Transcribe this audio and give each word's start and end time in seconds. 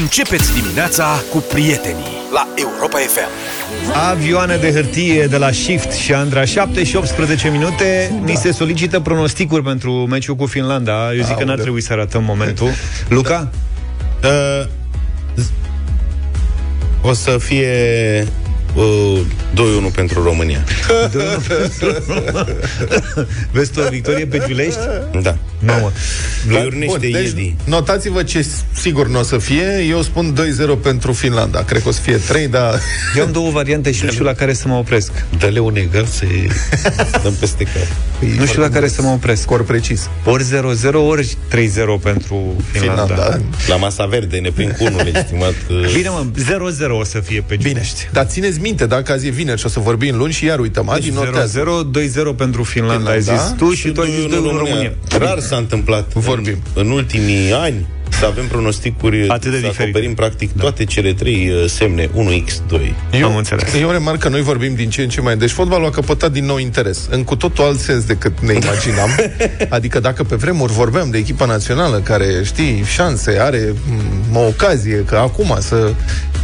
Începeți 0.00 0.54
dimineața 0.60 1.22
cu 1.30 1.38
prietenii 1.38 2.16
la 2.32 2.48
Europa 2.54 2.98
FM. 2.98 3.28
Avioane 4.10 4.56
de 4.56 4.72
hârtie 4.72 5.26
de 5.26 5.36
la 5.36 5.50
Shift 5.50 5.92
și 5.92 6.14
Andra 6.14 6.44
7 6.44 6.84
și 6.84 6.96
18 6.96 7.48
minute 7.48 8.10
da. 8.10 8.24
Ni 8.24 8.34
se 8.34 8.52
solicită 8.52 9.00
pronosticuri 9.00 9.62
pentru 9.62 9.92
meciul 9.92 10.36
cu 10.36 10.46
Finlanda 10.46 11.14
Eu 11.14 11.22
zic 11.22 11.36
că 11.36 11.44
n-ar 11.44 11.58
trebui 11.58 11.80
să 11.80 11.92
arătăm 11.92 12.24
momentul 12.24 12.68
Luca? 13.08 13.50
Uh, 14.24 14.66
o 17.02 17.12
să 17.12 17.38
fie 17.38 18.26
uh, 18.74 19.20
2-1 19.90 19.94
pentru 19.94 20.22
România. 20.22 20.64
Vezi 23.52 23.70
tu 23.72 23.80
o 23.80 23.88
victorie 23.90 24.26
pe 24.26 24.42
Giulești? 24.46 24.78
Da. 25.22 25.36
Mamă. 25.66 25.92
La 26.50 26.58
urnește 26.64 26.86
Bun, 26.86 26.98
deci 27.00 27.12
Iedi. 27.26 27.54
notați-vă 27.64 28.22
ce 28.22 28.46
sigur 28.72 29.08
nu 29.08 29.18
o 29.18 29.22
să 29.22 29.38
fie. 29.38 29.84
Eu 29.88 30.02
spun 30.02 30.36
2-0 30.78 30.82
pentru 30.82 31.12
Finlanda. 31.12 31.64
Cred 31.64 31.82
că 31.82 31.88
o 31.88 31.92
să 31.92 32.00
fie 32.00 32.16
3, 32.16 32.48
dar... 32.48 32.80
Eu 33.16 33.24
am 33.24 33.32
două 33.32 33.50
variante 33.50 33.92
și 33.92 34.04
nu 34.04 34.10
știu 34.10 34.24
la 34.24 34.32
care 34.32 34.52
să 34.52 34.68
mă 34.68 34.74
opresc 34.74 35.10
Dă-le 35.38 35.58
un 35.58 35.76
egal 35.76 36.04
să 36.04 36.24
dăm 37.22 37.32
peste 37.40 37.64
cap. 37.64 37.86
Nu 38.38 38.46
știu 38.46 38.60
la 38.60 38.68
care 38.68 38.88
să 38.88 39.02
mă 39.02 39.08
opresc 39.08 39.42
Scor 39.42 39.64
precis. 39.64 40.08
Ori 40.24 40.44
0-0, 40.44 40.48
ori 40.92 41.36
3-0 41.52 41.56
pentru 42.02 42.56
Finlanda, 42.72 43.04
Finlanda. 43.04 43.40
La 43.68 43.76
masa 43.76 44.06
verde 44.06 44.36
ne 44.38 44.50
prind 44.50 44.72
cu 44.78 44.84
unul, 44.84 45.00
estimat. 45.14 45.54
uh, 45.70 45.92
Bine 45.94 46.08
mă, 46.08 46.24
0-0 46.40 46.44
o 47.00 47.04
să 47.04 47.20
fie 47.20 47.44
pe 47.46 47.56
Bine. 47.56 47.68
Giulești 47.70 48.08
Dar 48.12 48.24
țineți 48.26 48.60
minte, 48.64 48.86
dacă 48.86 49.12
azi 49.12 49.26
e 49.26 49.30
vineri 49.30 49.60
și 49.60 49.66
o 49.66 49.68
să 49.68 49.80
vorbim 49.80 50.16
luni 50.16 50.32
și 50.32 50.44
iar 50.44 50.58
uităm. 50.58 50.88
Adi 50.88 51.00
deci 51.00 51.12
notează. 51.12 51.84
0-0, 51.92 52.32
2-0 52.32 52.36
pentru 52.36 52.62
Finlanda, 52.62 53.10
ai 53.10 53.20
Finlanda. 53.20 53.46
zis 53.46 53.54
tu 53.56 53.72
și 53.72 53.88
tu 53.88 54.00
ai 54.00 54.10
zis 54.10 54.24
2-1 54.24 54.28
2-1 54.28 54.30
România. 54.42 54.92
Rar 55.18 55.38
s-a 55.38 55.56
întâmplat 55.56 56.12
Vorbim. 56.12 56.58
În, 56.74 56.82
în 56.84 56.90
ultimii 56.90 57.52
ani 57.52 57.86
să 58.24 58.30
avem 58.30 58.46
pronosticuri 58.46 59.28
Atât 59.28 59.50
de 59.50 59.56
să 59.56 59.62
diferite. 59.62 59.82
acoperim 59.82 60.14
practic 60.14 60.50
toate 60.58 60.84
cele 60.84 61.12
trei 61.12 61.50
uh, 61.50 61.68
semne 61.68 62.06
1x2 62.06 62.80
Eu, 63.12 63.28
Am 63.28 63.36
înțeles. 63.36 63.74
Eu 63.80 63.90
remarc 63.90 64.18
că 64.18 64.28
noi 64.28 64.42
vorbim 64.42 64.74
din 64.74 64.90
ce 64.90 65.02
în 65.02 65.08
ce 65.08 65.20
mai... 65.20 65.36
Deci 65.36 65.50
fotbalul 65.50 65.86
a 65.86 65.90
căpătat 65.90 66.32
din 66.32 66.44
nou 66.44 66.58
interes. 66.58 67.08
În 67.10 67.24
cu 67.24 67.36
totul 67.36 67.64
alt 67.64 67.78
sens 67.78 68.04
decât 68.04 68.40
ne 68.40 68.52
imaginam. 68.52 69.10
adică 69.76 70.00
dacă 70.00 70.22
pe 70.22 70.34
vremuri 70.34 70.72
vorbeam 70.72 71.10
de 71.10 71.18
echipa 71.18 71.44
națională 71.44 71.98
care, 71.98 72.26
știi, 72.44 72.84
șanse, 72.94 73.38
are 73.40 73.74
m, 74.30 74.36
o 74.36 74.46
ocazie, 74.46 75.04
că 75.06 75.16
acum 75.16 75.56
să... 75.60 75.92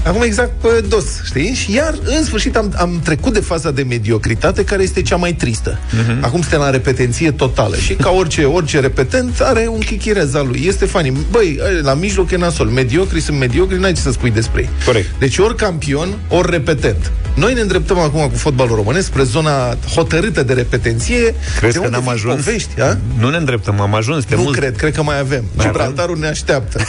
Acum 0.05 0.23
exact 0.23 0.51
pe 0.61 0.85
dos, 0.89 1.05
știi? 1.25 1.55
Și 1.55 1.75
iar, 1.75 1.95
în 2.05 2.25
sfârșit, 2.25 2.57
am, 2.57 2.75
am 2.77 3.01
trecut 3.05 3.33
de 3.33 3.41
faza 3.41 3.71
de 3.71 3.83
mediocritate, 3.83 4.65
care 4.65 4.83
este 4.83 5.03
cea 5.03 5.17
mai 5.17 5.33
tristă. 5.33 5.79
Uh-huh. 5.79 6.21
Acum 6.21 6.41
suntem 6.41 6.61
la 6.61 6.71
repetenție 6.71 7.31
totală. 7.31 7.77
Și 7.77 7.95
ca 7.95 8.11
orice, 8.11 8.45
orice 8.45 8.81
repetent 8.81 9.41
are 9.41 9.67
un 9.71 9.81
chichirez 9.81 10.35
al 10.35 10.47
lui. 10.47 10.65
Este 10.67 10.85
funny. 10.85 11.13
Băi, 11.31 11.61
la 11.83 11.95
mijloc 11.95 12.31
e 12.31 12.37
nasol. 12.37 12.67
Mediocri 12.67 13.21
sunt 13.21 13.39
mediocri, 13.39 13.79
n-ai 13.79 13.93
ce 13.93 14.01
să 14.01 14.11
spui 14.13 14.31
despre 14.31 14.61
ei. 14.61 14.69
Corect. 14.85 15.09
Deci 15.19 15.39
ori 15.39 15.57
campion, 15.57 16.09
ori 16.29 16.51
repetent. 16.51 17.13
Noi 17.35 17.55
ne 17.55 17.61
îndreptăm 17.61 17.99
acum 17.99 18.21
cu 18.29 18.37
fotbalul 18.37 18.75
românesc 18.77 19.07
spre 19.07 19.23
zona 19.23 19.77
hotărâtă 19.95 20.43
de 20.43 20.53
repetenție. 20.53 21.35
Crezi 21.59 21.73
de 21.73 21.79
că 21.79 21.85
unde 21.85 21.89
n-am 21.91 22.03
vin 22.03 22.11
ajuns? 22.13 22.45
Povești, 22.45 22.81
a? 22.81 22.99
Nu 23.19 23.31
ne 23.31 23.37
îndreptăm, 23.37 23.81
am 23.81 23.95
ajuns 23.95 24.25
de 24.25 24.35
Nu 24.35 24.43
mult. 24.43 24.57
cred, 24.57 24.77
cred 24.77 24.95
că 24.95 25.03
mai 25.03 25.19
avem. 25.19 25.45
Mai 25.55 25.67
Gibraltarul 25.67 26.19
ne 26.19 26.27
așteaptă. 26.27 26.81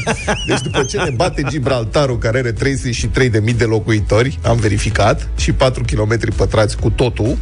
deci 0.48 0.60
după 0.62 0.82
ce 0.82 0.96
ne 0.96 1.10
bate 1.10 1.42
Gibraltarul, 1.48 2.18
care 2.18 2.38
are 2.38 2.52
33.000 2.52 3.56
de 3.56 3.64
locuitori, 3.64 4.38
am 4.42 4.56
verificat, 4.56 5.28
și 5.38 5.52
4 5.52 5.82
km 5.92 6.34
pătrați 6.36 6.76
cu 6.76 6.90
totul, 6.90 7.36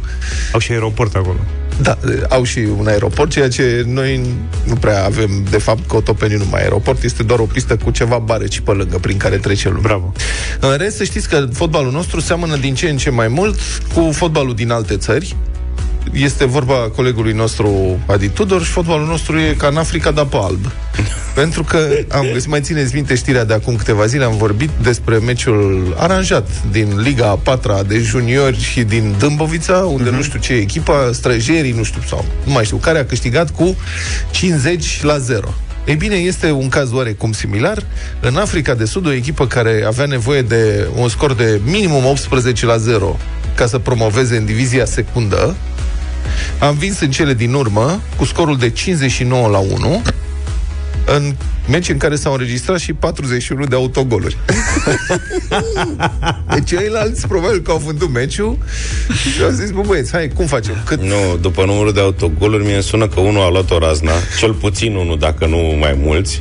Au 0.51 0.59
și 0.59 0.71
aeroport 0.71 1.15
acolo. 1.15 1.39
Da, 1.81 1.97
au 2.29 2.43
și 2.43 2.59
un 2.77 2.87
aeroport, 2.87 3.29
ceea 3.29 3.49
ce 3.49 3.83
noi 3.87 4.21
nu 4.65 4.73
prea 4.73 5.05
avem, 5.05 5.43
de 5.49 5.57
fapt, 5.57 5.87
Cotopeniu 5.87 6.37
nu 6.37 6.45
mai 6.49 6.61
aeroport, 6.61 7.03
este 7.03 7.23
doar 7.23 7.39
o 7.39 7.45
pistă 7.45 7.75
cu 7.75 7.91
ceva 7.91 8.17
bareci 8.17 8.59
pe 8.59 8.71
lângă, 8.71 8.97
prin 8.97 9.17
care 9.17 9.37
trece 9.37 9.67
lumea. 9.67 9.81
Bravo. 9.81 10.13
În 10.59 10.77
rest, 10.77 10.95
să 10.95 11.03
știți 11.03 11.29
că 11.29 11.47
fotbalul 11.53 11.91
nostru 11.91 12.19
seamănă 12.19 12.55
din 12.55 12.75
ce 12.75 12.89
în 12.89 12.97
ce 12.97 13.09
mai 13.09 13.27
mult 13.27 13.59
cu 13.93 14.11
fotbalul 14.11 14.55
din 14.55 14.71
alte 14.71 14.97
țări. 14.97 15.35
Este 16.13 16.45
vorba 16.45 16.73
colegului 16.75 17.33
nostru 17.33 17.99
Adi 18.05 18.29
Tudor 18.29 18.63
și 18.63 18.71
fotbalul 18.71 19.05
nostru 19.05 19.39
e 19.39 19.55
ca 19.57 19.67
în 19.67 19.77
Africa, 19.77 20.11
dar 20.11 20.25
pe 20.25 20.37
alb. 20.39 20.71
Pentru 21.35 21.63
că, 21.63 21.87
am 22.09 22.25
găsit, 22.33 22.49
mai 22.49 22.61
țineți 22.61 22.95
minte 22.95 23.15
știrea 23.15 23.45
de 23.45 23.53
acum 23.53 23.75
câteva 23.75 24.05
zile, 24.05 24.23
am 24.23 24.37
vorbit 24.37 24.69
despre 24.81 25.17
meciul 25.17 25.95
aranjat 25.97 26.49
din 26.71 26.99
Liga 27.01 27.27
a 27.27 27.35
patra 27.35 27.83
de 27.83 27.99
juniori 27.99 28.61
și 28.61 28.83
din 28.83 29.15
Dâmbovița, 29.17 29.77
unde 29.77 30.09
uh-huh. 30.09 30.13
nu 30.13 30.21
știu 30.21 30.39
ce 30.39 30.53
echipa, 30.53 31.09
străjerii, 31.13 31.71
nu 31.71 31.83
știu, 31.83 32.01
sau 32.07 32.25
nu 32.43 32.51
mai 32.51 32.65
știu, 32.65 32.77
care 32.77 32.99
a 32.99 33.05
câștigat 33.05 33.51
cu 33.51 33.75
50 34.31 35.03
la 35.03 35.17
0. 35.17 35.53
Ei 35.85 35.95
bine, 35.95 36.15
este 36.15 36.51
un 36.51 36.69
caz 36.69 36.91
oarecum 36.91 37.31
similar. 37.31 37.83
În 38.19 38.35
Africa 38.35 38.73
de 38.73 38.85
Sud, 38.85 39.05
o 39.05 39.11
echipă 39.11 39.47
care 39.47 39.83
avea 39.87 40.05
nevoie 40.05 40.41
de 40.41 40.87
un 40.95 41.09
scor 41.09 41.33
de 41.33 41.61
minimum 41.65 42.05
18 42.05 42.65
la 42.65 42.77
0 42.77 43.17
ca 43.55 43.65
să 43.65 43.77
promoveze 43.77 44.37
în 44.37 44.45
divizia 44.45 44.85
secundă, 44.85 45.55
a 46.59 46.67
învins 46.67 46.99
în 46.99 47.11
cele 47.11 47.33
din 47.33 47.53
urmă 47.53 48.01
cu 48.17 48.25
scorul 48.25 48.57
de 48.57 48.69
59 48.69 49.47
la 49.47 49.57
1 49.57 50.01
în 51.05 51.35
meci 51.67 51.89
în 51.89 51.97
care 51.97 52.15
s-au 52.15 52.31
înregistrat 52.31 52.79
și 52.79 52.93
41 52.93 53.65
de 53.65 53.75
autogoluri. 53.75 54.37
deci 56.53 56.67
ceilalți 56.67 57.27
probabil 57.27 57.59
că 57.59 57.71
au 57.71 57.77
vândut 57.77 58.09
meciul 58.09 58.57
și 59.21 59.43
au 59.43 59.49
zis, 59.49 59.71
bă 59.71 59.81
băieți, 59.85 60.11
hai, 60.11 60.27
cum 60.27 60.45
facem? 60.45 60.75
Cât... 60.85 61.01
Nu, 61.01 61.37
după 61.41 61.65
numărul 61.65 61.93
de 61.93 61.99
autogoluri 61.99 62.65
mi-e 62.65 62.81
sună 62.81 63.07
că 63.07 63.19
unul 63.19 63.41
a 63.41 63.49
luat 63.49 63.71
o 63.71 63.77
razna 63.77 64.11
Cel 64.39 64.53
puțin 64.53 64.95
unul, 64.95 65.19
dacă 65.19 65.45
nu 65.45 65.57
mai 65.57 65.97
mulți 66.01 66.39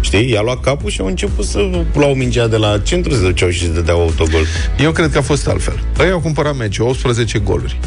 Știi? 0.00 0.30
I-a 0.30 0.40
luat 0.40 0.60
capul 0.60 0.90
și 0.90 1.00
au 1.00 1.06
început 1.06 1.44
să 1.44 1.84
luau 1.94 2.14
mingea 2.14 2.46
de 2.46 2.56
la 2.56 2.78
centru, 2.78 3.14
se 3.14 3.20
duceau 3.20 3.50
și 3.50 3.60
se 3.60 3.72
dădeau 3.72 4.00
autogol. 4.00 4.46
Eu 4.78 4.92
cred 4.92 5.10
că 5.10 5.18
a 5.18 5.22
fost 5.22 5.48
altfel. 5.48 5.82
Ei 6.00 6.10
au 6.10 6.20
cumpărat 6.20 6.56
meciul, 6.56 6.88
18 6.88 7.38
goluri. 7.38 7.80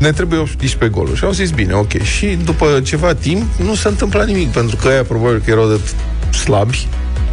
Ne 0.00 0.12
trebuie 0.12 0.38
18 0.38 0.88
goluri. 0.88 1.18
Și 1.18 1.24
au 1.24 1.30
zis, 1.30 1.50
bine, 1.50 1.72
ok. 1.72 2.02
Și 2.02 2.26
după 2.26 2.80
ceva 2.84 3.14
timp 3.14 3.44
nu 3.64 3.74
s-a 3.74 3.88
întâmplat 3.88 4.26
nimic, 4.26 4.48
pentru 4.48 4.76
că 4.76 4.88
ăia 4.88 5.02
probabil 5.02 5.42
că 5.44 5.50
erau 5.50 5.68
de 5.68 5.80
slabi, 6.36 6.88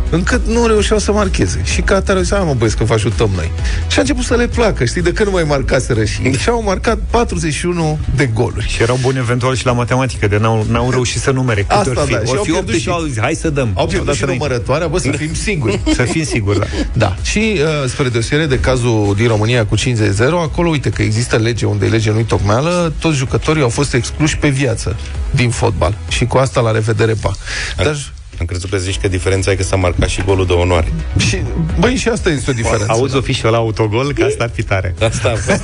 încât 0.09 0.45
nu 0.47 0.67
reușeau 0.67 0.99
să 0.99 1.11
marcheze. 1.11 1.61
Și 1.63 1.81
ca 1.81 1.95
atare 1.95 2.17
au 2.17 2.23
zis, 2.23 2.33
"Hai, 2.33 2.43
mă 2.45 2.53
băieți, 2.57 2.77
că 2.77 2.83
vă 2.83 2.93
ajutăm 2.93 3.29
noi. 3.35 3.51
Și 3.87 3.97
a 3.97 4.01
început 4.01 4.23
să 4.23 4.35
le 4.35 4.47
placă, 4.47 4.85
știi, 4.85 5.01
de 5.01 5.11
când 5.11 5.27
nu 5.29 5.33
mai 5.35 5.43
marcaseră 5.43 6.03
și 6.05 6.21
ei. 6.23 6.33
Și 6.37 6.49
au 6.49 6.63
marcat 6.63 6.97
41 7.09 7.99
de 8.15 8.25
goluri. 8.25 8.67
Și 8.69 8.81
erau 8.81 8.97
buni 9.01 9.17
eventual 9.17 9.55
și 9.55 9.65
la 9.65 9.71
matematică, 9.71 10.27
de 10.27 10.37
n-au, 10.37 10.65
n-au 10.69 10.91
reușit 10.91 11.21
să 11.21 11.31
numere 11.31 11.61
câte 11.61 11.73
Asta, 11.73 11.89
ori 11.89 11.99
fi. 12.07 12.11
da, 12.13 12.19
și 12.19 12.25
Ori 12.29 12.37
au 12.37 12.43
fi 12.43 12.51
8 12.51 12.59
pierdut 12.59 12.73
și 12.75 12.81
și- 12.81 12.89
au 12.89 13.01
zis, 13.03 13.19
hai 13.19 13.33
să 13.33 13.49
dăm. 13.49 13.69
Au 13.73 13.83
Și 13.87 13.93
pierdut 13.93 14.13
și 14.13 14.19
dat 14.19 14.29
înainte. 14.29 14.45
numărătoarea, 14.45 14.87
bă, 14.87 14.97
să 14.99 15.11
fim 15.11 15.33
siguri. 15.33 15.79
Să 15.95 16.01
fim 16.03 16.23
siguri, 16.23 16.59
da. 16.59 16.65
Da. 16.93 17.15
Și 17.21 17.55
uh, 17.61 17.89
spre 17.89 18.09
deosebire 18.09 18.47
de 18.47 18.59
cazul 18.59 19.13
din 19.17 19.27
România 19.27 19.65
cu 19.65 19.75
50-0, 19.75 20.41
acolo, 20.41 20.69
uite 20.69 20.89
că 20.89 21.01
există 21.01 21.35
lege 21.35 21.65
unde 21.65 21.85
e 21.85 21.89
lege 21.89 22.11
nu-i 22.11 22.23
tocmeală, 22.23 22.93
toți 22.99 23.17
jucătorii 23.17 23.61
au 23.61 23.69
fost 23.69 23.93
excluși 23.93 24.37
pe 24.37 24.49
viață 24.49 24.95
din 25.31 25.49
fotbal. 25.49 25.97
Și 26.09 26.25
cu 26.25 26.37
asta 26.37 26.61
la 26.61 26.71
revedere, 26.71 27.13
pa. 27.21 27.31
Dar, 27.77 27.97
Am 28.39 28.45
crezut 28.45 28.69
că 28.69 28.77
zici 28.77 28.99
că 28.99 29.07
diferența 29.07 29.51
e 29.51 29.55
că 29.55 29.63
s-a 29.63 29.75
marcat 29.75 30.09
și 30.09 30.21
golul 30.21 30.45
de 30.45 30.53
onoare. 30.53 30.93
și, 31.17 31.37
băi, 31.79 31.95
și 31.95 32.07
asta 32.07 32.29
este 32.29 32.51
o 32.51 32.53
diferență. 32.53 32.85
Auzi 32.89 33.15
o 33.15 33.21
fi 33.21 33.33
și 33.33 33.43
la 33.43 33.57
autogol, 33.57 34.13
că 34.13 34.23
asta 34.23 34.43
ar 34.43 34.49
fi 34.53 34.63
tare. 34.63 34.95
Asta 35.09 35.29
a 35.29 35.35
fost. 35.35 35.63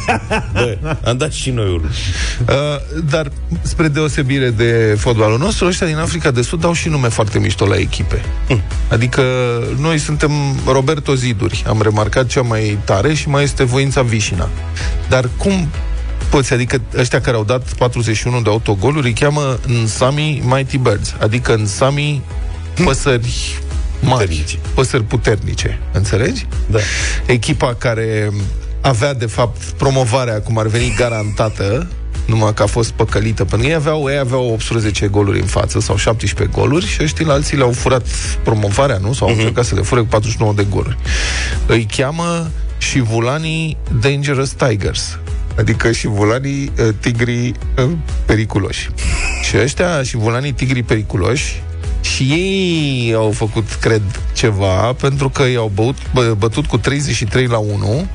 Bă, 0.53 0.77
am 1.03 1.17
dat 1.17 1.31
și 1.31 1.49
noi 1.49 1.65
unul. 1.65 1.89
Uh, 2.49 2.55
dar, 3.09 3.31
spre 3.61 3.87
deosebire 3.87 4.49
de 4.49 4.95
fotbalul 4.99 5.37
nostru, 5.37 5.65
ăștia 5.65 5.87
din 5.87 5.97
Africa 5.97 6.31
de 6.31 6.41
Sud 6.41 6.65
au 6.65 6.73
și 6.73 6.89
nume 6.89 7.07
foarte 7.07 7.39
mișto 7.39 7.65
la 7.65 7.75
echipe. 7.75 8.21
Adică 8.89 9.23
noi 9.79 9.97
suntem 9.97 10.31
Roberto 10.65 11.15
Ziduri. 11.15 11.63
Am 11.67 11.81
remarcat 11.81 12.25
cea 12.25 12.41
mai 12.41 12.77
tare 12.85 13.13
și 13.13 13.29
mai 13.29 13.43
este 13.43 13.63
Voința 13.63 14.01
Vișina. 14.01 14.49
Dar 15.09 15.29
cum 15.37 15.67
poți, 16.29 16.53
adică 16.53 16.81
ăștia 16.97 17.21
care 17.21 17.37
au 17.37 17.43
dat 17.43 17.73
41 17.73 18.41
de 18.41 18.49
autogoluri 18.49 19.07
îi 19.07 19.13
cheamă 19.13 19.59
Nsami 19.83 20.41
Mighty 20.45 20.77
Birds, 20.77 21.15
adică 21.19 21.55
Nsami 21.55 22.21
păsări 22.85 23.59
mari, 23.99 24.25
Puternice. 24.27 24.57
păsări 24.73 25.03
puternice. 25.03 25.79
Înțelegi? 25.91 26.47
Da. 26.65 26.79
echipa 27.25 27.73
care 27.73 28.31
avea, 28.81 29.13
de 29.13 29.25
fapt, 29.25 29.61
promovarea, 29.61 30.41
cum 30.41 30.57
ar 30.57 30.67
veni, 30.67 30.93
garantată, 30.97 31.87
numai 32.25 32.53
că 32.53 32.63
a 32.63 32.65
fost 32.65 32.91
păcălită 32.91 33.45
până 33.45 33.63
ei 33.63 33.73
aveau, 33.73 34.09
ei 34.09 34.17
aveau 34.17 34.51
18 34.51 35.07
goluri 35.07 35.39
în 35.39 35.45
față 35.45 35.79
sau 35.79 35.97
17 35.97 36.57
goluri 36.57 36.87
și 36.87 36.99
ăștia 37.03 37.25
alții 37.27 37.57
le-au 37.57 37.71
furat 37.71 38.07
promovarea, 38.43 38.97
nu? 38.97 39.13
Sau 39.13 39.27
au 39.27 39.33
încercat 39.33 39.65
să 39.65 39.75
le 39.75 39.81
fure 39.81 40.01
cu 40.01 40.07
49 40.07 40.53
de 40.53 40.65
goluri. 40.69 40.97
Îi 41.65 41.87
cheamă 41.97 42.51
și 42.77 42.99
vulanii 42.99 43.77
Dangerous 44.01 44.49
Tigers. 44.49 45.19
Adică 45.57 45.91
și 45.91 46.07
vulanii 46.07 46.71
uh, 46.79 46.87
tigrii 46.99 47.55
uh, 47.77 47.89
periculoși. 48.25 48.89
Și 49.43 49.57
ăștia 49.57 50.03
și 50.03 50.17
vulanii 50.17 50.51
tigrii 50.51 50.83
periculoși 50.83 51.63
și 52.03 52.23
ei 52.23 53.13
au 53.13 53.31
făcut, 53.31 53.73
cred, 53.73 54.01
ceva, 54.33 54.93
pentru 54.93 55.29
că 55.29 55.43
i-au 55.43 55.71
băut, 55.73 55.95
bă, 56.13 56.35
bătut 56.37 56.65
cu 56.65 56.77
33 56.77 57.45
la 57.45 57.57
1 57.57 58.07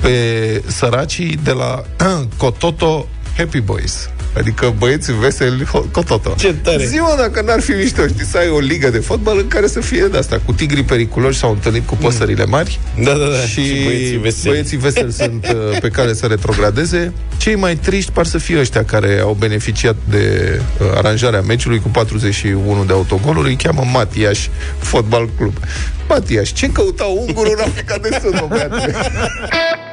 pe 0.00 0.62
săracii 0.66 1.38
de 1.42 1.50
la 1.52 1.82
Cototo 2.38 3.06
Happy 3.36 3.60
Boys. 3.60 4.08
Adică 4.36 4.74
băieți 4.78 5.12
veseli 5.18 5.66
cototo. 5.92 6.34
Ce 6.38 6.54
tare. 6.62 6.84
Zi-mă 6.86 7.14
dacă 7.18 7.42
n-ar 7.42 7.60
fi 7.60 7.70
mișto, 7.70 8.06
știi, 8.06 8.24
să 8.24 8.38
ai 8.38 8.48
o 8.48 8.58
ligă 8.58 8.90
de 8.90 8.98
fotbal 8.98 9.38
în 9.38 9.48
care 9.48 9.66
să 9.66 9.80
fie 9.80 10.06
de 10.10 10.18
asta, 10.18 10.40
cu 10.44 10.52
tigrii 10.52 10.82
periculoși 10.82 11.38
s-au 11.38 11.50
întâlnit 11.50 11.86
cu 11.86 11.94
păsările 11.96 12.44
mari. 12.44 12.80
Da, 13.02 13.12
da, 13.12 13.26
da. 13.26 13.36
Și, 13.36 13.64
Și 13.66 13.82
băieții 13.84 14.16
veseli. 14.18 14.48
băieții 14.50 14.76
veseli 14.76 15.12
sunt 15.22 15.46
uh, 15.54 15.78
pe 15.80 15.88
care 15.88 16.12
să 16.12 16.26
retrogradeze. 16.26 17.12
Cei 17.36 17.54
mai 17.54 17.74
triști 17.76 18.10
par 18.12 18.26
să 18.26 18.38
fie 18.38 18.58
ăștia 18.58 18.84
care 18.84 19.18
au 19.22 19.36
beneficiat 19.38 19.96
de 20.08 20.58
uh, 20.80 20.86
aranjarea 20.94 21.40
meciului 21.40 21.80
cu 21.80 21.88
41 21.88 22.84
de 22.84 22.92
autogoluri. 22.92 23.48
Îi 23.48 23.56
cheamă 23.56 23.82
Matiaș 23.92 24.48
Fotbal 24.78 25.28
Club. 25.38 25.56
Matiaș, 26.08 26.52
ce 26.52 26.70
căutau 26.70 27.24
ungurul 27.26 27.54
în 27.56 27.62
Africa 27.70 27.96
de 28.02 28.18
Sud, 28.22 28.32
mă, 28.32 28.46
băiatule? 28.48 28.94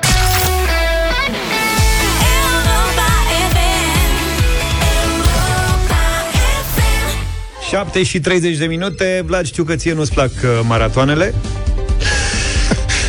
7 7.71 8.03
și 8.03 8.19
30 8.19 8.57
de 8.57 8.65
minute 8.65 9.23
Vlad, 9.25 9.45
știu 9.45 9.63
că 9.63 9.75
ție 9.75 9.94
nu-ți 9.94 10.13
plac 10.13 10.29
uh, 10.44 10.50
maratoanele 10.68 11.33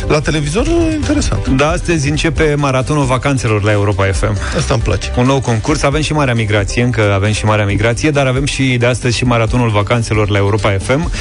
La 0.07 0.19
televizor, 0.19 0.65
interesant. 0.93 1.47
Dar 1.47 1.73
astăzi 1.73 2.09
începe 2.09 2.55
maratonul 2.57 3.05
vacanțelor 3.05 3.63
la 3.63 3.71
Europa 3.71 4.05
FM 4.11 4.37
Asta 4.57 4.73
îmi 4.73 4.83
place. 4.83 5.11
un 5.17 5.25
nou 5.25 5.39
concurs. 5.41 5.83
Avem 5.83 6.01
și 6.01 6.13
Marea 6.13 6.33
Migrație, 6.33 6.83
încă 6.83 7.13
avem 7.13 7.31
și 7.31 7.45
Marea 7.45 7.65
Migrație, 7.65 8.09
dar 8.09 8.27
avem 8.27 8.45
și 8.45 8.63
de 8.79 8.85
astăzi 8.85 9.17
și 9.17 9.23
maratonul 9.25 9.69
vacanțelor 9.69 10.29
la 10.29 10.37
Europa 10.37 10.77
FM, 10.81 11.11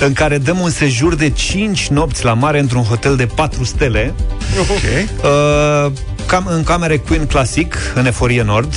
în 0.00 0.12
care 0.12 0.38
dăm 0.38 0.58
un 0.58 0.70
sejur 0.70 1.14
de 1.14 1.30
5 1.30 1.88
nopți 1.88 2.24
la 2.24 2.32
mare 2.32 2.58
într-un 2.58 2.82
hotel 2.82 3.16
de 3.16 3.26
4 3.26 3.64
stele, 3.64 4.14
Ok. 4.60 4.68
uh, 5.24 5.92
cam 6.26 6.46
în 6.50 6.62
camere 6.62 6.96
Queen 6.96 7.26
Classic, 7.26 7.76
în 7.94 8.06
Eforie 8.06 8.42
Nord. 8.42 8.74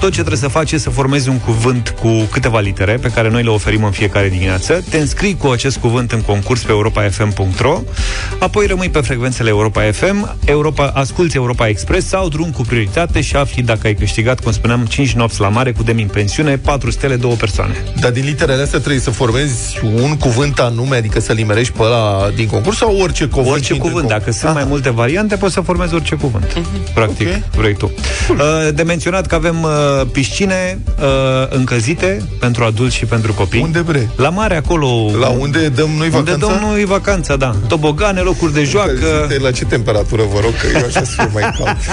Tot 0.00 0.08
ce 0.08 0.16
trebuie 0.18 0.36
să 0.38 0.48
faci 0.48 0.72
e 0.72 0.78
să 0.78 0.90
formezi 0.90 1.28
un 1.28 1.38
cuvânt 1.38 1.94
cu 2.00 2.08
câteva 2.32 2.60
litere 2.60 2.92
pe 2.92 3.08
care 3.08 3.30
noi 3.30 3.42
le 3.42 3.48
oferim 3.48 3.84
în 3.84 3.90
fiecare 3.90 4.28
dimineață. 4.28 4.84
Te 4.90 4.98
înscrii 4.98 5.36
cu 5.36 5.46
acest 5.46 5.76
cuvânt 5.76 6.12
în 6.12 6.20
concurs 6.20 6.62
pe 6.62 6.70
europafm.ro, 6.70 7.80
apoi 8.38 8.66
rămâi 8.66 8.88
pe 8.88 9.00
frecvențele 9.00 9.48
Europa 9.48 9.82
FM, 9.92 10.36
Europa, 10.44 10.86
asculti 10.94 11.36
Europa 11.36 11.68
Express 11.68 12.06
sau 12.08 12.28
drum 12.28 12.50
cu 12.50 12.62
prioritate 12.62 13.20
și 13.20 13.36
afli 13.36 13.62
dacă 13.62 13.86
ai 13.86 13.94
câștigat, 13.94 14.40
cum 14.40 14.52
spuneam, 14.52 14.84
5 14.86 15.12
nopți 15.12 15.40
la 15.40 15.48
mare 15.48 15.72
cu 15.72 15.82
demi 15.82 16.02
în 16.02 16.08
pensiune, 16.08 16.56
4 16.56 16.90
stele, 16.90 17.16
2 17.16 17.32
persoane. 17.32 17.74
Dar 18.00 18.10
din 18.10 18.24
literele 18.24 18.62
astea 18.62 18.78
trebuie 18.78 19.00
să 19.00 19.10
formezi 19.10 19.80
un 20.02 20.16
cuvânt 20.16 20.58
anume, 20.58 20.96
adică 20.96 21.20
să-l 21.20 21.36
nimerești 21.36 21.72
pe 21.72 21.82
ăla 21.82 22.28
din 22.34 22.46
concurs 22.46 22.76
sau 22.76 22.96
orice 23.00 23.24
cuvânt? 23.26 23.50
Orice 23.52 23.72
intră 23.72 23.88
în 23.88 23.92
cuvânt, 23.94 24.08
concurs? 24.10 24.26
dacă 24.26 24.38
sunt 24.38 24.54
mai 24.54 24.64
multe 24.68 24.90
variante, 24.90 25.36
poți 25.36 25.54
să 25.54 25.60
formezi 25.60 25.94
orice 25.94 26.14
cuvânt. 26.14 26.56
Practic, 26.94 27.28
Ok. 27.28 27.54
vrei 27.56 27.74
tu. 27.74 27.92
Uh, 28.30 28.36
De 28.74 28.82
menționat 28.82 29.26
că 29.26 29.34
avem 29.34 29.62
uh, 29.62 29.70
piscine 30.12 30.78
uh, 31.00 31.04
încălzite 31.48 32.22
pentru 32.40 32.64
adulți 32.64 32.96
și 32.96 33.04
pentru 33.04 33.32
copii. 33.32 33.60
Unde 33.60 33.78
bre? 33.78 34.08
La 34.16 34.28
mare, 34.28 34.56
acolo. 34.56 35.10
La 35.20 35.28
unde 35.28 35.68
dăm 35.68 35.88
noi 35.96 36.06
Unde 36.14 36.30
vacanța? 36.30 36.46
dăm 36.46 36.68
noi 36.70 36.84
vacanța, 36.84 37.36
da. 37.36 37.54
Tobogane, 37.68 38.20
locuri 38.20 38.52
de 38.52 38.64
joacă. 38.64 38.90
Încălzite 38.92 39.42
La 39.42 39.50
ce 39.50 39.64
temperatură, 39.64 40.22
vă 40.32 40.40
rog, 40.40 40.52
că 40.60 40.66
eu 40.78 40.84
așa 40.86 41.04
să 41.04 41.12
fiu 41.16 41.30
mai 41.32 41.42
cald. 41.42 41.76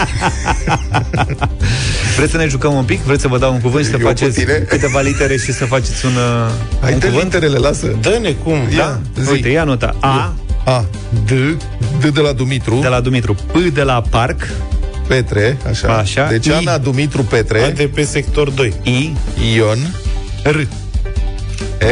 Vreți 2.17 2.31
să 2.31 2.37
ne 2.37 2.47
jucăm 2.47 2.73
un 2.73 2.83
pic? 2.83 3.01
Vreți 3.01 3.21
să 3.21 3.27
vă 3.27 3.37
dau 3.37 3.53
un 3.53 3.59
cuvânt 3.59 3.83
și 3.85 3.89
să 3.91 3.95
Eu 3.97 4.01
cu 4.01 4.07
faceți 4.07 4.39
tine? 4.39 4.53
câteva 4.53 5.01
litere 5.01 5.37
și 5.37 5.53
să 5.53 5.65
faceți 5.65 6.05
un, 6.05 6.11
uh, 6.11 6.51
Hai, 6.81 6.93
un 6.93 6.99
dă 6.99 7.05
cuvânt? 7.05 7.23
literele, 7.23 7.57
lasă. 7.57 7.87
Dă-ne 8.01 8.31
cum. 8.31 8.57
Ia, 8.75 8.99
zi. 9.21 9.31
Uite, 9.31 9.49
ia 9.49 9.63
nota. 9.63 9.95
A, 9.99 10.33
A, 10.65 10.85
D, 11.25 11.29
D 11.99 12.05
de 12.13 12.19
la 12.21 12.31
Dumitru, 12.31 12.79
de 12.81 12.87
la 12.87 12.99
Dumitru. 12.99 13.33
P 13.51 13.57
de 13.73 13.81
la 13.81 14.01
Parc. 14.09 14.47
Petre, 15.07 15.57
așa. 15.69 15.97
Așa. 15.97 16.27
Deci 16.27 16.45
I. 16.45 16.51
Ana 16.51 16.77
Dumitru 16.77 17.23
Petre, 17.23 17.61
A 17.61 17.69
de 17.69 17.87
pe 17.87 18.03
sector 18.03 18.49
2. 18.49 18.73
I, 18.83 19.13
Ion, 19.55 19.77
R. 20.43 20.67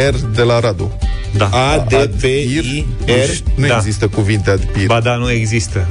R 0.10 0.15
de 0.36 0.42
la 0.42 0.60
Radu. 0.60 0.98
Da. 1.38 1.50
A 1.52 1.86
de 1.88 1.96
pe 1.96 2.02
Adpir, 2.02 2.64
I 2.64 2.86
nu 3.08 3.14
R 3.14 3.30
știu, 3.34 3.52
Nu 3.56 3.68
Da. 3.68 3.76
există 3.76 4.08
cuvinte 4.08 4.50
adpir. 4.50 4.86
Ba 4.86 5.00
da, 5.00 5.16
nu 5.16 5.32
există. 5.32 5.88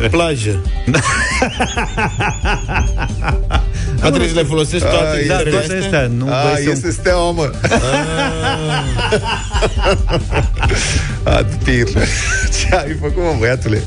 uh, 0.00 0.08
plajă. 0.10 0.62
A 4.02 4.08
trebuit 4.08 4.28
să 4.28 4.34
le 4.34 4.42
folosești 4.42 4.86
toate 4.86 5.16
Ai, 5.16 5.26
Da, 5.26 5.36
literele 5.36 5.50
toate 5.50 5.64
astea? 5.72 6.00
astea. 6.00 6.10
Nu 6.16 6.26
A, 6.32 6.42
băi, 6.52 6.62
să- 6.64 6.70
este 6.70 6.90
steaua, 6.90 7.30
mă. 7.30 7.50
Adpir. 11.24 11.86
Ce 12.58 12.74
ai 12.76 12.96
făcut, 13.00 13.22
mă, 13.22 13.34
băiatule? 13.38 13.82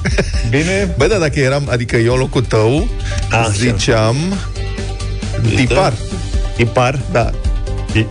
Bine? 0.50 0.94
Bă, 0.98 1.08
da, 1.08 1.18
dacă 1.18 1.40
eram, 1.40 1.68
adică 1.72 1.96
eu 1.96 2.14
în 2.14 2.20
locul 2.20 2.44
tău, 2.44 2.88
Așa. 3.32 3.50
ziceam 3.50 4.16
tipar. 5.56 5.94
Ipar. 6.58 7.00
Da. 7.12 7.30
I- 7.94 8.08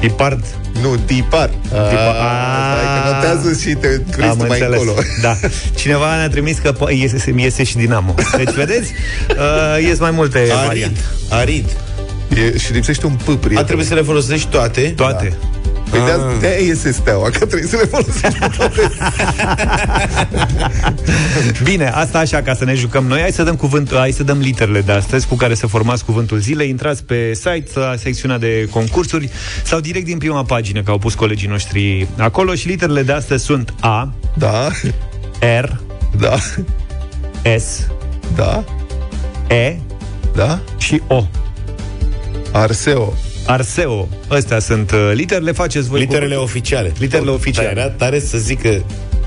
Ipard. 0.00 0.44
Nu, 0.82 0.96
tipar. 0.96 1.48
Tipar. 1.62 2.14
Ah, 2.16 2.76
Stai 2.78 3.02
că 3.02 3.14
notează 3.14 3.58
și 3.60 3.74
te 3.74 3.88
crezi 4.10 4.28
Am 4.30 4.36
tu 4.38 4.46
mai 4.46 4.60
înțeles. 4.60 4.80
încolo. 4.80 4.98
Da. 5.22 5.36
Cineva 5.74 6.16
ne-a 6.16 6.28
trimis 6.28 6.58
că 6.58 6.72
po- 6.74 6.90
iese, 6.98 7.34
iese 7.36 7.64
și 7.64 7.76
Dinamo. 7.76 8.14
Deci, 8.36 8.50
vedeți? 8.54 8.92
Uh, 9.30 9.84
ies 9.86 9.98
mai 9.98 10.10
multe 10.10 10.38
Arid. 10.38 10.66
variante. 10.66 11.00
Arid. 11.30 11.76
E, 12.54 12.58
și 12.58 12.72
lipsește 12.72 13.06
un 13.06 13.12
P, 13.24 13.28
A 13.28 13.32
prieten. 13.36 13.64
trebuit 13.64 13.86
să 13.86 13.94
le 13.94 14.02
folosești 14.02 14.46
toate. 14.48 14.80
Toate. 14.96 15.32
Păi 15.90 16.00
de, 16.04 16.10
Ah. 16.10 16.36
de 16.40 16.64
iese 16.64 16.92
steaua, 16.92 17.30
că 17.30 17.46
trebuie 17.46 17.68
să 17.68 17.76
le 17.76 17.84
folosești 17.84 18.38
pe 18.38 18.48
toate. 18.56 18.80
Bine, 21.62 21.88
asta 21.88 22.18
așa, 22.18 22.42
ca 22.42 22.54
să 22.54 22.64
ne 22.64 22.74
jucăm 22.74 23.06
noi. 23.06 23.20
Hai 23.20 23.32
să 23.32 23.42
dăm 23.42 23.56
cuvânt, 23.56 23.94
hai 23.94 24.10
să 24.10 24.22
dăm 24.22 24.38
literele 24.38 24.80
de 24.80 24.92
astăzi 24.92 25.26
cu 25.26 25.34
care 25.34 25.54
să 25.54 25.66
formați 25.66 26.04
cuvântul 26.04 26.38
zilei. 26.38 26.68
Intrați 26.68 27.04
pe 27.04 27.34
site, 27.34 27.70
la 27.78 27.94
secțiunea 27.96 28.38
de 28.38 28.68
concursuri 28.70 29.30
sau 29.64 29.80
direct 29.80 30.04
din 30.06 30.18
prima 30.18 30.44
pagină, 30.44 30.82
că 30.82 30.90
au 30.90 30.98
pus 30.98 31.14
colegii 31.14 31.48
noștri 31.48 32.08
acolo. 32.16 32.54
Și 32.54 32.66
literele 32.68 33.02
de 33.02 33.12
astăzi 33.12 33.44
sunt 33.44 33.74
A, 33.80 34.12
Da, 34.34 34.68
R, 35.60 35.68
da, 36.18 36.36
S, 37.58 37.86
da, 38.36 38.64
E 39.54 39.76
da. 40.34 40.60
și 40.78 41.02
O. 41.06 41.24
Arseo. 42.52 43.12
Arseo. 43.48 44.08
Astea 44.28 44.58
sunt 44.58 44.90
uh, 44.90 45.10
literele, 45.14 45.52
faceți 45.52 45.88
voi 45.88 46.00
Literele 46.00 46.34
cu... 46.34 46.40
oficiale. 46.40 46.92
Literele 46.98 47.30
oficiale. 47.30 47.68
Dar 47.68 47.76
era 47.76 47.90
tare 47.90 48.20
să 48.20 48.38
zic 48.38 48.60
că 48.62 48.80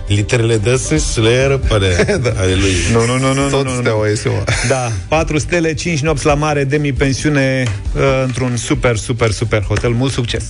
literele 0.07 0.57
de 0.57 0.75
sunt 0.77 1.00
Slayer 1.00 1.57
pare 1.68 1.88
Da. 2.23 2.29
ale 2.41 2.56
lui. 2.56 2.73
Nu, 2.91 3.06
nu, 3.06 3.18
nu, 3.18 3.33
nu, 3.33 3.50
Tot 3.50 3.63
nu, 3.63 3.69
nu, 3.69 3.75
nu. 3.75 3.81
steaua 3.81 4.07
iese, 4.07 4.29
mă. 4.29 4.44
Da, 4.68 4.91
4 5.07 5.38
stele, 5.38 5.73
5 5.73 6.00
nopți 6.00 6.25
la 6.25 6.33
mare, 6.33 6.63
demi-pensiune 6.63 7.63
uh, 7.95 8.01
într-un 8.23 8.56
super, 8.56 8.95
super, 8.95 9.31
super 9.31 9.63
hotel. 9.63 9.91
Mult 9.91 10.12
succes! 10.12 10.50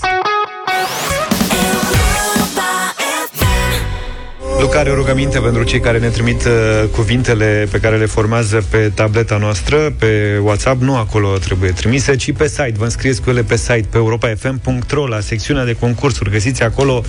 Luca 4.71 4.83
are 4.83 4.91
o 4.91 4.95
rugăminte 4.95 5.39
pentru 5.39 5.63
cei 5.63 5.79
care 5.79 5.99
ne 5.99 6.07
trimit 6.07 6.45
uh, 6.45 6.89
cuvintele 6.91 7.67
pe 7.71 7.79
care 7.79 7.97
le 7.97 8.05
formează 8.05 8.63
pe 8.69 8.91
tableta 8.95 9.37
noastră, 9.37 9.93
pe 9.97 10.39
WhatsApp, 10.41 10.81
nu 10.81 10.97
acolo 10.97 11.37
trebuie 11.37 11.71
trimise, 11.71 12.15
ci 12.15 12.33
pe 12.33 12.47
site. 12.47 12.73
Vă 12.77 12.83
înscrieți 12.83 13.21
cu 13.21 13.29
ele 13.29 13.43
pe 13.43 13.57
site, 13.57 13.85
pe 13.89 13.97
europafm.ro, 13.97 15.07
la 15.07 15.19
secțiunea 15.19 15.65
de 15.65 15.75
concursuri. 15.79 16.29
Găsiți 16.29 16.63
acolo 16.63 17.03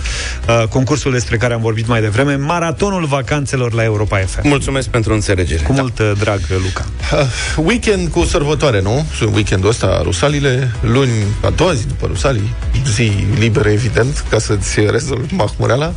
uh, 0.47 0.67
concursul 0.69 1.11
despre 1.11 1.37
care 1.37 1.53
am 1.53 1.61
vorbit 1.61 1.87
mai 1.87 2.01
devreme, 2.01 2.35
Maratonul 2.35 3.05
Vacanțelor 3.05 3.73
la 3.73 3.83
Europa 3.83 4.17
FM. 4.17 4.47
Mulțumesc 4.47 4.87
pentru 4.87 5.13
înțelegere. 5.13 5.63
Cu 5.63 5.73
mult 5.73 5.99
uh, 5.99 6.11
drag, 6.19 6.39
Luca. 6.63 6.85
Uh, 7.13 7.65
Weekend 7.65 8.09
cu 8.09 8.23
sărbătoare, 8.23 8.81
nu? 8.81 9.05
Weekendul 9.33 9.69
ăsta, 9.69 10.01
Rusalile, 10.03 10.71
luni, 10.81 11.11
a 11.43 11.49
doua 11.49 11.73
zi 11.73 11.87
după 11.87 12.05
Rusalii, 12.07 12.53
zi 12.93 13.11
liberă, 13.39 13.69
evident, 13.69 14.25
ca 14.29 14.39
să-ți 14.39 14.79
rezolvi 14.79 15.33
mahmureala. 15.33 15.93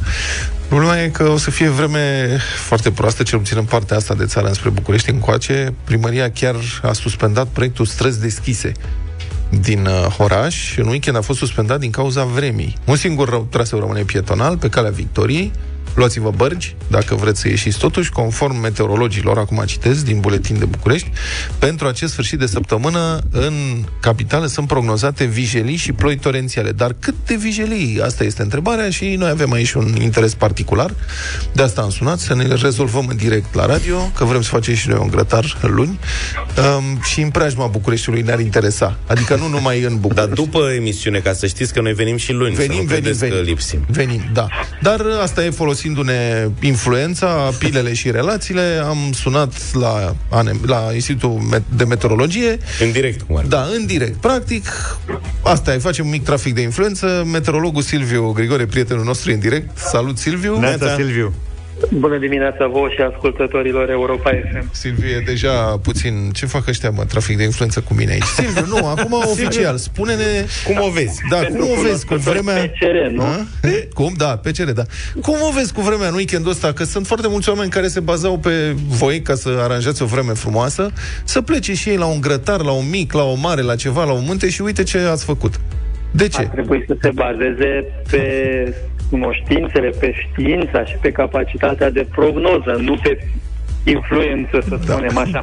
Problema 0.69 1.01
e 1.03 1.09
că 1.09 1.29
o 1.29 1.37
să 1.37 1.51
fie 1.51 1.69
vreme 1.69 2.37
foarte 2.67 2.91
proastă, 2.91 3.23
cel 3.23 3.39
puțin 3.39 3.57
în 3.57 3.65
partea 3.65 3.97
asta 3.97 4.15
de 4.15 4.25
țară, 4.25 4.47
înspre 4.47 4.71
București 4.71 5.11
încoace. 5.11 5.75
Primăria 5.85 6.31
chiar 6.31 6.55
a 6.83 6.93
suspendat 6.93 7.47
proiectul 7.47 7.85
Străzi 7.85 8.21
Deschise 8.21 8.73
din 9.61 9.87
uh, 9.87 10.15
oraș. 10.19 10.77
În 10.77 10.87
weekend 10.87 11.17
a 11.17 11.21
fost 11.21 11.39
suspendat 11.39 11.81
din 11.81 11.91
cauza 11.91 12.25
vremii. 12.25 12.77
Un 12.85 12.97
singur 12.97 13.29
rău- 13.29 13.47
traseu 13.51 13.79
rămâne 13.79 14.03
pietonal 14.03 14.59
pe 14.59 14.69
calea 14.69 14.91
Victoriei. 14.91 15.53
Luați-vă 15.97 16.31
bărgi, 16.37 16.77
dacă 16.91 17.15
vreți 17.15 17.41
să 17.41 17.49
ieșiți 17.49 17.79
totuși, 17.79 18.11
conform 18.11 18.57
meteorologilor, 18.61 19.39
acum 19.39 19.63
citesc 19.67 20.05
din 20.05 20.21
buletin 20.21 20.59
de 20.59 20.65
București, 20.65 21.11
pentru 21.59 21.87
acest 21.87 22.13
sfârșit 22.13 22.39
de 22.39 22.47
săptămână 22.47 23.21
în 23.31 23.55
capitală 24.01 24.47
sunt 24.47 24.67
prognozate 24.67 25.25
vijelii 25.25 25.77
și 25.77 25.93
ploi 25.93 26.17
torențiale. 26.17 26.73
Dar 26.73 26.95
cât 27.01 27.15
de 27.27 27.35
vijelii? 27.35 28.01
Asta 28.05 28.25
este 28.25 28.43
întrebarea 28.43 28.91
și 28.91 29.15
noi 29.19 29.31
avem 29.31 29.53
aici 29.53 29.73
un 29.73 29.97
interes 30.01 30.35
particular. 30.35 30.91
De 31.53 31.63
asta 31.63 31.81
am 31.83 31.91
sunat, 31.91 32.19
să 32.19 32.35
ne 32.35 32.47
rezolvăm 32.55 33.07
în 33.07 33.17
direct 33.17 33.55
la 33.55 33.67
radio, 33.67 34.11
că 34.17 34.25
vrem 34.25 34.43
să 34.43 34.49
facem 34.49 34.75
și 34.75 34.89
noi 34.89 34.99
un 35.03 35.09
grătar 35.09 35.59
luni. 35.63 35.99
Um, 36.59 37.01
și 37.03 37.21
în 37.21 37.31
preajma 37.31 37.67
Bucureștiului 37.67 38.23
ne-ar 38.23 38.41
interesa. 38.41 38.97
Adică 39.07 39.35
nu 39.37 39.49
numai 39.49 39.83
în 39.83 39.89
Dar 39.89 39.99
București. 39.99 40.35
după 40.35 40.59
emisiune, 40.77 41.19
ca 41.19 41.33
să 41.33 41.47
știți 41.47 41.73
că 41.73 41.81
noi 41.81 41.93
venim 41.93 42.17
și 42.17 42.33
luni, 42.33 42.55
să 42.55 42.61
Venim, 42.61 42.77
nu 42.77 42.83
venim, 42.83 43.01
credeți 43.03 43.19
venim. 43.19 43.35
că 43.37 43.43
lipsim. 43.43 43.85
Venim, 43.89 44.21
da. 44.33 44.47
Dar 44.83 45.01
asta 45.23 45.45
e 45.45 45.51
folosit 45.51 45.85
folosindu-ne 45.87 46.49
influența, 46.61 47.53
pilele 47.59 47.93
și 47.93 48.11
relațiile, 48.11 48.83
am 48.85 49.13
sunat 49.13 49.75
la, 49.75 50.17
ANM 50.31 50.61
la 50.67 50.91
Institutul 50.95 51.41
Me- 51.51 51.63
de 51.77 51.85
Meteorologie. 51.85 52.59
În 52.81 52.93
direct, 52.93 53.23
cum 53.23 53.37
ar 53.37 53.43
fi. 53.43 53.49
Da, 53.49 53.67
în 53.77 53.87
direct. 53.87 54.17
Practic, 54.21 54.67
asta 55.43 55.75
e, 55.75 55.79
facem 55.79 56.05
un 56.05 56.11
mic 56.11 56.25
trafic 56.25 56.55
de 56.55 56.61
influență. 56.61 57.27
Meteorologul 57.33 57.83
Silviu 57.83 58.31
Grigore, 58.33 58.67
prietenul 58.67 59.05
nostru, 59.05 59.31
e 59.31 59.35
în 59.35 59.41
direct. 59.41 59.79
Salut, 59.79 60.19
Silviu! 60.19 60.59
Neața, 60.59 60.95
Silviu. 60.95 61.33
Bună 61.93 62.19
dimineața 62.19 62.67
vouă 62.67 62.89
și 62.89 63.01
ascultătorilor 63.13 63.91
Europa 63.91 64.31
FM. 64.31 64.69
Silviu 64.73 65.09
e 65.09 65.23
deja 65.27 65.79
puțin... 65.83 66.31
Ce 66.33 66.47
fac 66.47 66.69
ăștia, 66.69 66.91
mă, 66.91 67.05
trafic 67.05 67.37
de 67.37 67.43
influență 67.43 67.81
cu 67.81 67.95
mine 67.95 68.13
aici? 68.13 68.23
Silviu, 68.23 68.65
nu, 68.67 68.87
acum 68.87 69.13
oficial, 69.13 69.77
spune-ne... 69.77 70.23
Cum 70.67 70.77
o 70.81 70.91
vezi? 70.91 71.21
Da, 71.31 71.37
Pentru 71.37 71.65
cum 71.67 71.71
o 71.79 71.81
vezi 71.83 72.07
cu 72.07 72.07
cunoscători 72.07 72.43
vremea... 72.43 72.69
PCR, 72.69 73.11
nu? 73.13 73.23
A? 73.23 73.47
Cum? 73.95 74.15
Da, 74.17 74.37
PCR, 74.37 74.71
da. 74.71 74.83
Cum 75.23 75.35
o 75.49 75.53
vezi 75.55 75.73
cu 75.73 75.81
vremea 75.81 76.09
în 76.09 76.15
weekendul 76.15 76.51
ăsta? 76.51 76.73
Că 76.73 76.85
sunt 76.85 77.07
foarte 77.07 77.29
mulți 77.29 77.49
oameni 77.49 77.71
care 77.71 77.89
se 77.89 78.01
bazau 78.01 78.39
pe 78.39 78.75
voi 78.89 79.21
ca 79.23 79.35
să 79.35 79.59
aranjați 79.61 80.03
o 80.03 80.07
vreme 80.07 80.33
frumoasă, 80.33 80.91
să 81.25 81.41
plece 81.41 81.75
și 81.75 81.89
ei 81.89 81.97
la 81.97 82.07
un 82.07 82.21
grătar, 82.21 82.61
la 82.63 82.73
un 82.73 82.89
mic, 82.91 83.13
la 83.13 83.23
o 83.23 83.35
mare, 83.35 83.63
la 83.63 83.75
ceva, 83.75 84.05
la 84.05 84.13
un 84.13 84.25
munte 84.27 84.49
și 84.49 84.63
uite 84.63 84.83
ce 84.83 84.99
ați 84.99 85.25
făcut. 85.25 85.61
De 86.11 86.25
Ar 86.25 86.29
ce? 86.29 86.49
trebui 86.53 86.85
să 86.87 86.97
se 87.01 87.11
bazeze 87.15 87.85
pe 88.11 88.23
cunoștințele, 89.11 89.91
pe 90.01 90.13
știința 90.13 90.85
și 90.85 90.97
pe 91.01 91.11
capacitatea 91.11 91.91
de 91.91 92.07
prognoză, 92.15 92.77
nu 92.81 92.95
pe 93.03 93.19
influență, 93.91 94.61
să 94.61 94.79
spunem 94.81 95.17
așa. 95.17 95.43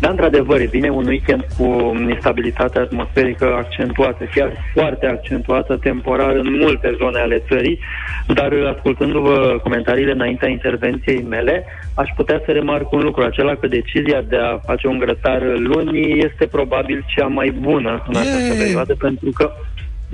Dar, 0.00 0.10
într-adevăr, 0.10 0.60
e 0.60 0.68
bine 0.70 0.90
un 0.90 1.06
weekend 1.06 1.46
cu 1.56 1.94
instabilitate 2.08 2.78
atmosferică 2.78 3.44
accentuată, 3.44 4.24
chiar 4.34 4.52
foarte 4.72 5.06
accentuată 5.06 5.76
temporar 5.76 6.34
în 6.34 6.58
multe 6.60 6.94
zone 6.98 7.18
ale 7.18 7.42
țării, 7.48 7.78
dar 8.26 8.52
ascultându-vă 8.74 9.58
comentariile 9.62 10.12
înaintea 10.12 10.48
intervenției 10.48 11.22
mele, 11.28 11.64
aș 11.94 12.08
putea 12.16 12.42
să 12.44 12.50
remarc 12.50 12.92
un 12.92 13.00
lucru, 13.00 13.22
acela 13.22 13.54
că 13.54 13.66
decizia 13.66 14.22
de 14.28 14.36
a 14.36 14.58
face 14.58 14.86
un 14.86 14.98
grătar 14.98 15.42
luni 15.56 16.18
este 16.24 16.46
probabil 16.46 17.04
cea 17.06 17.26
mai 17.26 17.50
bună 17.60 18.04
în 18.08 18.16
această 18.16 18.54
Yay! 18.54 18.58
perioadă, 18.58 18.94
pentru 18.98 19.30
că 19.30 19.52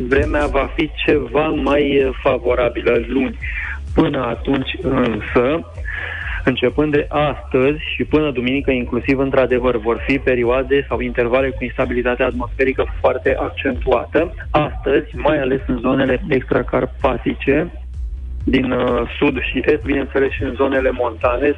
vremea 0.09 0.47
va 0.47 0.71
fi 0.77 0.91
ceva 1.07 1.47
mai 1.49 1.83
eh, 1.83 2.09
favorabilă 2.23 3.01
luni. 3.07 3.39
Până 3.95 4.27
atunci 4.27 4.77
însă, 4.83 5.71
începând 6.45 6.93
de 6.93 7.07
astăzi 7.09 7.79
și 7.95 8.05
până 8.05 8.31
duminică 8.31 8.71
inclusiv, 8.71 9.19
într-adevăr, 9.19 9.77
vor 9.77 10.05
fi 10.07 10.19
perioade 10.19 10.85
sau 10.89 11.01
intervale 11.01 11.51
cu 11.51 11.65
instabilitate 11.65 12.23
atmosferică 12.23 12.85
foarte 13.01 13.37
accentuată. 13.41 14.35
Astăzi, 14.51 15.17
mai 15.17 15.39
ales 15.39 15.61
în 15.67 15.79
zonele 15.79 16.23
extracarpatice, 16.29 17.73
din 18.45 18.71
uh, 18.71 19.03
sud 19.19 19.41
și 19.41 19.63
est, 19.65 19.83
bineînțeles 19.83 20.31
și 20.31 20.43
în 20.43 20.55
zonele 20.55 20.91
montane, 20.91 21.55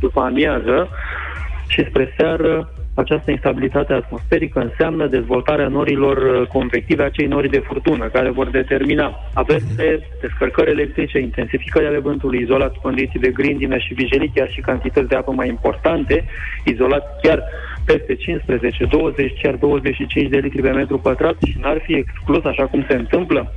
după 0.00 0.20
amiază 0.20 0.88
și 1.68 1.84
spre 1.88 2.14
seară, 2.16 2.68
această 3.00 3.30
instabilitate 3.30 3.92
atmosferică 3.92 4.60
înseamnă 4.60 5.06
dezvoltarea 5.06 5.68
norilor 5.68 6.16
uh, 6.16 6.46
convective, 6.46 7.02
acei 7.02 7.26
nori 7.26 7.50
de 7.50 7.62
furtună, 7.66 8.08
care 8.08 8.30
vor 8.30 8.48
determina 8.50 9.06
averse, 9.34 9.86
descărcări 10.20 10.70
electrice, 10.70 11.18
intensificări 11.18 11.86
ale 11.86 11.98
vântului, 11.98 12.42
izolat 12.42 12.74
condiții 12.76 13.20
de 13.20 13.30
grindină 13.30 13.78
și 13.78 13.94
vijelii, 13.94 14.32
chiar 14.34 14.50
și 14.50 14.60
cantități 14.60 15.08
de 15.08 15.16
apă 15.16 15.32
mai 15.32 15.48
importante, 15.48 16.24
izolat 16.64 17.20
chiar 17.22 17.42
peste 17.84 18.14
15, 18.14 18.84
20, 18.84 19.40
chiar 19.42 19.54
25 19.54 20.28
de 20.28 20.36
litri 20.36 20.62
pe 20.62 20.70
metru 20.70 20.98
pătrat 20.98 21.36
și 21.46 21.58
n-ar 21.60 21.80
fi 21.84 21.94
exclus, 21.94 22.44
așa 22.44 22.66
cum 22.66 22.84
se 22.88 22.94
întâmplă 22.94 23.52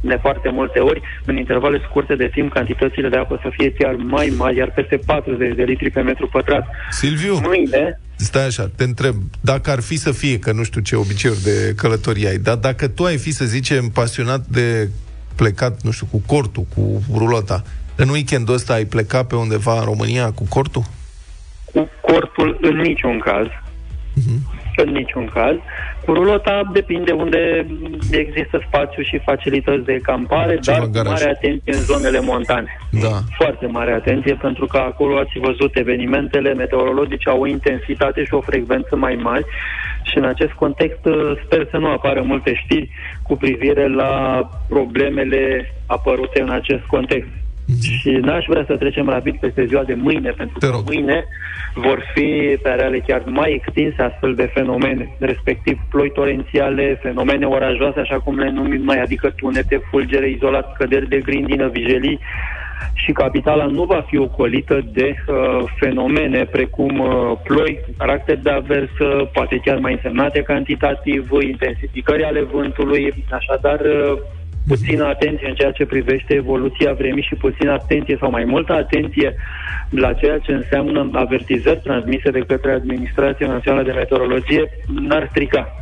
de 0.00 0.18
foarte 0.20 0.50
multe 0.50 0.78
ori, 0.78 1.00
în 1.24 1.36
intervale 1.36 1.80
scurte 1.88 2.14
de 2.14 2.28
timp, 2.32 2.52
cantitățile 2.52 3.08
de 3.08 3.16
apă 3.16 3.38
să 3.42 3.48
fie 3.50 3.72
chiar 3.72 3.94
mai 3.94 4.32
mari, 4.36 4.56
iar 4.56 4.70
peste 4.70 4.96
40 5.06 5.54
de 5.54 5.62
litri 5.62 5.90
pe 5.90 6.00
metru 6.00 6.28
pătrat. 6.28 6.66
Silviu, 6.90 7.38
Mâine, 7.42 8.00
stai 8.18 8.46
așa, 8.46 8.70
te 8.76 8.84
întreb, 8.84 9.14
dacă 9.40 9.70
ar 9.70 9.80
fi 9.80 9.96
să 9.96 10.12
fie, 10.12 10.38
că 10.38 10.52
nu 10.52 10.62
știu 10.62 10.80
ce 10.80 10.96
obiceiuri 10.96 11.42
de 11.42 11.72
călătorie 11.76 12.28
ai, 12.28 12.38
dar 12.38 12.56
dacă 12.56 12.88
tu 12.88 13.04
ai 13.04 13.16
fi, 13.16 13.30
să 13.30 13.44
zicem, 13.44 13.88
pasionat 13.88 14.46
de 14.46 14.88
plecat, 15.36 15.82
nu 15.82 15.90
știu, 15.90 16.06
cu 16.10 16.22
cortul, 16.26 16.66
cu 16.74 17.02
rulota, 17.14 17.62
în 17.96 18.08
weekendul 18.08 18.54
ăsta 18.54 18.72
ai 18.72 18.84
plecat 18.84 19.26
pe 19.26 19.36
undeva 19.36 19.78
în 19.78 19.84
România 19.84 20.30
cu 20.30 20.44
cortul? 20.48 20.82
cu 21.72 21.88
cortul 22.00 22.58
în 22.60 22.76
niciun 22.76 23.18
caz. 23.18 23.46
În 24.82 24.92
niciun 24.92 25.26
caz. 25.34 25.56
Cu 26.04 26.12
rulota 26.12 26.70
depinde 26.72 27.12
unde 27.12 27.66
există 28.10 28.62
spațiu 28.66 29.02
și 29.02 29.18
facilități 29.18 29.84
de 29.84 29.98
campare, 30.02 30.58
Ceva 30.58 30.76
dar 30.76 30.86
cu 30.86 30.92
garaj. 30.92 31.10
mare 31.12 31.30
atenție 31.30 31.72
în 31.74 31.80
zonele 31.80 32.20
montane. 32.20 32.78
Da. 32.90 33.18
Foarte 33.36 33.66
mare 33.66 33.92
atenție, 33.92 34.34
pentru 34.34 34.66
că 34.66 34.76
acolo 34.76 35.18
ați 35.18 35.38
văzut 35.38 35.76
evenimentele 35.76 36.54
meteorologice 36.54 37.28
au 37.28 37.40
o 37.40 37.46
intensitate 37.46 38.24
și 38.24 38.34
o 38.34 38.40
frecvență 38.40 38.96
mai 38.96 39.14
mari 39.22 39.44
și 40.02 40.18
în 40.18 40.24
acest 40.24 40.52
context 40.52 41.04
uh, 41.04 41.32
sper 41.44 41.66
să 41.70 41.76
nu 41.76 41.88
apară 41.90 42.22
multe 42.22 42.54
știri 42.54 42.90
cu 43.22 43.36
privire 43.36 43.88
la 43.88 44.42
problemele 44.68 45.74
apărute 45.86 46.40
în 46.40 46.50
acest 46.50 46.82
context. 46.84 47.28
Și 47.80 48.10
n-aș 48.10 48.44
vrea 48.48 48.64
să 48.66 48.76
trecem 48.76 49.08
rapid 49.08 49.36
peste 49.36 49.64
ziua 49.64 49.82
de 49.84 49.94
mâine, 49.94 50.30
pentru 50.30 50.58
Te 50.58 50.66
că 50.66 50.72
rog. 50.72 50.82
mâine 50.86 51.24
vor 51.74 52.02
fi 52.14 52.58
pe 52.62 52.68
areale 52.68 52.98
chiar 52.98 53.22
mai 53.26 53.52
extinse 53.52 54.02
astfel 54.02 54.34
de 54.34 54.50
fenomene, 54.54 55.16
respectiv 55.18 55.78
ploi 55.90 56.10
torențiale, 56.12 56.98
fenomene 57.02 57.46
orajoase, 57.46 58.00
așa 58.00 58.18
cum 58.18 58.38
le 58.38 58.50
numim 58.50 58.82
noi, 58.82 58.98
adică 58.98 59.30
tunete, 59.36 59.80
fulgere, 59.90 60.30
izolat, 60.30 60.70
scăderi 60.74 61.08
de 61.08 61.20
grindină, 61.20 61.68
vijelii, 61.68 62.18
și 62.94 63.12
capitala 63.12 63.64
nu 63.64 63.84
va 63.84 64.04
fi 64.06 64.18
ocolită 64.18 64.80
de 64.92 65.14
uh, 65.26 65.64
fenomene 65.78 66.44
precum 66.44 66.98
uh, 66.98 67.32
ploi 67.44 67.80
cu 67.84 67.90
caracter 67.98 68.38
de 68.38 68.50
aversă, 68.50 69.30
poate 69.32 69.60
chiar 69.64 69.78
mai 69.78 69.92
însemnate 69.92 70.42
cantitativ, 70.42 71.28
intensificări 71.40 72.24
ale 72.24 72.42
vântului, 72.42 73.24
așadar 73.30 73.80
uh, 73.80 74.18
puțină 74.68 75.04
atenție 75.06 75.48
în 75.48 75.54
ceea 75.54 75.70
ce 75.70 75.84
privește 75.84 76.34
evoluția 76.34 76.92
vremii 76.92 77.22
și 77.28 77.34
puțină 77.34 77.72
atenție 77.72 78.16
sau 78.20 78.30
mai 78.30 78.44
multă 78.44 78.72
atenție 78.72 79.34
la 79.90 80.12
ceea 80.12 80.38
ce 80.38 80.52
înseamnă 80.52 81.10
avertizări 81.12 81.80
transmise 81.84 82.30
de 82.30 82.44
către 82.46 82.72
Administrația 82.72 83.46
Națională 83.46 83.82
de 83.84 83.92
Meteorologie 83.92 84.70
n-ar 85.08 85.26
strica. 85.30 85.72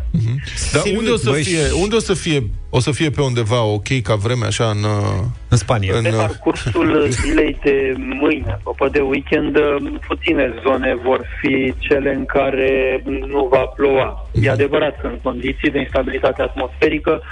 Dar 0.72 0.82
Silviu, 0.82 0.98
unde 0.98 1.10
o 1.10 1.16
să 1.16 1.30
băi, 1.30 1.42
fie, 1.42 1.58
unde 1.82 1.94
o 1.94 1.98
să 1.98 2.14
fie, 2.14 2.38
o 2.70 2.80
să 2.80 2.90
fie 2.90 3.10
pe 3.10 3.20
undeva 3.22 3.62
ok 3.64 4.00
ca 4.02 4.14
vremea 4.14 4.46
așa 4.46 4.64
în... 4.64 4.82
uh, 4.82 5.24
În 5.48 5.56
Spania. 5.56 5.96
În- 5.96 6.02
Pe 6.02 6.10
parcursul 6.10 7.06
zilei 7.10 7.56
de 7.64 7.94
mâine, 7.96 8.50
apropo 8.50 8.86
de 8.86 9.00
weekend, 9.00 9.56
puține 10.06 10.54
zone 10.62 10.94
vor 11.04 11.20
fi 11.40 11.74
cele 11.78 12.14
în 12.14 12.24
care 12.24 13.02
nu 13.26 13.48
va 13.50 13.64
ploua. 13.76 14.28
E 14.42 14.50
adevărat 14.50 15.00
că 15.00 15.06
în 15.06 15.18
condiții 15.22 15.70
de 15.70 15.78
instabilitate 15.78 16.42
atmosferică 16.42 17.22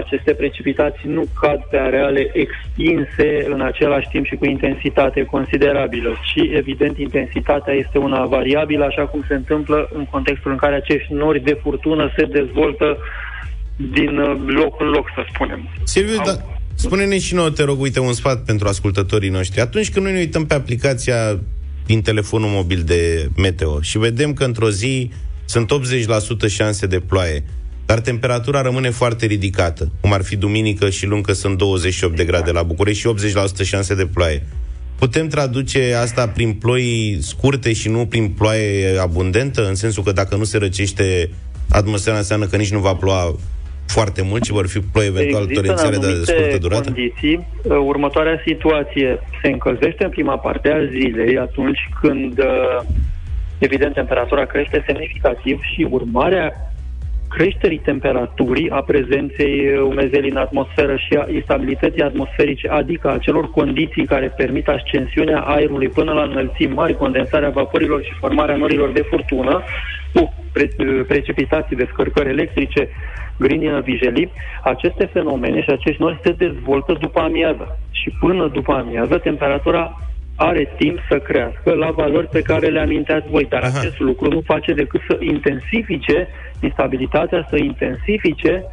aceste 0.00 0.32
precipitații 0.32 1.08
nu 1.08 1.24
cad 1.40 1.60
pe 1.70 1.78
areale 1.78 2.30
extinse 2.32 3.28
în 3.54 3.60
același 3.60 4.08
timp 4.08 4.26
și 4.26 4.36
cu 4.36 4.44
intensitate 4.44 5.24
considerabilă, 5.24 6.10
ci 6.28 6.40
evident 6.60 6.98
intensitatea 6.98 7.74
este 7.74 7.98
una 7.98 8.24
variabilă, 8.24 8.84
așa 8.84 9.06
cum 9.06 9.24
se 9.28 9.34
întâmplă 9.34 9.88
în 9.94 10.04
contextul 10.04 10.50
în 10.50 10.56
care 10.56 10.74
acești 10.74 11.12
nori 11.12 11.40
de 11.40 11.58
furtună 11.62 12.12
se 12.16 12.24
dezvoltă 12.24 12.96
din 13.76 14.18
uh, 14.18 14.36
loc 14.46 14.80
în 14.80 14.86
loc, 14.86 15.06
să 15.14 15.24
spunem. 15.34 15.68
Silviu, 15.84 16.18
Au- 16.18 16.24
da, 16.24 16.36
spune-ne 16.74 17.18
și 17.18 17.34
nouă, 17.34 17.50
te 17.50 17.64
rog, 17.64 17.80
uite, 17.80 18.00
un 18.00 18.12
sfat 18.12 18.44
pentru 18.44 18.68
ascultătorii 18.68 19.28
noștri. 19.30 19.60
Atunci 19.60 19.90
când 19.90 20.04
noi 20.04 20.14
ne 20.14 20.20
uităm 20.20 20.46
pe 20.46 20.54
aplicația 20.54 21.40
din 21.86 22.02
telefonul 22.02 22.48
mobil 22.48 22.82
de 22.86 23.28
meteo 23.36 23.80
și 23.80 23.98
vedem 23.98 24.32
că 24.32 24.44
într-o 24.44 24.70
zi 24.70 25.10
sunt 25.44 25.72
80% 26.46 26.48
șanse 26.48 26.86
de 26.86 27.00
ploaie, 27.00 27.44
dar 27.92 28.00
temperatura 28.00 28.62
rămâne 28.62 28.90
foarte 28.90 29.26
ridicată, 29.26 29.88
cum 30.00 30.12
ar 30.12 30.22
fi 30.22 30.36
duminică 30.36 30.90
și 30.90 31.06
luni 31.06 31.22
că 31.22 31.32
sunt 31.32 31.58
28 31.58 32.16
de 32.16 32.24
grade 32.24 32.50
la 32.50 32.62
București 32.62 33.00
și 33.00 33.32
80% 33.62 33.64
șanse 33.64 33.94
de 33.94 34.06
ploaie. 34.14 34.42
Putem 34.98 35.28
traduce 35.28 35.94
asta 35.94 36.28
prin 36.28 36.52
ploi 36.52 37.16
scurte 37.20 37.72
și 37.72 37.88
nu 37.88 38.06
prin 38.06 38.28
ploaie 38.28 38.98
abundentă, 38.98 39.66
în 39.66 39.74
sensul 39.74 40.02
că 40.02 40.12
dacă 40.12 40.36
nu 40.36 40.44
se 40.44 40.58
răcește 40.58 41.30
atmosfera 41.70 42.16
înseamnă 42.16 42.46
că 42.46 42.56
nici 42.56 42.72
nu 42.72 42.78
va 42.78 42.94
ploua 42.94 43.34
foarte 43.86 44.22
mult, 44.22 44.42
ci 44.42 44.48
vor 44.48 44.68
fi 44.68 44.78
ploi 44.78 45.06
eventual 45.06 45.42
Există 45.42 45.60
în 45.60 45.66
torențiale 45.66 45.96
de 45.96 46.06
anumite 46.06 46.32
scurtă 46.32 46.58
durată? 46.58 46.84
condiții. 46.84 47.46
Uh, 47.62 47.76
Următoarea 47.76 48.42
situație 48.46 49.18
se 49.42 49.48
încălzește 49.48 50.04
în 50.04 50.10
prima 50.10 50.38
parte 50.38 50.68
a 50.68 50.84
zilei, 50.84 51.38
atunci 51.38 51.80
când, 52.00 52.38
uh, 52.38 52.78
evident, 53.58 53.94
temperatura 53.94 54.44
crește 54.44 54.82
semnificativ 54.86 55.60
și 55.74 55.86
urmarea 55.90 56.71
creșterii 57.36 57.78
temperaturii, 57.78 58.70
a 58.70 58.80
prezenței 58.80 59.54
uh, 59.68 59.80
umezelii 59.80 60.30
în 60.30 60.36
atmosferă 60.36 60.96
și 60.96 61.12
a 61.20 61.26
instabilității 61.32 62.02
atmosferice, 62.02 62.68
adică 62.68 63.10
a 63.10 63.18
celor 63.18 63.50
condiții 63.50 64.06
care 64.06 64.34
permit 64.36 64.68
ascensiunea 64.68 65.40
aerului 65.40 65.88
până 65.88 66.12
la 66.12 66.22
înălțimi 66.22 66.74
mari, 66.74 66.96
condensarea 66.96 67.50
vaporilor 67.50 68.02
și 68.04 68.18
formarea 68.18 68.56
norilor 68.56 68.90
de 68.92 69.02
furtună, 69.10 69.62
cu 70.14 70.34
pre- 70.52 71.04
precipitații, 71.06 71.76
descărcări 71.76 72.28
electrice, 72.28 72.88
grindină, 73.38 73.80
vijelii, 73.80 74.32
aceste 74.62 75.04
fenomene 75.12 75.62
și 75.62 75.70
acești 75.70 76.02
nori 76.02 76.20
se 76.24 76.32
dezvoltă 76.32 76.96
după 77.00 77.20
amiază. 77.20 77.78
Și 77.90 78.10
până 78.20 78.46
după 78.52 78.72
amiază, 78.72 79.18
temperatura 79.18 80.00
are 80.36 80.74
timp 80.78 80.98
să 81.08 81.18
crească 81.18 81.74
la 81.74 81.90
valori 81.90 82.28
pe 82.28 82.42
care 82.42 82.66
le 82.66 82.80
aminteați 82.80 83.28
voi, 83.28 83.46
dar 83.48 83.62
Aha. 83.62 83.78
acest 83.78 83.98
lucru 83.98 84.30
nu 84.30 84.40
face 84.40 84.72
decât 84.72 85.00
să 85.08 85.16
intensifice 85.20 86.28
instabilitatea, 86.62 87.46
să 87.50 87.56
intensifice 87.56 88.64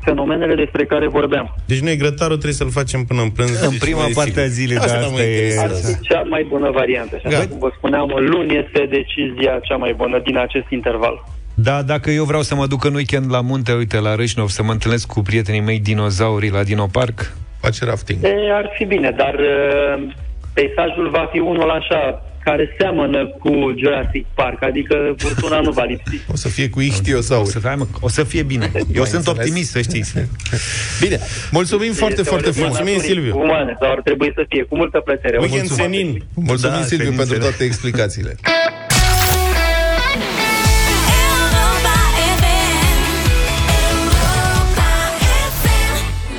fenomenele 0.00 0.54
despre 0.54 0.84
care 0.84 1.08
vorbeam. 1.08 1.54
Deci 1.66 1.78
noi 1.78 1.96
grătarul 1.96 2.34
trebuie 2.42 2.52
să-l 2.62 2.70
facem 2.70 3.04
până 3.04 3.22
în 3.22 3.30
prânz. 3.30 3.62
În 3.62 3.70
deci 3.70 3.78
prima 3.78 4.00
mai 4.00 4.10
parte 4.14 4.30
sigur. 4.30 4.44
a 4.44 4.46
zilei, 4.58 4.76
da, 4.76 4.82
Asta 4.82 4.96
asta 4.96 5.10
mă 5.10 5.20
e- 5.20 5.24
interesează. 5.26 5.86
Ar 5.88 5.94
fi 5.94 6.08
cea 6.08 6.22
mai 6.22 6.46
bună 6.48 6.70
variantă. 6.70 7.16
Și 7.16 7.26
așa 7.26 7.36
Gata. 7.38 7.48
cum 7.48 7.58
vă 7.58 7.70
spuneam, 7.76 8.08
luni 8.32 8.56
este 8.56 8.80
decizia 8.98 9.58
cea 9.62 9.76
mai 9.76 9.92
bună 9.96 10.18
din 10.18 10.36
acest 10.38 10.66
interval. 10.70 11.24
Da, 11.54 11.82
dacă 11.82 12.10
eu 12.10 12.24
vreau 12.24 12.42
să 12.42 12.54
mă 12.54 12.66
duc 12.66 12.84
în 12.84 12.94
weekend 12.94 13.30
la 13.30 13.40
munte, 13.40 13.72
uite, 13.72 13.98
la 14.00 14.14
Râșnov, 14.14 14.48
să 14.48 14.62
mă 14.62 14.72
întâlnesc 14.72 15.06
cu 15.06 15.20
prietenii 15.22 15.60
mei 15.60 15.78
dinozaurii 15.80 16.50
la 16.50 16.62
Dinopark, 16.62 17.36
Face 17.60 17.84
rafting. 17.84 18.18
E, 18.24 18.52
ar 18.52 18.70
fi 18.76 18.84
bine, 18.84 19.10
dar 19.10 19.34
uh, 19.34 20.06
peisajul 20.54 21.10
va 21.10 21.28
fi 21.32 21.38
unul 21.38 21.70
așa 21.70 22.22
care 22.48 22.74
seamănă 22.78 23.26
cu 23.42 23.50
Jurassic 23.76 24.26
Park, 24.34 24.62
adică 24.62 25.14
furtuna 25.16 25.60
nu 25.60 25.70
va 25.70 25.84
lipsi. 25.84 26.16
O 26.32 26.36
să 26.36 26.48
fie 26.48 26.68
cu 26.68 26.78
o 26.78 26.82
ihtiosauri. 26.82 27.48
să, 27.48 27.58
fie, 27.58 27.74
mă, 27.74 27.86
o 28.00 28.08
să 28.08 28.24
fie 28.24 28.42
bine. 28.42 28.70
Eu 28.94 29.04
sunt 29.04 29.14
înțeles. 29.26 29.26
optimist, 29.38 29.70
să 29.70 29.80
știți. 29.80 30.12
Bine, 31.02 31.18
mulțumim 31.50 31.92
foarte, 31.92 32.20
Este 32.20 32.28
o 32.28 32.32
foarte 32.32 32.46
legătură 32.48 32.52
frumos. 32.52 32.76
Mulțumim, 32.76 32.96
naturii 32.96 33.14
Silviu. 33.14 33.42
Umane, 33.44 33.76
sau 33.80 33.90
ar 33.90 34.00
trebui 34.04 34.30
să 34.34 34.44
fie 34.48 34.62
cu 34.62 34.76
multă 34.76 34.98
plăcere. 35.00 35.36
Weekend 35.38 35.68
Mulțumesc. 35.68 35.82
senin. 35.82 36.22
Mulțumim, 36.34 36.76
Da, 36.76 36.82
Silviu, 36.84 37.04
senin, 37.04 37.16
pentru 37.20 37.34
senin. 37.34 37.48
toate 37.48 37.64
explicațiile. 37.64 38.34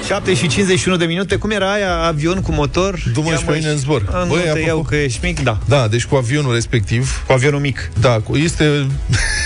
7 0.10 0.34
și 0.34 0.48
51 0.48 0.98
de 0.98 1.06
minute. 1.06 1.36
Cum 1.36 1.50
era 1.52 1.72
aia? 1.72 1.98
Avion 1.98 2.42
cu 2.42 2.52
motor? 2.52 3.00
Du-mă 3.14 3.34
și 3.36 3.44
pe 3.44 3.54
mine 3.56 3.70
în 3.70 3.78
zbor. 3.78 4.06
A, 4.12 4.24
nu 4.24 4.30
Băi, 4.30 4.42
te 4.42 4.50
apropo- 4.50 4.66
iau 4.66 4.82
că 4.82 4.96
ești 4.96 5.20
mic? 5.26 5.40
Da. 5.44 5.58
Da, 5.66 5.88
deci 5.88 6.06
cu 6.06 6.16
avionul 6.16 6.54
respectiv, 6.54 7.24
Cu 7.28 7.32
avionul 7.34 7.60
mic. 7.60 7.92
da, 8.00 8.10
cu- 8.24 8.36
este 8.38 8.88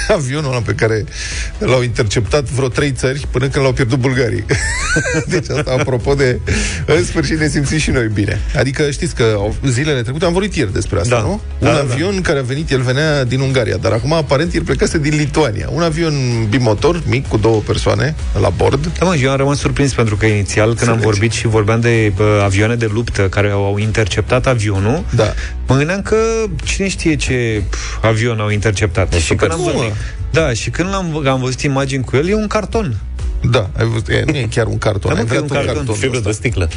avionul 0.17 0.51
ăla 0.51 0.61
pe 0.65 0.73
care 0.73 1.05
l-au 1.57 1.81
interceptat 1.81 2.43
vreo 2.43 2.67
trei 2.67 2.91
țări 2.91 3.27
până 3.31 3.47
când 3.47 3.63
l-au 3.63 3.73
pierdut 3.73 3.99
bulgarii. 3.99 4.45
deci 5.33 5.49
asta 5.49 5.75
apropo 5.79 6.13
de 6.13 6.39
în 6.85 7.03
sfârșit 7.05 7.39
ne 7.39 7.47
simțim 7.47 7.77
și 7.77 7.89
noi 7.91 8.07
bine. 8.13 8.39
Adică 8.57 8.91
știți 8.91 9.15
că 9.15 9.33
au- 9.35 9.55
zilele 9.65 10.01
trecute 10.01 10.25
am 10.25 10.33
vorbit 10.33 10.55
ieri 10.55 10.73
despre 10.73 10.99
asta, 10.99 11.15
Da. 11.15 11.21
nu? 11.21 11.41
Da, 11.59 11.69
Un 11.69 11.75
da, 11.75 11.81
da. 11.83 11.93
avion 11.93 12.21
care 12.21 12.39
a 12.39 12.41
venit, 12.41 12.71
el 12.71 12.81
venea 12.81 13.23
din 13.23 13.39
Ungaria, 13.39 13.77
dar 13.77 13.91
acum 13.91 14.13
aparent 14.13 14.53
el 14.53 14.63
plecase 14.63 14.97
din 14.97 15.15
Lituania. 15.15 15.69
Un 15.73 15.81
avion 15.81 16.13
bimotor, 16.49 17.01
mic, 17.05 17.27
cu 17.27 17.37
două 17.37 17.59
persoane 17.59 18.15
la 18.41 18.49
bord. 18.49 18.89
Da, 18.99 19.05
mă, 19.05 19.15
eu 19.15 19.31
am 19.31 19.37
rămas 19.37 19.57
surprins 19.59 19.93
pentru 19.93 20.15
că 20.15 20.25
inițial, 20.25 20.65
când 20.67 20.79
am 20.89 20.93
Înțelegi. 20.95 21.03
vorbit 21.19 21.31
și 21.31 21.47
vorbeam 21.47 21.79
de 21.79 22.11
bă, 22.15 22.41
avioane 22.43 22.75
de 22.75 22.89
luptă 22.93 23.21
care 23.21 23.49
au 23.49 23.77
interceptat 23.77 24.47
avionul, 24.47 25.03
Da. 25.15 25.33
mă 25.67 25.75
gândeam 25.75 26.01
că 26.01 26.15
cine 26.63 26.87
știe 26.87 27.15
ce 27.15 27.61
pf, 27.69 28.03
avion 28.05 28.39
au 28.39 28.49
interceptat. 28.49 29.13
Și 29.13 29.35
când 29.35 29.51
am 29.51 29.57
nu, 29.59 29.63
mă. 29.65 29.71
văzut, 29.71 29.92
da, 30.33 30.53
și 30.53 30.69
când 30.69 30.93
am, 30.93 31.27
am 31.27 31.39
văzut 31.39 31.61
imagini 31.61 32.03
cu 32.03 32.15
el, 32.15 32.27
e 32.27 32.35
un 32.35 32.47
carton. 32.47 32.95
Da, 33.51 33.69
ai 33.77 33.85
văzut, 33.85 34.07
e, 34.07 34.23
nu 34.25 34.35
e 34.37 34.47
chiar 34.51 34.65
un 34.67 34.77
carton, 34.77 35.13
Da, 35.13 35.15
mă, 35.15 35.19
ai 35.21 35.25
că 35.27 35.33
e 35.33 35.37
văzut 35.39 35.51
un 35.51 35.57
un 35.57 35.63
carton. 35.65 35.85
carton. 35.85 35.95
Fibră 35.95 36.19
de 36.19 36.31
sticlă. 36.31 36.69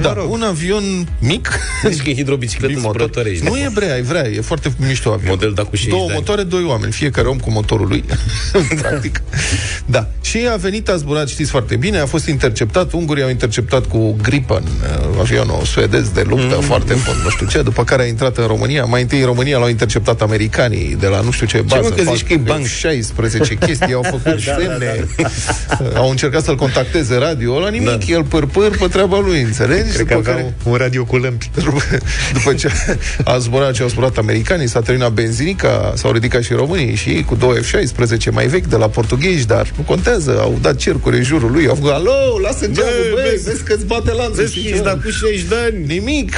Da, 0.00 0.08
Mă 0.08 0.14
rog. 0.20 0.32
un 0.32 0.42
avion 0.42 1.08
mic, 1.18 1.48
Deci 1.82 2.02
că 2.02 2.10
e 2.10 2.14
hidrobicicletă 2.14 2.72
bimotor. 2.72 2.90
zburătoare. 3.00 3.38
Nu 3.42 3.56
e 3.56 3.70
vrea, 3.74 3.96
e 3.96 4.02
vrea, 4.02 4.26
e 4.28 4.40
foarte 4.40 4.72
mișto 4.86 5.10
avion. 5.12 5.30
Model 5.30 5.52
dat 5.52 5.64
cu 5.68 5.76
60 5.76 5.90
Două 5.92 6.06
de 6.06 6.12
ani. 6.12 6.20
motoare, 6.20 6.42
doi 6.42 6.64
oameni, 6.64 6.92
fiecare 6.92 7.28
om 7.28 7.38
cu 7.38 7.50
motorul 7.50 7.86
lui, 7.88 8.04
practic. 8.82 9.22
Da, 9.86 10.08
și 10.22 10.38
a 10.52 10.56
venit, 10.56 10.88
a 10.88 10.96
zburat, 10.96 11.28
știți 11.28 11.50
foarte 11.50 11.76
bine, 11.76 11.98
a 11.98 12.06
fost 12.06 12.26
interceptat, 12.26 12.92
ungurii 12.92 13.22
au 13.22 13.28
interceptat 13.28 13.86
cu 13.86 14.16
Gripen, 14.22 14.62
uh, 14.62 15.18
avionul 15.20 15.62
suedez 15.64 16.08
de 16.08 16.22
luptă, 16.28 16.54
Mm. 16.56 16.60
foarte 16.62 16.94
bun, 17.04 17.14
nu 17.24 17.28
știu 17.30 17.46
ce, 17.46 17.62
după 17.62 17.84
care 17.84 18.02
a 18.02 18.06
intrat 18.06 18.36
în 18.36 18.46
România, 18.46 18.84
mai 18.84 19.02
întâi 19.02 19.18
în 19.20 19.24
România 19.26 19.58
l-au 19.58 19.68
interceptat 19.68 20.22
americanii 20.22 20.96
de 21.00 21.06
la 21.06 21.20
nu 21.20 21.30
știu 21.30 21.46
ce 21.46 21.60
bază. 21.66 21.88
mă, 21.88 22.02
că 22.02 22.10
zici 22.14 22.26
că 22.26 22.32
e 22.32 22.36
banc? 22.36 22.66
16 22.66 23.54
chestii, 23.54 23.94
au 23.94 24.02
făcut 24.02 24.44
Da, 24.44 24.56
semne, 24.58 25.06
au 26.06 26.12
încercat 26.12 26.44
să-l 26.44 26.56
contacteze 26.56 27.14
radio, 27.16 27.54
ăla 27.54 27.68
nimic, 27.68 28.06
el 28.08 28.24
pârpâr 28.24 28.76
pe 28.76 28.86
treaba 28.88 29.18
lui, 29.20 29.40
înțelegi? 29.40 29.92
Cred 29.92 30.06
că 30.06 30.14
După 30.14 30.30
aveau 30.30 30.52
un 30.64 30.74
radio 30.74 31.04
cu 31.04 31.16
lămpi. 31.16 31.50
după, 31.64 31.80
după 32.32 32.54
ce 32.54 32.68
a 33.24 33.38
zburat 33.38 33.72
ce 33.72 33.82
au 33.82 33.88
zburat 33.88 34.16
americanii, 34.16 34.68
s-a 34.68 34.80
terminat 34.80 35.12
benzinica, 35.12 35.92
s-au 35.96 36.12
ridicat 36.12 36.42
și 36.42 36.52
românii 36.52 36.94
și 36.94 37.08
ei 37.08 37.24
cu 37.24 37.34
două 37.34 37.54
F-16 37.54 38.30
mai 38.32 38.46
vechi 38.46 38.66
de 38.66 38.76
la 38.76 38.88
portughezi, 38.88 39.46
dar 39.46 39.70
nu 39.76 39.82
contează, 39.82 40.38
au 40.40 40.58
dat 40.60 40.76
cercuri 40.76 41.16
în 41.16 41.22
jurul 41.22 41.50
lui, 41.52 41.66
au 41.66 41.74
făcut, 41.74 41.90
alo, 41.90 42.38
lasă 42.42 42.66
geamul, 42.66 42.92
Bă, 43.10 43.20
băi, 43.20 43.30
vezi- 43.30 43.44
vezi 43.44 43.62
că-ți 43.62 43.84
bate 43.84 44.12
lanțul. 44.12 44.34
Vezi 44.34 44.50
știi 44.50 44.62
că 44.62 44.68
ce? 44.68 44.74
ești 44.74 44.84
dat 44.84 45.02
cu 45.02 45.10
60 45.10 45.40
de 45.42 45.54
ani. 45.64 45.84
Nimic. 45.86 46.32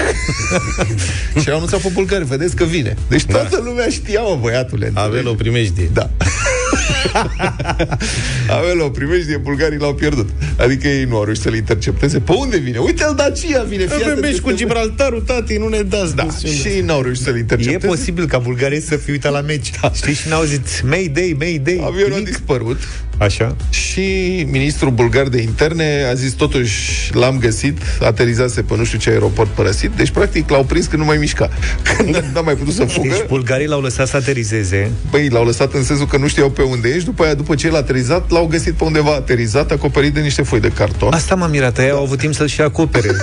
și 1.43 1.51
au 1.51 1.57
anunțat 1.57 1.81
pe 1.81 1.89
bulgari, 1.93 2.25
vedeți 2.25 2.57
că 2.57 2.65
vine. 2.65 2.95
Deci 3.09 3.25
toată 3.25 3.61
lumea 3.65 3.89
știa, 3.89 4.21
mă, 4.21 4.39
băiatule. 4.41 4.87
înțelegi? 4.87 5.19
Avea 5.19 5.31
o 5.31 5.35
primejdie. 5.35 5.91
Da. 5.93 6.11
Avea 8.59 8.85
o 8.85 8.89
primejdie, 8.91 9.37
bulgarii 9.37 9.79
l-au 9.79 9.95
pierdut. 9.95 10.29
Adică 10.57 10.89
ei 10.89 11.05
nu 11.05 11.17
au 11.17 11.25
reușit 11.25 11.43
să-l 11.43 11.55
intercepteze. 11.55 12.19
Pe 12.19 12.33
unde 12.33 12.57
vine? 12.59 12.79
Uite-l 12.79 13.15
Dacia 13.17 13.63
vine. 13.63 13.83
fii 13.83 13.93
Avem 13.95 14.07
atent 14.07 14.21
meci 14.21 14.39
cu 14.39 14.49
peste- 14.49 14.59
Gibraltarul, 14.65 15.21
tati, 15.21 15.57
nu 15.57 15.69
ne 15.69 15.83
dați. 15.83 16.15
Da, 16.15 16.23
misiune. 16.23 16.55
și 16.55 16.67
ei 16.67 16.81
n-au 16.81 17.03
reușit 17.03 17.23
să-l 17.23 17.35
E 17.37 17.39
intercepteze. 17.39 17.87
posibil 17.87 18.27
ca 18.27 18.39
bulgarii 18.39 18.81
să 18.81 18.97
fie 18.97 19.13
uitat 19.13 19.33
la 19.33 19.41
meci. 19.41 19.71
Da. 19.81 19.91
Știi? 19.95 20.15
Și 20.15 20.29
n-au 20.29 20.43
zis 20.43 20.81
Mayday, 20.83 21.37
Mayday. 21.39 21.81
Avionul 21.85 22.13
a 22.13 22.17
nimic. 22.17 22.29
dispărut 22.29 22.79
Așa. 23.19 23.57
și 23.71 24.03
ministrul 24.51 24.91
bulgar 24.91 25.29
de 25.29 25.41
interne 25.43 26.05
a 26.11 26.15
zis 26.15 26.33
totuși 26.33 27.11
l-am 27.15 27.39
găsit, 27.39 27.79
aterizase 28.01 28.63
pe 28.63 28.77
nu 28.77 28.85
știu 28.85 28.99
ce 28.99 29.11
aeroport 29.11 29.51
părăsit, 29.51 29.91
deci 29.91 30.11
practic 30.11 30.49
l-au 30.51 30.65
prins 30.65 30.87
când 30.87 31.01
nu 31.01 31.07
mai 31.09 31.17
mișca. 31.17 31.49
Când 31.97 32.31
n-a 32.35 32.41
mai 32.41 32.55
putut 32.55 32.75
să 32.75 32.85
fugă, 32.85 33.09
Deci 33.09 33.27
bulgarii 33.27 33.67
l-au 33.67 33.81
lăsat 33.81 34.09
să 34.09 34.17
aterizeze. 34.17 34.91
băi, 35.11 35.29
l-au 35.29 35.45
lăsat 35.45 35.73
în 35.75 35.85
sensul 35.85 36.07
că 36.07 36.17
nu 36.17 36.29
știau 36.29 36.51
pe 36.51 36.63
unde 36.63 36.89
ești, 36.89 37.05
după 37.05 37.23
aia, 37.25 37.35
după 37.35 37.55
ce 37.55 37.67
el 37.67 37.75
a 37.75 37.79
aterizat, 37.79 38.31
l-au 38.31 38.47
găsit 38.47 38.75
pe 38.75 38.85
undeva 38.85 39.15
aterizat, 39.15 39.71
acoperit 39.71 40.15
de 40.15 40.21
niște 40.21 40.43
foi 40.43 40.61
de 40.61 40.69
carton. 40.69 41.13
Asta 41.13 41.35
m-a 41.35 41.47
mirat, 41.47 41.79
ei 41.79 41.91
au 41.91 42.03
avut 42.03 42.19
timp 42.19 42.35
să-și 42.35 42.61
acopere. 42.61 43.09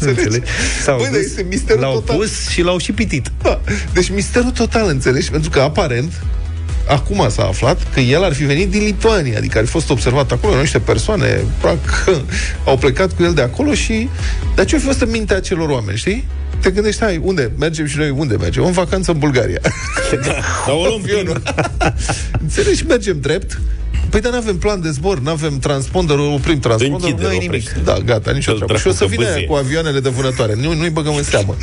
Înțelegi? 0.00 0.46
S-au 0.82 0.96
Băi, 0.96 1.04
dar 1.04 1.12
dus, 1.20 1.24
este 1.24 1.46
misterul 1.48 1.80
L-au 1.80 1.92
total. 1.92 2.16
pus 2.16 2.48
și 2.48 2.62
l-au 2.62 2.78
și 2.78 2.92
pitit. 2.92 3.30
Da. 3.42 3.60
Deci 3.92 4.10
misterul 4.10 4.50
total, 4.50 4.88
înțelegi? 4.88 5.30
Pentru 5.30 5.50
că 5.50 5.60
aparent 5.60 6.12
Acum 6.88 7.28
s-a 7.30 7.44
aflat 7.44 7.92
că 7.92 8.00
el 8.00 8.24
ar 8.24 8.32
fi 8.32 8.44
venit 8.44 8.70
din 8.70 8.82
Lituania, 8.82 9.38
adică 9.38 9.58
ar 9.58 9.64
fi 9.64 9.70
fost 9.70 9.90
observat 9.90 10.32
acolo 10.32 10.60
niște 10.60 10.78
persoane, 10.78 11.44
practic, 11.60 12.22
au 12.64 12.76
plecat 12.76 13.12
cu 13.12 13.22
el 13.22 13.34
de 13.34 13.42
acolo 13.42 13.74
și... 13.74 14.08
Dar 14.54 14.64
ce 14.64 14.76
a 14.76 14.78
fost 14.78 15.00
în 15.00 15.10
mintea 15.10 15.36
acelor 15.36 15.68
oameni, 15.68 15.98
știi? 15.98 16.26
Te 16.60 16.70
gândești, 16.70 17.02
hai, 17.02 17.20
unde? 17.22 17.50
Mergem 17.58 17.86
și 17.86 17.96
noi, 17.96 18.10
unde 18.10 18.36
mergem? 18.36 18.64
În 18.64 18.72
vacanță 18.72 19.12
în 19.12 19.18
Bulgaria. 19.18 19.60
Dar 20.26 20.44
o 20.66 20.86
luăm 20.86 21.00
Avionul. 21.02 21.42
Înțelegi? 22.42 22.84
Mergem 22.86 23.20
drept. 23.20 23.60
Păi 24.10 24.20
dar 24.20 24.32
nu 24.32 24.38
avem 24.38 24.56
plan 24.58 24.80
de 24.80 24.90
zbor, 24.90 25.18
nu 25.20 25.30
avem 25.30 25.58
transponder, 25.58 26.18
oprim 26.18 26.58
transponder, 26.58 27.10
Închide, 27.10 27.26
nu 27.26 27.32
e 27.32 27.36
oprește. 27.44 27.70
nimic. 27.74 27.84
Da, 27.84 27.98
gata, 28.04 28.30
nicio 28.30 28.50
Îl 28.50 28.56
treabă. 28.56 28.76
Și 28.78 28.86
o 28.86 28.90
să 28.90 28.96
dracu 28.96 29.10
că 29.14 29.16
vină 29.20 29.30
bâzie. 29.32 29.46
cu 29.46 29.54
avioanele 29.54 30.00
de 30.00 30.08
vânătoare. 30.08 30.54
Nu, 30.54 30.74
nu-i 30.74 30.90
băgăm 30.90 31.14
în 31.14 31.22
seamă. 31.22 31.56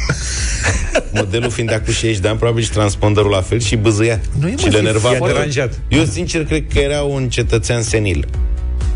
Modelul 1.13 1.49
fiind 1.49 1.69
de 1.69 1.75
acum 1.75 1.93
60 1.93 2.17
de 2.19 2.27
ani, 2.27 2.37
probabil 2.37 2.63
și 2.63 2.69
transponderul 2.69 3.29
la 3.29 3.41
fel 3.41 3.59
și 3.59 3.75
bâzâia. 3.75 4.19
Nu 4.39 4.47
e, 4.47 4.51
mă, 4.51 4.57
și 4.57 4.63
le 4.65 4.69
zi- 4.69 4.77
enerva 4.77 5.11
i-a 5.11 5.17
foarte- 5.17 5.33
deranjat. 5.35 5.79
Eu 5.87 6.03
sincer 6.03 6.45
cred 6.45 6.63
că 6.73 6.79
era 6.79 7.01
un 7.01 7.29
cetățean 7.29 7.81
senil 7.81 8.27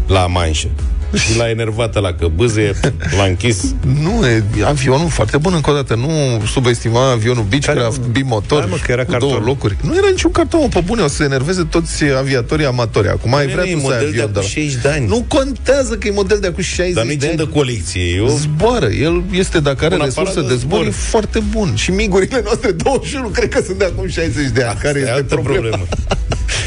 la 0.07 0.27
manșă. 0.27 0.67
Și 1.13 1.38
l-a 1.38 1.50
enervat 1.50 2.02
la 2.02 2.13
că 2.13 2.28
bâzâie, 2.36 2.74
l-a 3.17 3.24
închis. 3.24 3.74
Nu, 4.02 4.26
e 4.28 4.43
avionul 4.65 5.10
foarte 5.10 5.38
bun 5.38 5.54
încă 5.54 5.69
o 5.69 5.74
dată. 5.74 5.95
Nu 5.95 6.41
subestima 6.52 7.12
avionul 7.12 7.43
Beechcraft, 7.50 7.98
Care- 7.98 8.10
bimotor, 8.12 8.60
Hai, 8.60 8.67
mă, 8.72 8.78
că 8.86 8.91
era 8.91 9.04
cu 9.06 9.12
carton. 9.12 9.30
două 9.30 9.41
locuri. 9.45 9.76
Nu 9.82 9.95
era 9.98 10.08
niciun 10.10 10.32
carton, 10.32 10.60
mă, 10.62 10.67
pe 10.67 10.82
bune, 10.86 11.02
o 11.02 11.08
să 11.08 11.15
se 11.15 11.24
enerveze 11.24 11.63
toți 11.63 12.04
aviatorii 12.04 12.65
amatori. 12.65 13.08
Acum 13.08 13.36
ai 13.36 13.48
vrea 13.48 13.63
e 13.67 13.74
tu 13.74 13.80
să 13.80 13.86
ai 13.86 13.91
model 13.91 14.00
de 14.00 14.06
avion 14.06 14.24
acum 14.24 14.36
la- 14.41 14.48
60 14.48 14.82
de 14.82 14.89
ani. 14.89 15.08
Nu 15.08 15.26
contează 15.28 15.95
că 15.95 16.08
e 16.08 16.12
model 16.12 16.38
de 16.39 16.48
acum 16.48 16.63
60 16.63 16.93
Dar 16.93 17.04
nu-i 17.06 17.15
de 17.15 17.26
gen 17.26 17.30
ani. 17.39 17.48
de 17.48 17.58
colecție. 17.58 18.02
Eu... 18.15 18.28
Zboară. 18.28 18.86
El 18.88 19.24
este, 19.32 19.60
dacă 19.60 19.86
are 19.86 19.95
Un 19.95 20.02
resurse 20.04 20.30
aparat 20.30 20.48
de 20.50 20.54
de 20.54 20.60
zbor, 20.60 20.78
zbor. 20.80 20.88
e 20.88 20.89
foarte 20.91 21.39
bun. 21.52 21.76
Și 21.76 21.91
migurile 21.91 22.41
noastre 22.43 22.72
21 22.72 23.28
cred 23.28 23.50
că 23.50 23.62
sunt 23.65 23.78
de 23.78 23.86
acum 23.86 24.08
60 24.08 24.48
de 24.54 24.63
ani. 24.63 24.80
care 24.82 24.98
e 24.98 25.02
este 25.02 25.12
altă 25.13 25.34
problema? 25.36 25.60
problemă. 25.60 25.86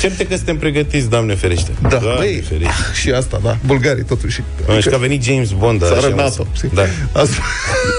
Certe 0.00 0.26
că 0.26 0.34
suntem 0.36 0.56
pregătiți, 0.56 1.08
Doamne 1.08 1.34
ferește. 1.34 1.70
Da, 1.82 1.88
Doamne 1.88 2.14
băi, 2.18 2.42
ferește. 2.48 2.72
și 3.00 3.10
asta, 3.10 3.40
da. 3.42 3.56
Bulgarii, 3.66 4.04
totuși 4.04 4.31
și... 4.32 4.42
Adică, 4.62 4.80
și 4.80 4.88
că 4.88 4.94
a 4.94 4.98
venit 4.98 5.22
James 5.22 5.50
Bond. 5.50 5.80
Țară 5.80 6.06
așa, 6.06 6.14
NATO. 6.14 6.46
Da. 6.74 6.82
A 7.12 7.24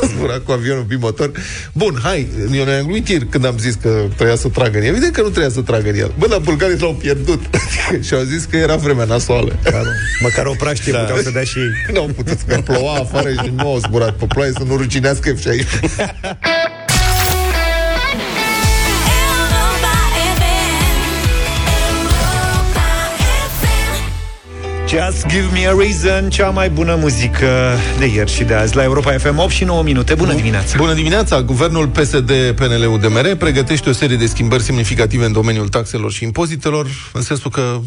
zburat 0.06 0.44
cu 0.44 0.52
avionul 0.52 0.84
bimotor. 0.84 1.32
Bun, 1.74 2.00
hai, 2.04 2.28
eu 2.56 2.64
ne-am 2.64 2.86
gluitir 2.86 3.26
când 3.30 3.46
am 3.46 3.58
zis 3.58 3.74
că 3.82 4.04
trebuia 4.16 4.36
să 4.36 4.48
tragă 4.48 4.78
în 4.78 4.84
el. 4.84 4.90
Evident 4.90 5.14
că 5.14 5.22
nu 5.22 5.30
trebuia 5.30 5.50
să 5.50 5.62
tragă 5.62 5.90
în 5.90 5.96
el. 5.96 6.12
Bă, 6.18 6.28
dar 6.28 6.40
bulgarii 6.40 6.78
l-au 6.80 6.94
pierdut. 6.94 7.42
și 8.06 8.14
au 8.14 8.22
zis 8.22 8.44
că 8.44 8.58
era 8.58 8.76
vremea 8.76 9.06
nasoală. 9.06 9.56
Măcar, 9.64 9.86
măcar 10.22 10.46
o 10.46 10.54
praștie 10.58 10.92
da. 10.92 11.00
puteau 11.00 11.18
să 11.18 11.32
dea 11.32 11.44
și 11.44 11.60
ei. 11.60 11.72
Nu 11.94 12.00
au 12.00 12.10
putut, 12.16 12.38
că 12.48 12.62
ploua 12.64 12.94
afară 12.94 13.30
și 13.30 13.52
nu 13.56 13.68
au 13.68 13.78
zburat 13.78 14.14
pe 14.14 14.26
ploaie 14.26 14.52
să 14.52 14.64
nu 14.68 14.76
rucinească 14.76 15.34
F-16. 15.34 15.40
Just 24.94 25.28
give 25.28 25.52
me 25.52 25.68
a 25.68 25.74
reason 25.78 26.30
Cea 26.30 26.50
mai 26.50 26.70
bună 26.70 26.96
muzică 26.96 27.78
de 27.98 28.06
ieri 28.06 28.32
și 28.32 28.44
de 28.44 28.54
azi 28.54 28.76
La 28.76 28.84
Europa 28.84 29.18
FM 29.18 29.38
8 29.38 29.52
și 29.52 29.64
9 29.64 29.84
minute 29.84 30.14
Bună 30.16 30.34
dimineața 30.34 30.78
Bună 30.78 30.94
dimineața! 30.94 31.42
Guvernul 31.42 31.88
PSD-PNL-UDMR 31.88 33.36
pregătește 33.38 33.90
o 33.90 33.92
serie 33.92 34.16
de 34.18 34.26
schimbări 34.26 34.64
semnificative 34.64 35.26
în 35.26 35.32
domeniul 35.32 35.70
taxelor 35.70 36.12
și 36.12 36.24
impozitelor, 36.24 36.88
în 37.14 37.22
sensul 37.22 37.52
că 37.52 37.80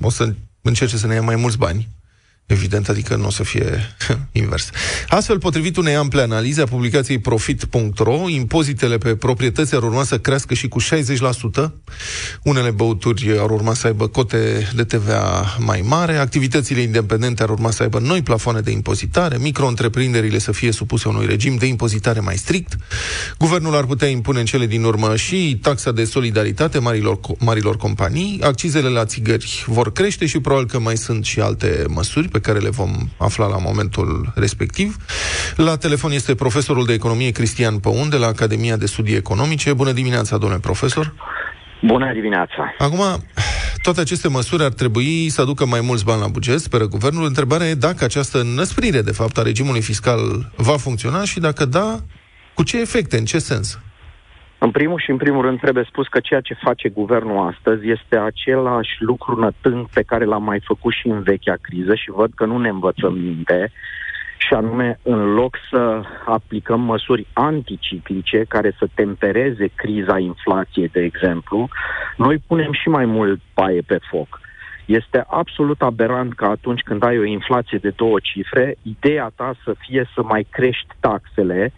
o 0.00 0.10
să 0.10 0.32
încerce 0.62 0.96
să 0.96 1.06
ne 1.06 1.14
ia 1.14 1.22
mai 1.22 1.36
mulți 1.36 1.58
bani. 1.58 1.88
Evident, 2.46 2.88
adică 2.88 3.16
nu 3.16 3.26
o 3.26 3.30
să 3.30 3.42
fie 3.42 3.96
invers. 4.32 4.70
Astfel, 5.08 5.38
potrivit 5.38 5.76
unei 5.76 5.94
ample 5.94 6.22
analize 6.22 6.60
a 6.60 6.66
publicației 6.66 7.18
Profit.ro, 7.18 8.28
impozitele 8.28 8.98
pe 8.98 9.16
proprietăți 9.16 9.74
ar 9.74 9.82
urma 9.82 10.04
să 10.04 10.18
crească 10.18 10.54
și 10.54 10.68
cu 10.68 10.80
60%. 10.82 10.84
Unele 12.42 12.70
băuturi 12.70 13.38
ar 13.38 13.50
urma 13.50 13.74
să 13.74 13.86
aibă 13.86 14.06
cote 14.06 14.70
de 14.74 14.84
TVA 14.84 15.56
mai 15.58 15.80
mare, 15.84 16.16
activitățile 16.16 16.80
independente 16.80 17.42
ar 17.42 17.48
urma 17.50 17.70
să 17.70 17.82
aibă 17.82 17.98
noi 17.98 18.22
plafoane 18.22 18.60
de 18.60 18.70
impozitare, 18.70 19.38
micro-întreprinderile 19.38 20.38
să 20.38 20.52
fie 20.52 20.72
supuse 20.72 21.08
unui 21.08 21.26
regim 21.26 21.56
de 21.56 21.66
impozitare 21.66 22.20
mai 22.20 22.36
strict. 22.36 22.76
Guvernul 23.38 23.74
ar 23.76 23.84
putea 23.84 24.08
impune 24.08 24.38
în 24.38 24.46
cele 24.46 24.66
din 24.66 24.84
urmă 24.84 25.16
și 25.16 25.58
taxa 25.62 25.92
de 25.92 26.04
solidaritate 26.04 26.78
marilor, 26.78 27.18
co- 27.18 27.38
marilor 27.38 27.76
companii, 27.76 28.40
accizele 28.42 28.88
la 28.88 29.04
țigări 29.04 29.64
vor 29.66 29.92
crește 29.92 30.26
și 30.26 30.38
probabil 30.40 30.68
că 30.68 30.78
mai 30.78 30.96
sunt 30.96 31.24
și 31.24 31.40
alte 31.40 31.84
măsuri 31.88 32.34
pe 32.36 32.42
care 32.42 32.58
le 32.58 32.70
vom 32.70 32.92
afla 33.16 33.46
la 33.46 33.58
momentul 33.58 34.32
respectiv. 34.34 34.96
La 35.56 35.76
telefon 35.76 36.10
este 36.10 36.34
profesorul 36.34 36.84
de 36.86 36.92
economie 36.92 37.30
Cristian 37.30 37.78
Păun 37.78 38.08
de 38.08 38.16
la 38.16 38.26
Academia 38.26 38.76
de 38.76 38.86
Studii 38.86 39.16
Economice. 39.16 39.72
Bună 39.72 39.92
dimineața, 39.92 40.38
domnule 40.38 40.60
profesor! 40.60 41.14
Bună 41.82 42.12
dimineața! 42.12 42.74
Acum, 42.78 43.02
toate 43.82 44.00
aceste 44.00 44.28
măsuri 44.28 44.62
ar 44.64 44.72
trebui 44.72 45.28
să 45.28 45.40
aducă 45.40 45.66
mai 45.66 45.80
mulți 45.80 46.04
bani 46.04 46.20
la 46.20 46.28
buget, 46.28 46.60
speră 46.60 46.86
guvernul. 46.88 47.26
Întrebarea 47.26 47.66
e 47.66 47.74
dacă 47.74 48.04
această 48.04 48.42
năsprire, 48.42 49.02
de 49.02 49.12
fapt, 49.12 49.38
a 49.38 49.42
regimului 49.42 49.82
fiscal 49.82 50.52
va 50.56 50.76
funcționa 50.76 51.24
și 51.24 51.40
dacă 51.40 51.64
da, 51.64 52.00
cu 52.54 52.62
ce 52.62 52.80
efecte, 52.80 53.18
în 53.18 53.24
ce 53.24 53.38
sens? 53.38 53.78
În 54.58 54.70
primul 54.70 54.98
și 54.98 55.10
în 55.10 55.16
primul 55.16 55.42
rând 55.42 55.60
trebuie 55.60 55.84
spus 55.88 56.06
că 56.08 56.20
ceea 56.20 56.40
ce 56.40 56.54
face 56.54 56.88
guvernul 56.88 57.46
astăzi 57.46 57.90
este 57.90 58.16
același 58.16 58.96
lucru 58.98 59.40
nătâng 59.40 59.86
pe 59.94 60.02
care 60.02 60.24
l-am 60.24 60.42
mai 60.42 60.60
făcut 60.64 60.92
și 60.92 61.08
în 61.08 61.22
vechea 61.22 61.54
criză 61.60 61.94
și 61.94 62.10
văd 62.10 62.30
că 62.34 62.44
nu 62.44 62.58
ne 62.58 62.68
învățăm 62.68 63.12
minte 63.12 63.72
și 64.36 64.54
anume 64.54 64.98
în 65.02 65.34
loc 65.34 65.56
să 65.70 66.02
aplicăm 66.24 66.80
măsuri 66.80 67.26
anticiclice 67.32 68.44
care 68.48 68.74
să 68.78 68.88
tempereze 68.94 69.66
criza 69.74 70.18
inflației, 70.18 70.88
de 70.88 71.00
exemplu, 71.00 71.68
noi 72.16 72.42
punem 72.46 72.72
și 72.72 72.88
mai 72.88 73.04
mult 73.04 73.40
paie 73.54 73.80
pe 73.80 73.98
foc. 74.10 74.40
Este 74.84 75.24
absolut 75.30 75.82
aberant 75.82 76.34
că 76.34 76.44
atunci 76.44 76.80
când 76.80 77.02
ai 77.02 77.18
o 77.18 77.24
inflație 77.24 77.78
de 77.78 77.92
două 77.96 78.18
cifre, 78.22 78.76
ideea 78.82 79.30
ta 79.36 79.54
să 79.64 79.74
fie 79.78 80.08
să 80.14 80.22
mai 80.22 80.46
crești 80.50 80.94
taxele, 81.00 81.72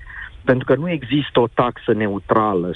pentru 0.50 0.66
că 0.66 0.74
nu 0.80 0.90
există 0.90 1.40
o 1.40 1.52
taxă 1.54 1.92
neutrală 1.92 2.70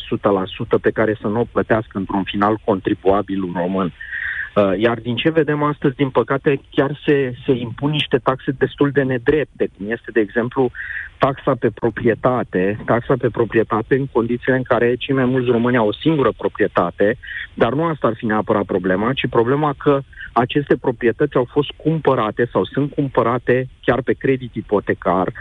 100% 0.77 0.81
pe 0.81 0.91
care 0.91 1.19
să 1.21 1.27
nu 1.27 1.41
o 1.41 1.51
plătească 1.53 1.99
într-un 1.99 2.23
final 2.23 2.55
contribuabilul 2.65 3.53
român. 3.55 3.93
Uh, 3.93 4.73
Iar 4.79 4.99
din 4.99 5.17
ce 5.17 5.31
vedem 5.31 5.63
astăzi, 5.63 5.95
din 5.95 6.11
păcate, 6.11 6.61
chiar 6.71 7.01
se, 7.07 7.35
se 7.47 7.53
impun 7.53 7.91
niște 7.91 8.19
taxe 8.19 8.51
destul 8.51 8.91
de 8.91 9.03
nedrepte, 9.03 9.69
cum 9.77 9.91
este, 9.91 10.11
de 10.13 10.21
exemplu, 10.21 10.71
taxa 11.19 11.55
pe 11.55 11.71
proprietate, 11.71 12.79
taxa 12.85 13.15
pe 13.19 13.29
proprietate 13.29 13.95
în 13.95 14.07
condițiile 14.07 14.57
în 14.57 14.63
care 14.63 14.95
cei 14.95 15.15
mai 15.15 15.25
mulți 15.25 15.51
români 15.51 15.77
au 15.77 15.87
o 15.87 15.99
singură 16.05 16.33
proprietate, 16.37 17.19
dar 17.55 17.73
nu 17.73 17.85
asta 17.85 18.07
ar 18.07 18.15
fi 18.17 18.27
neapărat 18.27 18.65
problema, 18.65 19.13
ci 19.13 19.27
problema 19.31 19.75
că 19.79 20.01
aceste 20.33 20.77
proprietăți 20.77 21.37
au 21.37 21.47
fost 21.51 21.71
cumpărate 21.77 22.49
sau 22.53 22.65
sunt 22.65 22.93
cumpărate 22.95 23.69
chiar 23.81 24.03
pe 24.03 24.13
credit 24.13 24.55
ipotecar, 24.55 25.33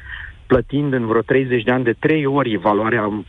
plătind 0.52 0.94
în 0.94 1.06
vreo 1.06 1.22
30 1.22 1.64
de 1.64 1.72
ani 1.72 1.84
de 1.84 1.96
trei 2.00 2.26
ori 2.26 2.56
valoarea 2.56 3.24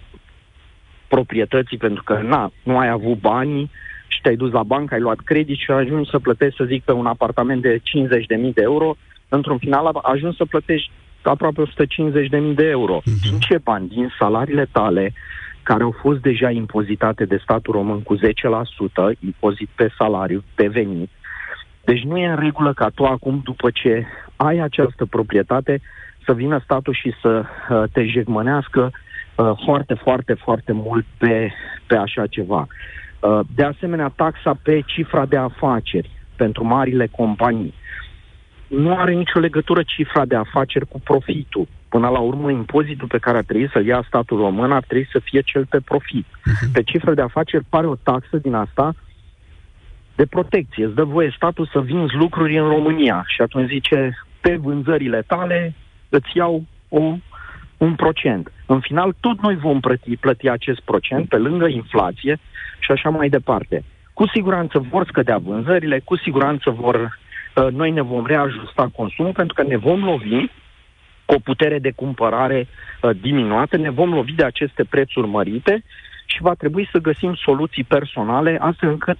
proprietății, 1.08 1.76
pentru 1.76 2.02
că 2.02 2.20
na, 2.22 2.50
nu 2.62 2.78
ai 2.78 2.88
avut 2.88 3.18
bani 3.20 3.70
și 4.06 4.20
te-ai 4.20 4.36
dus 4.36 4.52
la 4.52 4.62
bancă, 4.62 4.94
ai 4.94 5.00
luat 5.00 5.20
credit 5.24 5.58
și 5.58 5.70
ajungi 5.70 6.10
să 6.10 6.18
plătești, 6.18 6.56
să 6.56 6.64
zic, 6.64 6.82
pe 6.84 6.92
un 6.92 7.06
apartament 7.06 7.62
de 7.62 7.78
50.000 7.78 7.82
de 8.54 8.62
euro, 8.62 8.96
într-un 9.28 9.58
final 9.58 10.00
ajungi 10.02 10.36
să 10.36 10.44
plătești 10.44 10.90
aproape 11.22 11.62
150.000 11.62 12.54
de 12.54 12.68
euro. 12.68 13.00
Uh-huh. 13.00 13.22
Din 13.28 13.38
ce 13.38 13.58
bani? 13.58 13.88
Din 13.88 14.12
salariile 14.18 14.68
tale, 14.72 15.12
care 15.62 15.82
au 15.82 15.94
fost 16.00 16.20
deja 16.20 16.50
impozitate 16.50 17.24
de 17.24 17.40
statul 17.42 17.72
român 17.72 18.02
cu 18.02 18.16
10%, 18.16 18.20
impozit 19.24 19.68
pe 19.74 19.88
salariu, 19.98 20.44
pe 20.54 20.66
venit. 20.66 21.10
Deci 21.84 22.02
nu 22.02 22.16
e 22.16 22.26
în 22.26 22.38
regulă 22.38 22.72
ca 22.72 22.88
tu 22.94 23.04
acum, 23.04 23.40
după 23.44 23.70
ce 23.70 24.06
ai 24.36 24.58
această 24.58 25.04
proprietate, 25.04 25.80
să 26.24 26.32
vină 26.32 26.60
statul 26.64 26.94
și 26.94 27.14
să 27.20 27.44
uh, 27.70 27.82
te 27.92 28.06
jegmănească 28.06 28.90
uh, 28.90 29.50
foarte, 29.64 29.94
foarte, 29.94 30.34
foarte 30.34 30.72
mult 30.72 31.04
pe, 31.18 31.52
pe 31.86 31.96
așa 31.96 32.26
ceva. 32.26 32.66
Uh, 33.20 33.40
de 33.54 33.64
asemenea, 33.64 34.12
taxa 34.16 34.58
pe 34.62 34.82
cifra 34.86 35.26
de 35.26 35.36
afaceri 35.36 36.10
pentru 36.36 36.64
marile 36.64 37.06
companii. 37.06 37.74
Nu 38.66 38.96
are 38.96 39.12
nicio 39.12 39.38
legătură 39.38 39.82
cifra 39.82 40.24
de 40.24 40.36
afaceri 40.36 40.86
cu 40.86 41.00
profitul. 41.00 41.68
Până 41.88 42.08
la 42.08 42.18
urmă, 42.18 42.50
impozitul 42.50 43.08
pe 43.08 43.18
care 43.18 43.36
ar 43.36 43.44
trebui 43.44 43.70
să-l 43.72 43.86
ia 43.86 44.04
statul 44.06 44.38
român 44.38 44.72
ar 44.72 44.82
trebui 44.82 45.08
să 45.12 45.18
fie 45.18 45.40
cel 45.40 45.66
pe 45.66 45.80
profit. 45.80 46.26
Pe 46.72 46.82
cifra 46.82 47.14
de 47.14 47.22
afaceri 47.22 47.64
pare 47.68 47.86
o 47.86 47.94
taxă 47.94 48.36
din 48.36 48.54
asta 48.54 48.94
de 50.14 50.26
protecție. 50.26 50.84
Îți 50.84 50.94
dă 50.94 51.04
voie 51.04 51.32
statul 51.36 51.68
să 51.72 51.80
vinzi 51.80 52.14
lucruri 52.14 52.58
în 52.58 52.68
România 52.68 53.24
și 53.26 53.42
atunci 53.42 53.70
zice, 53.70 54.18
pe 54.40 54.56
vânzările 54.56 55.22
tale 55.26 55.74
îți 56.16 56.30
iau 56.34 56.64
o, 56.88 57.00
un 57.76 57.94
procent. 57.94 58.52
În 58.66 58.80
final, 58.80 59.14
tot 59.20 59.40
noi 59.40 59.56
vom 59.56 59.80
plăti, 59.80 60.16
plăti 60.16 60.48
acest 60.48 60.80
procent 60.80 61.28
pe 61.28 61.36
lângă 61.36 61.66
inflație 61.66 62.38
și 62.78 62.90
așa 62.90 63.08
mai 63.10 63.28
departe. 63.28 63.84
Cu 64.12 64.26
siguranță 64.34 64.78
vor 64.90 65.04
scădea 65.06 65.38
vânzările, 65.38 66.00
cu 66.04 66.16
siguranță 66.16 66.70
vor, 66.70 66.96
uh, 66.96 67.68
noi 67.72 67.90
ne 67.90 68.00
vom 68.00 68.26
reajusta 68.26 68.90
consumul 68.96 69.32
pentru 69.32 69.54
că 69.54 69.62
ne 69.62 69.76
vom 69.76 70.04
lovi 70.04 70.46
cu 71.24 71.34
o 71.34 71.38
putere 71.38 71.78
de 71.78 71.90
cumpărare 71.90 72.68
uh, 72.68 73.10
diminuată, 73.20 73.76
ne 73.76 73.90
vom 73.90 74.14
lovi 74.14 74.32
de 74.32 74.44
aceste 74.44 74.84
prețuri 74.84 75.26
mărite 75.26 75.84
și 76.26 76.42
va 76.42 76.54
trebui 76.54 76.88
să 76.92 76.98
găsim 76.98 77.34
soluții 77.34 77.84
personale 77.84 78.58
astfel 78.60 78.88
încât 78.88 79.18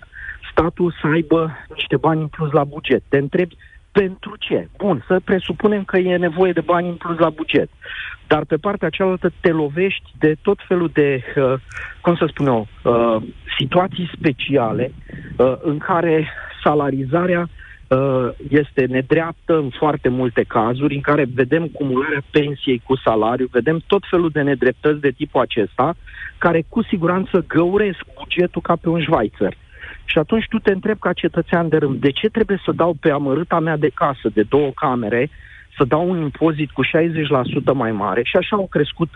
statul 0.50 0.94
să 1.00 1.07
aibă 1.07 1.57
niște 1.74 1.96
bani 1.96 2.20
în 2.20 2.28
plus 2.28 2.50
la 2.50 2.64
buget. 2.64 3.02
Te 3.09 3.18
întrebi 3.18 3.57
pentru 3.92 4.37
ce? 4.38 4.68
Bun, 4.78 5.05
să 5.07 5.20
presupunem 5.24 5.85
că 5.85 5.98
e 5.98 6.16
nevoie 6.16 6.52
de 6.52 6.61
bani 6.61 6.88
în 6.88 6.94
plus 6.94 7.18
la 7.18 7.31
buget. 7.31 7.70
Dar 8.26 8.44
pe 8.44 8.57
partea 8.57 8.88
cealaltă 8.88 9.33
te 9.40 9.50
lovești 9.50 10.11
de 10.18 10.35
tot 10.42 10.59
felul 10.68 10.90
de, 10.92 11.22
uh, 11.37 11.55
cum 12.00 12.16
să 12.16 12.26
spun 12.28 12.46
eu, 12.46 12.66
uh, 12.83 13.22
situații 13.59 14.11
speciale 14.16 14.92
uh, 15.37 15.55
în 15.61 15.78
care 15.78 16.28
salarizarea 16.64 17.48
uh, 17.88 18.28
este 18.48 18.85
nedreaptă 18.85 19.57
în 19.57 19.70
foarte 19.78 20.09
multe 20.09 20.42
cazuri, 20.42 20.94
în 20.94 21.00
care 21.00 21.26
vedem 21.35 21.66
cumularea 21.66 22.22
pensiei 22.31 22.83
cu 22.85 22.96
salariu, 22.96 23.48
vedem 23.50 23.83
tot 23.87 24.02
felul 24.11 24.31
de 24.31 24.42
nedreptăți 24.42 25.00
de 25.00 25.11
tipul 25.11 25.40
acesta, 25.40 25.94
care 26.38 26.64
cu 26.68 26.83
siguranță 26.83 27.44
găuresc 27.48 28.05
bugetul 28.18 28.61
ca 28.62 28.76
pe 28.76 28.88
un 28.88 29.02
șvaițăr. 29.02 29.57
Și 30.12 30.18
atunci 30.18 30.46
tu 30.48 30.59
te 30.59 30.72
întrebi 30.72 30.98
ca 30.98 31.12
cetățean 31.12 31.68
de 31.68 31.77
rând, 31.77 32.01
de 32.01 32.11
ce 32.11 32.29
trebuie 32.29 32.61
să 32.64 32.72
dau 32.72 32.96
pe 33.01 33.11
amărâta 33.11 33.59
mea 33.61 33.77
de 33.77 33.90
casă 33.94 34.29
de 34.35 34.42
două 34.42 34.70
camere, 34.75 35.31
să 35.77 35.85
dau 35.85 36.09
un 36.11 36.20
impozit 36.20 36.70
cu 36.70 36.85
60% 36.85 36.88
mai 37.75 37.92
mare 37.92 38.22
și 38.22 38.37
așa 38.37 38.57
au 38.57 38.66
crescut 38.66 39.09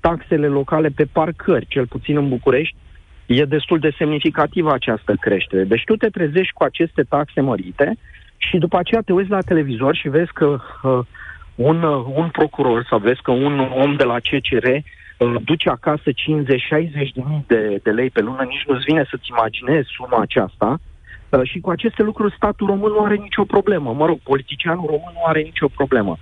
taxele 0.00 0.46
locale 0.46 0.88
pe 0.88 1.04
parcări, 1.12 1.66
cel 1.68 1.86
puțin 1.86 2.16
în 2.16 2.28
București, 2.28 2.76
e 3.26 3.44
destul 3.44 3.78
de 3.78 3.94
semnificativă 3.98 4.72
această 4.72 5.14
creștere. 5.20 5.64
Deci 5.64 5.84
tu 5.84 5.96
te 5.96 6.08
trezești 6.08 6.52
cu 6.52 6.62
aceste 6.64 7.02
taxe 7.02 7.40
mărite 7.40 7.96
și 8.36 8.58
după 8.58 8.78
aceea 8.78 9.00
te 9.00 9.12
uiți 9.12 9.30
la 9.30 9.40
televizor 9.40 9.94
și 9.96 10.08
vezi 10.08 10.32
că 10.32 10.46
uh, 10.46 10.98
un, 11.54 11.82
uh, 11.82 12.04
un 12.14 12.28
procuror 12.28 12.86
sau 12.88 12.98
vezi 12.98 13.22
că 13.22 13.30
un 13.30 13.58
om 13.58 13.94
de 13.96 14.04
la 14.04 14.18
CCR 14.18 14.66
uh, 15.22 15.42
duce 15.44 15.68
acasă 15.68 16.10
50-60 16.10 16.12
de 17.14 17.22
mii 17.28 17.44
de, 17.46 17.80
de 17.82 17.90
lei 17.90 18.10
pe 18.10 18.20
lună, 18.20 18.42
nici 18.42 18.64
nu-ți 18.66 18.84
vine 18.84 19.06
să-ți 19.10 19.30
imaginezi 19.30 19.88
suma 19.96 20.20
aceasta. 20.20 20.80
Uh, 21.28 21.40
și 21.42 21.60
cu 21.60 21.70
aceste 21.70 22.02
lucruri 22.02 22.34
statul 22.34 22.66
român 22.66 22.92
nu 22.92 23.04
are 23.04 23.14
nicio 23.14 23.44
problemă. 23.44 23.92
Mă 23.92 24.06
rog, 24.06 24.18
politicianul 24.18 24.86
român 24.86 25.12
nu 25.12 25.24
are 25.24 25.40
nicio 25.40 25.68
problemă. 25.68 26.16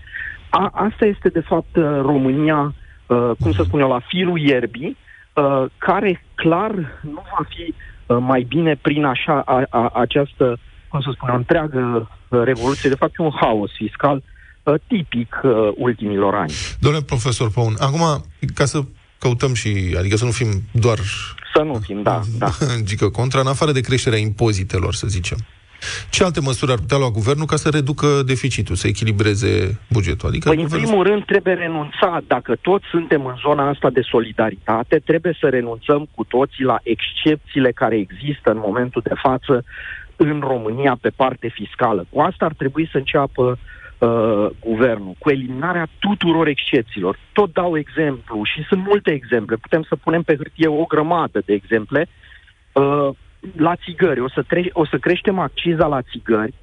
A, 0.50 0.70
asta 0.72 1.04
este, 1.04 1.28
de 1.28 1.40
fapt, 1.40 1.76
uh, 1.76 1.84
România, 2.00 2.74
uh, 3.06 3.30
cum 3.40 3.52
să 3.52 3.62
spun 3.62 3.80
eu, 3.80 3.88
la 3.88 4.00
firul 4.08 4.38
ierbii, 4.38 4.96
uh, 5.34 5.64
care 5.78 6.24
clar 6.34 6.72
nu 7.00 7.22
va 7.36 7.44
fi 7.48 7.74
uh, 8.06 8.16
mai 8.20 8.46
bine 8.48 8.76
prin 8.82 9.04
așa 9.04 9.40
a, 9.40 9.62
a, 9.70 9.90
această, 9.94 10.58
cum 10.88 11.00
să 11.00 11.10
spun, 11.12 11.28
eu, 11.28 11.36
întreagă 11.36 12.08
uh, 12.28 12.40
revoluție. 12.44 12.90
De 12.90 12.96
fapt, 12.96 13.18
e 13.18 13.22
un 13.22 13.32
haos 13.40 13.70
fiscal 13.72 14.16
uh, 14.16 14.22
tipic 14.86 15.40
uh, 15.42 15.50
ultimilor 15.76 16.34
ani. 16.34 16.52
Domnule 16.80 17.04
profesor 17.04 17.50
Păun, 17.50 17.74
acum, 17.78 18.24
ca 18.54 18.64
să 18.64 18.80
căutăm 19.18 19.54
și, 19.54 19.94
adică 19.98 20.16
să 20.16 20.24
nu 20.24 20.30
fim 20.30 20.48
doar 20.72 20.98
Să 21.54 21.62
nu 21.62 21.74
fim, 21.74 22.02
da, 22.02 22.20
da. 22.38 22.48
gică 22.88 23.08
contra, 23.08 23.40
în 23.40 23.46
afară 23.46 23.72
de 23.72 23.80
creșterea 23.80 24.18
impozitelor, 24.18 24.94
să 24.94 25.06
zicem. 25.06 25.36
Ce 26.10 26.24
alte 26.24 26.40
măsuri 26.40 26.72
ar 26.72 26.78
putea 26.78 26.98
lua 26.98 27.10
guvernul 27.10 27.46
ca 27.46 27.56
să 27.56 27.68
reducă 27.68 28.22
deficitul, 28.26 28.74
să 28.74 28.86
echilibreze 28.86 29.78
bugetul? 29.88 30.28
Adică 30.28 30.48
Păi, 30.48 30.56
în 30.56 30.62
guvernul- 30.62 30.88
primul 30.88 31.06
rând, 31.06 31.24
trebuie 31.24 31.54
renunța, 31.54 32.20
dacă 32.26 32.56
toți 32.60 32.84
suntem 32.90 33.26
în 33.26 33.34
zona 33.42 33.68
asta 33.68 33.90
de 33.90 34.00
solidaritate, 34.10 34.98
trebuie 35.04 35.36
să 35.40 35.48
renunțăm 35.48 36.08
cu 36.14 36.24
toții 36.24 36.64
la 36.64 36.78
excepțiile 36.82 37.72
care 37.72 37.96
există 37.96 38.50
în 38.50 38.62
momentul 38.66 39.02
de 39.04 39.14
față 39.22 39.64
în 40.16 40.40
România 40.40 40.98
pe 41.00 41.10
parte 41.16 41.48
fiscală. 41.54 42.06
Cu 42.10 42.20
asta 42.20 42.44
ar 42.44 42.52
trebui 42.52 42.88
să 42.92 42.96
înceapă 42.96 43.42
uh, 43.42 43.79
guvernul, 44.60 45.14
cu 45.18 45.30
eliminarea 45.30 45.88
tuturor 45.98 46.46
excepțiilor. 46.46 47.18
Tot 47.32 47.52
dau 47.52 47.76
exemplu 47.76 48.44
și 48.44 48.64
sunt 48.68 48.86
multe 48.86 49.10
exemple. 49.10 49.56
Putem 49.56 49.82
să 49.82 49.96
punem 49.96 50.22
pe 50.22 50.36
hârtie 50.36 50.68
o 50.68 50.84
grămadă 50.84 51.42
de 51.44 51.52
exemple. 51.52 52.08
Uh, 52.72 53.08
la 53.56 53.76
țigări, 53.76 54.20
o 54.20 54.28
să, 54.28 54.42
tre- 54.42 54.70
o 54.72 54.86
să 54.86 54.98
creștem 54.98 55.38
acciza 55.38 55.86
la 55.86 56.02
țigări, 56.02 56.54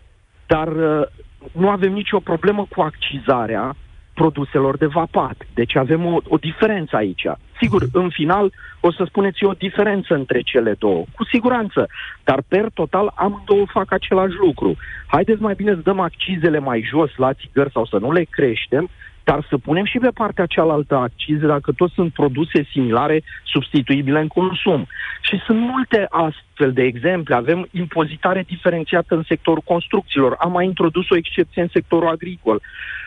dar 0.48 0.68
uh, 0.68 1.08
nu 1.52 1.70
avem 1.70 1.94
nicio 1.94 2.20
problemă 2.20 2.68
cu 2.70 2.82
accizarea 2.82 3.76
produselor 4.22 4.78
de 4.78 4.86
vapat. 4.86 5.38
Deci 5.54 5.76
avem 5.76 6.06
o, 6.06 6.18
o 6.28 6.38
diferență 6.38 6.96
aici. 6.96 7.26
Sigur, 7.60 7.82
în 7.92 8.10
final 8.10 8.52
o 8.80 8.92
să 8.92 9.04
spuneți 9.06 9.44
o 9.44 9.52
diferență 9.52 10.14
între 10.14 10.42
cele 10.42 10.74
două, 10.80 11.04
cu 11.16 11.24
siguranță, 11.26 11.88
dar 12.24 12.40
per 12.48 12.66
total 12.74 13.12
amândouă 13.16 13.66
fac 13.66 13.92
același 13.92 14.36
lucru. 14.46 14.76
Haideți 15.08 15.42
mai 15.42 15.54
bine 15.54 15.74
să 15.74 15.88
dăm 15.90 16.00
accizele 16.00 16.60
mai 16.60 16.80
jos 16.92 17.12
la 17.16 17.34
țigări 17.34 17.72
sau 17.72 17.86
să 17.86 17.98
nu 17.98 18.12
le 18.12 18.24
creștem, 18.24 18.90
dar 19.24 19.46
să 19.50 19.58
punem 19.58 19.86
și 19.86 19.98
pe 19.98 20.18
partea 20.22 20.46
cealaltă 20.46 20.96
accize 20.96 21.46
dacă 21.48 21.72
tot 21.72 21.92
sunt 21.92 22.14
produse 22.14 22.68
similare 22.72 23.24
substituibile 23.44 24.20
în 24.20 24.28
consum. 24.28 24.88
Și 25.22 25.36
sunt 25.46 25.60
multe 25.60 26.08
astfel 26.10 26.47
de 26.66 26.84
exemple. 26.84 27.36
Avem 27.36 27.68
impozitare 27.72 28.44
diferențiată 28.48 29.16
în 29.16 29.24
sectorul 29.28 29.62
construcțiilor. 29.66 30.36
Am 30.40 30.52
mai 30.52 30.66
introdus 30.66 31.10
o 31.10 31.16
excepție 31.16 31.62
în 31.62 31.68
sectorul 31.72 32.08
agricol. 32.08 32.62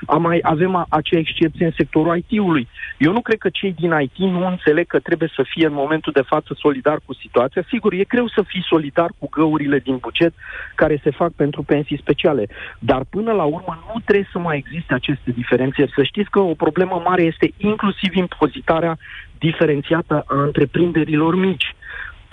Am 0.07 0.23
mai, 0.23 0.39
avem 0.43 0.75
a, 0.75 0.87
acea 0.89 1.19
excepție 1.19 1.65
în 1.65 1.73
sectorul 1.77 2.17
IT-ului. 2.17 2.69
Eu 2.99 3.13
nu 3.13 3.21
cred 3.21 3.39
că 3.39 3.49
cei 3.49 3.73
din 3.73 3.93
IT 4.01 4.17
nu 4.17 4.47
înțeleg 4.47 4.87
că 4.87 4.99
trebuie 4.99 5.31
să 5.35 5.45
fie 5.49 5.67
în 5.67 5.73
momentul 5.73 6.13
de 6.13 6.23
față 6.27 6.57
solidar 6.59 6.99
cu 7.05 7.15
situația. 7.15 7.65
Sigur, 7.69 7.93
e 7.93 8.05
greu 8.05 8.29
să 8.29 8.43
fii 8.43 8.65
solidar 8.69 9.11
cu 9.19 9.29
găurile 9.29 9.79
din 9.79 9.97
buget 9.97 10.35
care 10.75 11.01
se 11.03 11.11
fac 11.11 11.33
pentru 11.33 11.63
pensii 11.63 11.99
speciale. 11.99 12.49
Dar 12.79 13.03
până 13.11 13.33
la 13.33 13.45
urmă 13.45 13.85
nu 13.95 14.01
trebuie 14.05 14.29
să 14.33 14.39
mai 14.39 14.57
existe 14.57 14.95
aceste 14.95 15.31
diferențe. 15.31 15.87
Să 15.95 16.03
știți 16.03 16.31
că 16.31 16.39
o 16.39 16.55
problemă 16.55 17.03
mare 17.05 17.23
este 17.23 17.53
inclusiv 17.57 18.15
impozitarea 18.15 18.99
diferențiată 19.39 20.25
a 20.27 20.43
întreprinderilor 20.43 21.35
mici. 21.37 21.75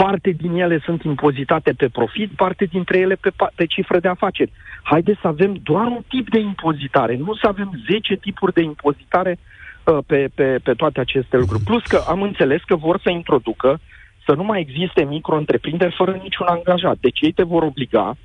Parte 0.04 0.30
din 0.32 0.54
ele 0.54 0.80
sunt 0.84 1.04
impozitate 1.04 1.74
pe 1.74 1.88
profit, 1.90 2.32
parte 2.32 2.66
dintre 2.66 2.98
ele 2.98 3.16
pe, 3.16 3.30
pa- 3.30 3.54
pe 3.56 3.66
cifră 3.66 4.00
de 4.00 4.08
afaceri. 4.08 4.52
Haideți 4.84 5.20
să 5.22 5.28
avem 5.28 5.54
doar 5.64 5.86
un 5.86 6.02
tip 6.08 6.30
de 6.30 6.40
impozitare, 6.40 7.16
nu 7.16 7.36
să 7.36 7.48
avem 7.48 7.72
10 7.90 8.16
tipuri 8.16 8.54
de 8.54 8.62
impozitare 8.62 9.38
uh, 9.84 9.98
pe, 10.08 10.30
pe, 10.36 10.60
pe 10.64 10.74
toate 10.74 11.00
aceste 11.00 11.38
lucruri. 11.38 11.64
Plus 11.64 11.84
că 11.84 12.04
am 12.08 12.22
înțeles 12.22 12.62
că 12.64 12.76
vor 12.76 13.00
să 13.04 13.10
introducă 13.10 13.80
să 14.26 14.34
nu 14.34 14.44
mai 14.44 14.60
existe 14.60 15.04
micro-întreprinderi 15.04 15.96
fără 15.96 16.20
niciun 16.24 16.46
angajat. 16.46 16.98
Deci 17.00 17.20
ei 17.22 17.32
te 17.32 17.44
vor 17.44 17.64
obliga, 17.64 18.18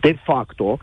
de 0.00 0.16
facto, 0.22 0.78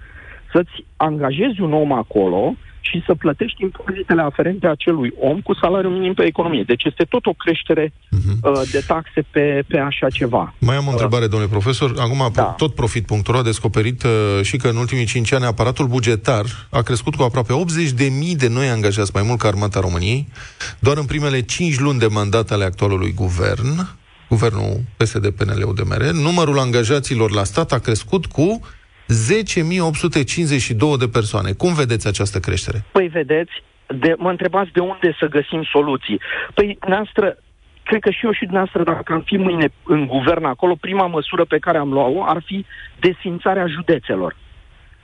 să-ți 0.52 0.86
angajezi 0.98 1.62
un 1.62 1.74
om 1.74 1.92
acolo 1.92 2.54
și 2.82 3.04
să 3.06 3.14
plătești 3.16 3.64
impozitele 3.64 4.22
aferente 4.22 4.68
acelui 4.68 5.14
om 5.20 5.42
cu 5.42 5.54
salariul 5.54 5.94
minim 5.94 6.14
pe 6.14 6.24
economie. 6.26 6.64
Deci 6.64 6.84
este 6.84 7.04
tot 7.04 7.26
o 7.26 7.34
creștere 7.34 7.94
uh, 8.12 8.62
de 8.72 8.84
taxe 8.88 9.26
pe, 9.32 9.64
pe 9.68 9.78
așa 9.78 10.10
ceva. 10.10 10.54
Mai 10.60 10.76
am 10.76 10.88
o 10.88 10.92
întrebare, 10.92 11.28
domnule 11.28 11.52
profesor. 11.52 11.94
Acum, 11.98 12.32
Da. 12.34 12.44
tot 12.44 12.76
profit.ro 12.76 13.38
a 13.38 13.44
descoperit 13.44 14.04
uh, 14.04 14.10
și 14.44 14.58
că 14.58 14.68
în 14.68 14.76
ultimii 14.76 15.06
5 15.06 15.32
ani 15.32 15.46
aparatul 15.46 15.88
bugetar 15.88 16.46
a 16.70 16.82
crescut 16.82 17.16
cu 17.16 17.24
aproape 17.24 17.54
80.000 17.54 18.36
de 18.38 18.48
noi 18.50 18.68
angajați, 18.68 19.12
mai 19.14 19.24
mult 19.24 19.40
ca 19.40 19.48
Armata 19.48 19.80
României, 19.80 20.28
doar 20.80 20.98
în 20.98 21.06
primele 21.06 21.42
5 21.42 21.80
luni 21.80 22.00
de 22.00 22.08
mandat 22.08 22.52
ale 22.52 22.64
actualului 22.64 23.14
guvern, 23.14 23.88
guvernul 24.30 24.82
PSD-PNL-UDMR, 24.98 26.12
numărul 26.12 26.60
angajaților 26.60 27.32
la 27.32 27.44
stat 27.44 27.72
a 27.72 27.78
crescut 27.80 28.26
cu 28.26 28.62
10.852 29.10 30.98
de 31.00 31.08
persoane. 31.08 31.52
Cum 31.52 31.74
vedeți 31.74 32.08
această 32.08 32.40
creștere? 32.40 32.84
Păi 32.92 33.08
vedeți, 33.08 33.52
de, 33.88 34.14
mă 34.18 34.30
întrebați 34.30 34.72
de 34.72 34.80
unde 34.80 35.16
să 35.20 35.26
găsim 35.26 35.64
soluții. 35.64 36.20
Păi, 36.54 36.78
noastră, 36.88 37.38
cred 37.84 38.02
că 38.02 38.10
și 38.10 38.26
eu 38.26 38.32
și 38.32 38.44
dumneavoastră, 38.44 38.84
dacă 38.84 39.14
am 39.14 39.22
fi 39.26 39.38
mâine 39.38 39.68
în 39.84 40.08
guvern 40.08 40.44
acolo, 40.44 40.76
prima 40.76 41.08
măsură 41.08 41.46
pe 41.46 41.58
care 41.58 41.78
am 41.78 41.92
luat-o 41.92 42.24
ar 42.24 42.42
fi 42.46 42.66
desfințarea 43.00 43.68
județelor. 43.68 44.36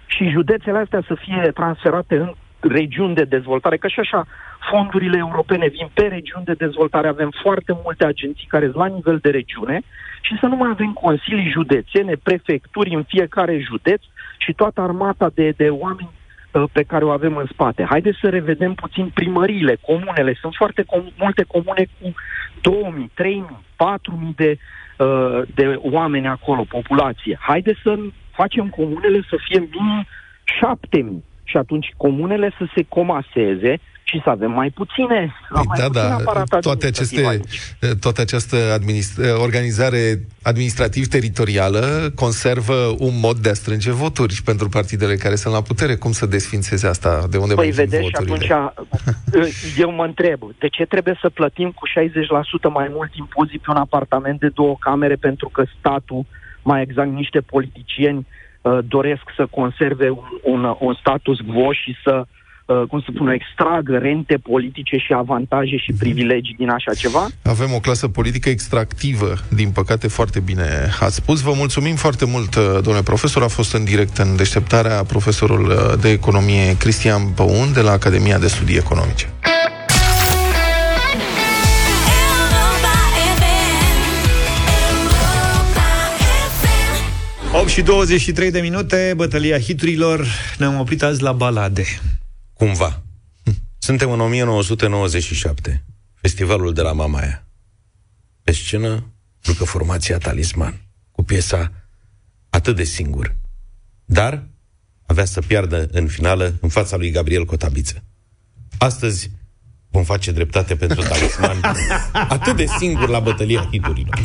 Și 0.05 0.29
județele 0.29 0.77
astea 0.77 1.03
să 1.07 1.15
fie 1.25 1.51
transferate 1.53 2.15
în 2.15 2.33
regiuni 2.59 3.15
de 3.15 3.23
dezvoltare, 3.23 3.77
că 3.77 3.87
și 3.87 3.99
așa 3.99 4.27
fondurile 4.71 5.17
europene 5.17 5.67
vin 5.67 5.89
pe 5.93 6.01
regiuni 6.01 6.45
de 6.45 6.53
dezvoltare, 6.53 7.07
avem 7.07 7.31
foarte 7.41 7.77
multe 7.83 8.05
agenții 8.05 8.47
care 8.47 8.65
sunt 8.65 8.75
la 8.75 8.85
nivel 8.85 9.17
de 9.17 9.29
regiune 9.29 9.81
și 10.25 10.37
să 10.39 10.45
nu 10.45 10.55
mai 10.55 10.69
avem 10.69 10.93
consilii 10.93 11.49
județene, 11.49 12.13
prefecturi 12.23 12.95
în 12.95 13.03
fiecare 13.03 13.59
județ 13.59 14.01
și 14.37 14.53
toată 14.53 14.81
armata 14.81 15.31
de, 15.33 15.53
de 15.57 15.69
oameni 15.69 16.09
uh, 16.51 16.63
pe 16.71 16.83
care 16.83 17.05
o 17.05 17.09
avem 17.09 17.35
în 17.35 17.45
spate. 17.51 17.83
Haideți 17.83 18.17
să 18.21 18.29
revedem 18.29 18.73
puțin 18.73 19.11
primăriile, 19.13 19.77
comunele. 19.81 20.37
Sunt 20.41 20.53
foarte 20.55 20.83
com- 20.83 21.15
multe 21.17 21.43
comune 21.43 21.87
cu 21.99 22.13
2000, 22.61 23.11
3000, 23.13 23.45
4000 23.75 24.33
de, 24.35 24.57
uh, 24.97 25.41
de 25.55 25.79
oameni 25.81 26.27
acolo, 26.27 26.63
populație. 26.69 27.37
Haideți 27.39 27.79
să 27.83 27.97
facem 28.31 28.69
comunele 28.69 29.21
să 29.29 29.37
fie 29.47 29.59
minim 29.59 30.05
7000 30.43 31.23
și 31.43 31.57
atunci 31.57 31.93
comunele 31.97 32.51
să 32.57 32.67
se 32.75 32.85
comaseze 32.89 33.79
și 34.07 34.21
să 34.23 34.29
avem 34.29 34.51
mai 34.51 34.69
puține, 34.69 35.35
Păi 35.49 35.61
mai 35.65 35.77
da, 35.79 35.87
puțin 35.87 36.07
da, 36.07 36.13
aparat 36.15 36.47
toate 36.59 36.85
administrativ 36.85 37.25
aceste, 37.25 37.27
aici. 37.27 37.99
toată 37.99 38.21
această 38.21 38.57
administ- 38.79 39.39
organizare 39.41 39.99
administrativ-teritorială 40.41 42.11
conservă 42.15 42.95
un 42.99 43.19
mod 43.19 43.37
de 43.37 43.49
a 43.49 43.53
strânge 43.53 43.91
voturi 43.91 44.41
pentru 44.45 44.69
partidele 44.69 45.15
care 45.15 45.35
sunt 45.35 45.53
la 45.53 45.61
putere. 45.61 45.95
Cum 45.95 46.11
să 46.11 46.25
desfințeze 46.25 46.87
asta? 46.87 47.25
De 47.29 47.37
unde 47.37 47.53
Păi 47.53 47.63
mai 47.63 47.73
vin 47.73 47.85
vedeți, 47.85 48.03
și 48.03 48.11
voturile? 48.11 48.53
atunci 48.53 49.77
eu 49.83 49.91
mă 49.91 50.03
întreb, 50.05 50.39
de 50.59 50.67
ce 50.67 50.85
trebuie 50.85 51.17
să 51.21 51.29
plătim 51.29 51.71
cu 51.71 51.87
60% 52.69 52.73
mai 52.73 52.87
mult 52.91 53.15
impozit 53.15 53.61
pe 53.61 53.71
un 53.71 53.77
apartament 53.77 54.39
de 54.39 54.49
două 54.53 54.75
camere 54.79 55.15
pentru 55.15 55.49
că 55.49 55.63
statul, 55.79 56.25
mai 56.61 56.81
exact 56.81 57.11
niște 57.11 57.39
politicieni, 57.39 58.27
uh, 58.61 58.77
doresc 58.87 59.23
să 59.35 59.45
conserve 59.45 60.09
un, 60.09 60.23
un, 60.43 60.75
un 60.79 60.93
status 60.93 61.37
quo 61.53 61.71
și 61.71 61.95
să 62.03 62.13
uh, 62.15 62.34
cum 62.65 62.99
să 62.99 63.09
spun, 63.13 63.27
extragă 63.27 63.97
rente 63.97 64.37
politice 64.43 64.97
și 64.97 65.13
avantaje 65.13 65.77
și 65.77 65.93
privilegii 65.93 66.55
din 66.57 66.69
așa 66.69 66.93
ceva? 66.93 67.27
Avem 67.43 67.73
o 67.73 67.79
clasă 67.79 68.07
politică 68.07 68.49
extractivă, 68.49 69.33
din 69.55 69.69
păcate 69.71 70.07
foarte 70.07 70.39
bine 70.39 70.63
ați 70.99 71.15
spus. 71.15 71.41
Vă 71.41 71.53
mulțumim 71.55 71.95
foarte 71.95 72.25
mult, 72.25 72.55
uh, 72.55 72.63
domnule 72.73 73.03
profesor. 73.03 73.43
A 73.43 73.47
fost 73.47 73.73
în 73.73 73.83
direct 73.83 74.17
în 74.17 74.35
deșteptarea 74.35 75.03
profesorul 75.03 75.65
uh, 75.65 75.99
de 76.01 76.09
economie 76.09 76.77
Cristian 76.77 77.21
Păun 77.35 77.73
de 77.73 77.81
la 77.81 77.91
Academia 77.91 78.37
de 78.37 78.47
Studii 78.47 78.77
Economice. 78.77 79.25
Europa 82.45 82.93
FM. 83.37 83.53
Europa 85.01 85.37
FM. 87.51 87.55
8 87.55 87.67
și 87.67 87.81
23 87.81 88.51
de 88.51 88.59
minute, 88.59 89.13
bătălia 89.15 89.59
hiturilor. 89.59 90.25
Ne-am 90.57 90.79
oprit 90.79 91.03
azi 91.03 91.21
la 91.21 91.31
balade. 91.31 91.83
Cumva. 92.57 93.03
Suntem 93.77 94.11
în 94.11 94.19
1997. 94.19 95.85
Festivalul 96.13 96.73
de 96.73 96.81
la 96.81 96.91
Mamaia. 96.91 97.47
Pe 98.43 98.51
scenă, 98.51 99.13
jucă 99.43 99.63
formația 99.63 100.17
Talisman, 100.17 100.81
cu 101.11 101.23
piesa 101.23 101.71
Atât 102.49 102.75
de 102.75 102.83
singur. 102.83 103.35
Dar 104.05 104.47
avea 105.05 105.25
să 105.25 105.41
piardă 105.41 105.87
în 105.91 106.07
finală 106.07 106.57
în 106.61 106.69
fața 106.69 106.95
lui 106.95 107.11
Gabriel 107.11 107.45
Cotabiță. 107.45 108.03
Astăzi 108.77 109.31
vom 109.89 110.03
face 110.03 110.31
dreptate 110.31 110.75
pentru 110.75 111.01
Talisman. 111.01 111.61
Atât 112.37 112.55
de 112.55 112.65
singur 112.79 113.09
la 113.09 113.19
bătălia 113.19 113.67
hiturilor. 113.71 114.19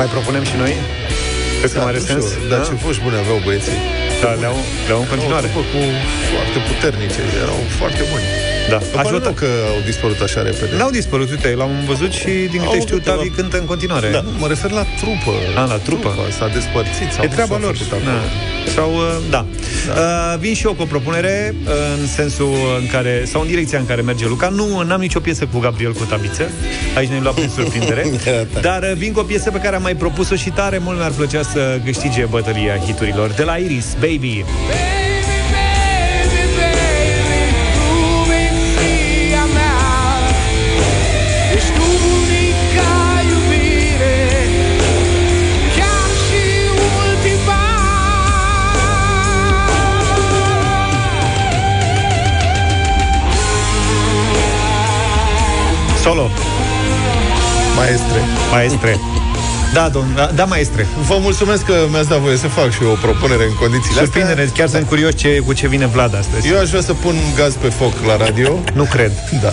Mai 0.00 0.08
propunem 0.08 0.44
și 0.50 0.56
noi? 0.56 0.74
Crezi 1.58 1.74
că 1.74 1.80
mai 1.80 1.88
are 1.88 1.98
nu 1.98 2.04
știu, 2.04 2.20
sens? 2.20 2.48
Dar 2.50 2.60
ce 2.66 2.72
voci 2.84 3.00
bune 3.04 3.16
aveau 3.16 3.38
băieții. 3.44 3.78
Da, 4.22 4.30
le-au, 4.42 4.56
le-au 4.86 5.00
în 5.04 5.08
continuare. 5.12 5.46
Erau 5.46 5.62
după 5.62 5.62
cu 5.72 5.80
foarte 6.32 6.58
puternice, 6.68 7.20
erau 7.44 7.60
foarte 7.78 8.02
buni. 8.10 8.49
Da. 8.70 8.76
Îmi 8.76 8.84
pare 8.94 9.08
Ajută. 9.08 9.22
rău 9.24 9.32
că 9.32 9.48
au 9.74 9.80
dispărut 9.84 10.20
așa 10.20 10.42
repede. 10.42 10.76
N-au 10.76 10.90
dispărut, 10.90 11.30
uite, 11.30 11.48
l-am 11.60 11.70
văzut 11.86 12.12
și 12.12 12.24
din 12.54 12.60
câte 12.64 12.76
Au 12.76 12.80
știu, 12.86 12.96
câteva. 12.96 13.16
Tavi 13.16 13.28
cântă 13.28 13.58
în 13.58 13.64
continuare. 13.64 14.08
Da. 14.10 14.24
Mă 14.38 14.46
refer 14.46 14.70
la 14.70 14.84
trupă. 15.00 15.32
A, 15.56 15.64
la 15.64 15.74
trupă. 15.88 16.10
S-a 16.38 16.48
despărțit. 16.48 17.08
Sau 17.14 17.22
E 17.24 17.26
nu 17.26 17.32
treaba 17.32 17.54
s-a 17.54 17.60
lor. 17.60 17.76
făcut 17.76 17.92
acolo. 17.92 18.10
Da. 18.10 18.70
Sau, 18.76 18.90
uh, 18.94 19.16
da. 19.30 19.46
Uh, 19.88 20.38
vin 20.38 20.54
și 20.54 20.66
eu 20.66 20.72
cu 20.72 20.82
o 20.82 20.84
propunere 20.84 21.54
uh, 21.64 21.70
în 22.00 22.06
sensul 22.06 22.52
în 22.80 22.86
care, 22.86 23.22
sau 23.26 23.40
în 23.40 23.46
direcția 23.46 23.78
în 23.78 23.86
care 23.86 24.00
merge 24.00 24.26
Luca. 24.26 24.48
Nu, 24.48 24.82
n-am 24.82 25.00
nicio 25.00 25.20
piesă 25.20 25.46
cu 25.52 25.58
Gabriel 25.58 25.92
Cotabiță. 25.92 26.50
Aici 26.96 27.08
ne-ai 27.08 27.20
luat 27.20 27.34
prin 27.34 27.48
surprindere. 27.56 28.04
Da. 28.54 28.60
Dar 28.60 28.82
uh, 28.82 28.92
vin 28.96 29.12
cu 29.12 29.20
o 29.20 29.22
piesă 29.22 29.50
pe 29.50 29.58
care 29.58 29.76
am 29.76 29.82
mai 29.82 29.94
propus-o 29.94 30.34
și 30.34 30.50
tare 30.50 30.78
mult 30.78 30.96
mi-ar 30.98 31.10
plăcea 31.10 31.42
să 31.42 31.80
câștige 31.84 32.24
bătălia 32.24 32.76
hiturilor. 32.86 33.30
De 33.30 33.42
la 33.42 33.54
Iris, 33.56 33.86
Baby. 34.00 34.08
Baby, 34.10 34.44
baby, 34.44 35.09
Solo. 56.10 56.30
Maestre. 57.76 58.20
Maestre. 58.50 58.98
Da, 59.72 59.88
domn, 59.88 60.14
da, 60.14 60.30
da, 60.34 60.44
maestre. 60.44 60.86
Vă 61.06 61.16
mulțumesc 61.20 61.64
că 61.64 61.74
mi-ați 61.90 62.08
dat 62.08 62.18
voie 62.18 62.36
să 62.36 62.46
fac 62.48 62.70
și 62.72 62.78
eu 62.82 62.90
o 62.90 62.94
propunere 62.94 63.44
în 63.44 63.54
condițiile 63.54 64.00
Surprindere, 64.00 64.40
astea. 64.42 64.54
chiar 64.58 64.68
sunt 64.68 64.86
curios 64.88 65.16
ce, 65.16 65.42
cu 65.46 65.52
ce 65.52 65.68
vine 65.68 65.86
Vlad 65.86 66.16
astăzi. 66.16 66.48
Eu 66.48 66.58
aș 66.58 66.68
vrea 66.68 66.80
să 66.80 66.92
pun 66.92 67.14
gaz 67.36 67.54
pe 67.54 67.68
foc 67.68 67.92
la 68.06 68.16
radio. 68.16 68.58
Nu 68.78 68.82
cred. 68.84 69.12
Da. 69.42 69.52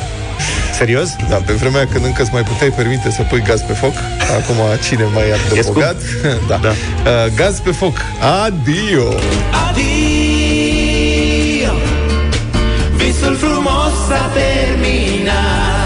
Serios? 0.78 1.10
Da, 1.30 1.36
pe 1.36 1.54
vremea 1.54 1.88
când 1.92 2.06
încă 2.06 2.22
îți 2.22 2.32
mai 2.34 2.42
puteai 2.42 2.70
permite 2.70 3.12
să 3.12 3.22
pui 3.30 3.42
gaz 3.48 3.62
pe 3.62 3.74
foc 3.74 3.94
Acum 4.40 4.56
cine 4.88 5.04
mai 5.14 5.24
e 5.30 5.34
atât 5.34 5.50
de 5.54 5.58
E 5.58 5.62
scump. 5.62 5.76
bogat 5.78 5.96
da. 6.50 6.58
Da. 6.62 6.70
Uh, 6.70 6.76
Gaz 7.36 7.60
pe 7.60 7.72
foc, 7.72 7.98
adio 8.46 9.08
Adio 9.70 11.74
Visul 12.96 13.36
frumos 13.36 13.92
s-a 14.08 14.32
terminat 14.34 15.77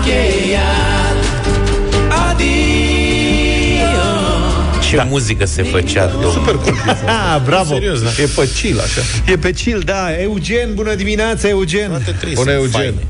încheiat 0.00 1.16
Adio 2.30 2.48
Ce 4.88 4.96
da. 4.96 5.02
muzică 5.02 5.44
se 5.44 5.62
făcea, 5.62 6.06
domnul. 6.06 6.30
Super 6.30 6.54
cool 6.54 6.74
piesa. 6.84 7.04
Ah, 7.34 7.40
bravo. 7.44 7.74
Serios, 7.74 8.02
da. 8.02 8.08
E 8.22 8.26
pe 8.36 8.48
chill, 8.60 8.78
așa 8.80 9.00
E 9.32 9.36
pe 9.36 9.52
chill, 9.52 9.80
da. 9.84 10.20
Eugen, 10.20 10.74
bună 10.74 10.94
dimineața, 10.94 11.48
Eugen. 11.48 11.88
Toate 11.88 12.16
trei 12.20 12.34
Bună, 12.34 12.50
sunt 12.50 12.62
Eugen. 12.62 12.70
faine. 12.80 13.06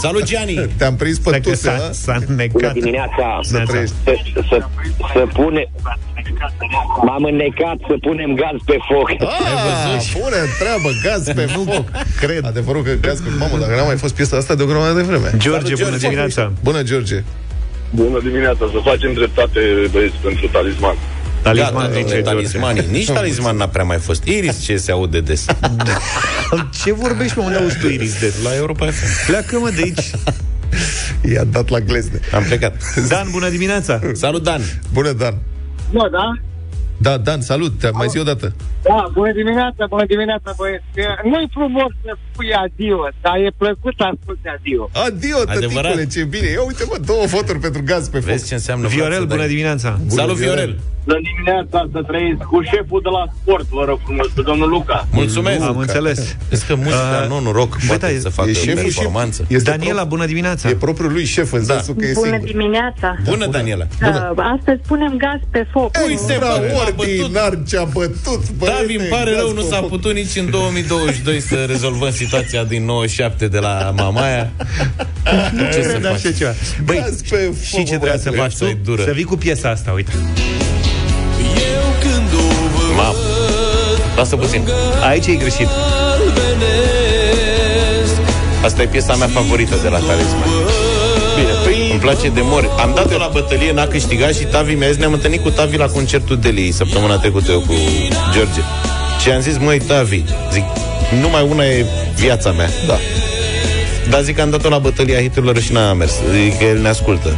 Salut, 0.00 0.24
Gianni! 0.24 0.68
Te-am 0.76 0.96
prins 0.96 1.18
pe 1.18 1.30
Dacă 1.30 1.42
tuse, 1.42 1.68
s-a, 1.68 1.86
a? 1.88 1.92
s-a 1.92 2.18
Bună 2.24 2.36
necat. 2.36 2.72
dimineața! 2.72 3.38
Să 3.42 3.62
trăiești 3.66 3.94
Să, 4.04 4.14
să, 4.48 4.66
să 5.12 5.26
pune... 5.32 5.70
M-am 7.06 7.24
înnecat 7.24 7.76
să 7.88 7.94
punem 8.00 8.34
gaz 8.34 8.58
pe 8.64 8.76
foc. 8.88 9.08
Ah, 9.10 10.10
pune 10.12 10.38
în 10.46 10.52
treabă, 10.58 10.88
gaz 11.02 11.22
pe 11.38 11.46
foc 11.54 11.84
Cred 12.20 12.44
Adevărul 12.44 12.82
că 12.82 12.92
gaz 13.00 13.20
pe 13.20 13.28
Mamă, 13.38 13.58
dacă 13.58 13.74
n-a 13.76 13.84
mai 13.84 13.96
fost 13.96 14.14
piesa 14.14 14.36
asta 14.36 14.54
de 14.54 14.62
o 14.62 14.66
grămadă 14.66 14.92
de 14.92 15.02
vreme 15.02 15.30
George, 15.36 15.74
bună 15.84 15.96
dimineața. 15.96 16.52
Bună, 16.62 16.82
George 16.82 17.22
Bună 17.90 18.18
dimineața, 18.22 18.64
să 18.72 18.78
facem 18.84 19.12
dreptate, 19.12 19.60
băieți, 19.90 20.16
pentru 20.22 20.46
talisman. 20.48 20.96
Talisman, 21.42 21.72
Gata, 21.72 21.86
zice 21.86 22.02
domnule, 22.02 22.22
George. 22.22 22.22
talismanii. 22.22 22.86
Nici 22.90 23.10
talisman 23.10 23.56
n-a 23.56 23.68
prea 23.68 23.84
mai 23.84 23.98
fost. 23.98 24.24
Iris 24.24 24.60
ce 24.60 24.76
se 24.76 24.90
aude 24.90 25.20
des. 25.20 25.44
Ce 26.82 26.92
vorbești, 26.92 27.38
mă, 27.38 27.44
unde 27.44 27.56
auzi 27.56 27.78
tu 27.78 27.86
Iris 27.88 28.18
de? 28.20 28.32
La 28.44 28.56
Europa 28.56 28.86
FM. 28.86 29.26
Pleacă, 29.26 29.58
mă, 29.58 29.70
de 29.76 29.82
aici. 29.82 30.10
I-a 31.32 31.44
dat 31.44 31.68
la 31.68 31.80
glezne 31.80 32.20
Am 32.34 32.42
plecat. 32.42 32.74
Dan, 33.08 33.28
bună 33.30 33.48
dimineața. 33.48 34.00
Salut, 34.12 34.42
Dan! 34.42 34.60
Bună, 34.92 35.12
Dan 35.12 35.38
Bă, 35.92 36.08
da? 36.12 36.32
Da, 37.02 37.16
Dan, 37.18 37.40
salut, 37.40 37.72
te 37.78 37.90
mai 37.92 38.08
zi 38.08 38.18
o 38.18 38.22
dată 38.22 38.52
Da, 38.82 39.08
bună 39.12 39.32
dimineața, 39.32 39.82
bună 39.88 40.04
dimineața, 40.06 40.52
băieți. 40.56 40.84
Nu-i 41.30 41.48
frumos 41.52 41.90
să 42.04 42.12
spui 42.32 42.52
adio, 42.64 42.98
dar 43.20 43.36
e 43.36 43.50
plăcut 43.62 43.94
să 43.98 44.04
asculti 44.12 44.46
adio. 44.56 44.82
Adio, 45.06 45.36
Adevărat. 45.46 45.92
tăticule, 45.92 46.06
ce 46.14 46.22
bine 46.34 46.48
Ia 46.56 46.62
uite, 46.70 46.84
mă, 46.90 46.96
două 47.10 47.24
voturi 47.26 47.58
pentru 47.66 47.82
gaz 47.84 48.08
pe 48.08 48.18
foc 48.18 48.28
Vezi 48.30 48.46
ce 48.48 48.54
înseamnă 48.54 48.86
Viorel, 48.88 49.08
viață, 49.10 49.24
bună 49.32 49.40
Dani? 49.40 49.52
dimineața. 49.54 49.88
Salut, 50.06 50.36
Viorel! 50.36 50.72
Bună 51.04 51.20
dimineața, 51.32 51.78
să 51.92 52.00
trăiți 52.10 52.42
cu 52.50 52.62
șeful 52.62 53.00
de 53.06 53.10
la 53.18 53.24
sport, 53.40 53.66
vă 53.78 53.84
rog 53.90 53.98
frumos, 54.04 54.26
cu 54.36 54.42
domnul 54.42 54.68
Luca. 54.68 55.06
Mulțumesc! 55.12 55.60
Am 55.62 55.76
înțeles. 55.78 56.36
Vezi 56.48 56.66
că 56.66 56.74
muzica 56.74 57.18
Uh, 57.22 57.28
non-rock 57.28 57.72
bă, 57.74 57.86
poate 57.86 58.12
da, 58.14 58.18
să 58.20 58.28
facă 58.28 58.48
e 58.48 58.52
șeful 58.52 58.88
și- 58.90 58.94
performanță. 58.94 59.44
Este 59.48 59.70
Daniela, 59.70 60.04
bună 60.04 60.26
dimineața. 60.26 60.68
E 60.68 60.74
propriul 60.74 61.12
lui 61.12 61.24
șef 61.24 61.52
în 61.52 61.66
Da. 61.66 61.72
sensul 61.74 61.94
că 61.94 62.04
e 62.06 62.12
Bună 62.14 62.26
singur 62.30 62.46
dimineața! 62.50 63.16
Bună, 63.24 63.46
Daniela! 63.46 63.86
Uh, 64.02 64.08
astăzi 64.56 64.80
punem 64.86 65.14
gaz 65.16 65.40
pe 65.50 65.66
foc. 65.72 65.90
Uite, 66.06 66.36
bă, 66.38 66.89
m-a 66.96 67.04
Extraordinar 67.04 67.58
ce-a 67.68 67.84
bătut 67.84 68.50
băiete, 68.58 68.78
Davi, 68.80 68.94
îmi 68.96 69.06
pare 69.08 69.30
gaz 69.30 69.40
rău, 69.40 69.52
nu 69.52 69.60
pe 69.60 69.66
s-a 69.70 69.76
foc. 69.76 69.88
putut 69.88 70.14
nici 70.14 70.36
în 70.36 70.50
2022 70.50 71.40
să 71.40 71.54
rezolvăm 71.66 72.10
situația 72.12 72.64
din 72.64 72.84
97 72.84 73.46
de 73.48 73.58
la 73.58 73.92
Mamaia. 73.96 74.50
Ce 75.72 75.82
să 75.82 75.98
Da, 76.02 76.08
faci? 76.08 76.18
așa 76.24 76.32
ceva. 76.38 76.52
Băi, 76.84 76.96
Gaz 77.00 77.20
pe 77.28 77.52
și 77.64 77.70
foc, 77.70 77.78
ce 77.84 77.96
trebuie 77.96 78.18
să 78.18 78.30
băiatule. 78.30 78.36
faci 78.36 78.56
tu? 78.56 78.64
Viața 78.64 78.78
e 78.80 78.84
dură. 78.84 79.02
Să 79.02 79.10
vii 79.12 79.24
cu 79.24 79.36
piesa 79.36 79.68
asta, 79.70 79.92
uite. 79.94 80.12
Eu 81.72 81.84
când 82.00 82.28
o 82.34 82.46
văd 82.76 82.94
Mamă. 82.96 83.14
Lasă 84.16 84.36
puțin. 84.36 84.62
Aici 85.08 85.26
e 85.26 85.34
greșit. 85.34 85.66
Galbenesc 86.34 88.14
Asta 88.64 88.82
e 88.82 88.86
piesa 88.86 89.14
mea 89.14 89.26
favorită 89.28 89.74
de 89.82 89.88
la 89.88 89.98
Talisman. 89.98 90.48
Bine, 91.90 91.98
păi 91.98 91.98
Îmi 91.98 92.00
place 92.00 92.28
de 92.28 92.40
mori. 92.42 92.68
Am 92.78 92.92
dat-o 92.94 93.18
la 93.18 93.30
bătălie, 93.32 93.72
n-a 93.72 93.86
câștigat 93.86 94.34
și 94.34 94.44
Tavi 94.44 94.74
mi-a 94.74 94.88
zis, 94.88 94.96
ne-am 94.96 95.12
întâlnit 95.12 95.42
cu 95.42 95.50
Tavi 95.50 95.76
la 95.76 95.86
concertul 95.86 96.38
Deli 96.38 96.70
săptămâna 96.70 97.16
trecută 97.16 97.50
eu 97.50 97.60
cu 97.60 97.74
George. 98.32 98.60
Și 99.22 99.30
am 99.30 99.40
zis, 99.40 99.58
măi, 99.58 99.78
Tavi, 99.78 100.22
zic, 100.52 100.64
numai 101.20 101.46
una 101.50 101.64
e 101.64 101.86
viața 102.16 102.50
mea. 102.50 102.70
Da. 102.86 102.98
Dar 104.10 104.22
zic 104.22 104.34
că 104.34 104.42
am 104.42 104.50
dat-o 104.50 104.68
la 104.68 104.78
bătălia 104.78 105.20
hiturilor 105.20 105.60
și 105.60 105.72
n-a 105.72 105.92
mers. 105.92 106.12
Zic 106.32 106.58
că 106.58 106.64
el 106.64 106.78
ne 106.78 106.88
ascultă. 106.88 107.36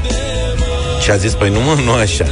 Și 1.03 1.11
a 1.11 1.17
zis, 1.17 1.33
păi 1.33 1.51
nu 1.51 1.61
mă, 1.61 1.77
nu 1.85 1.93
așa. 1.93 2.27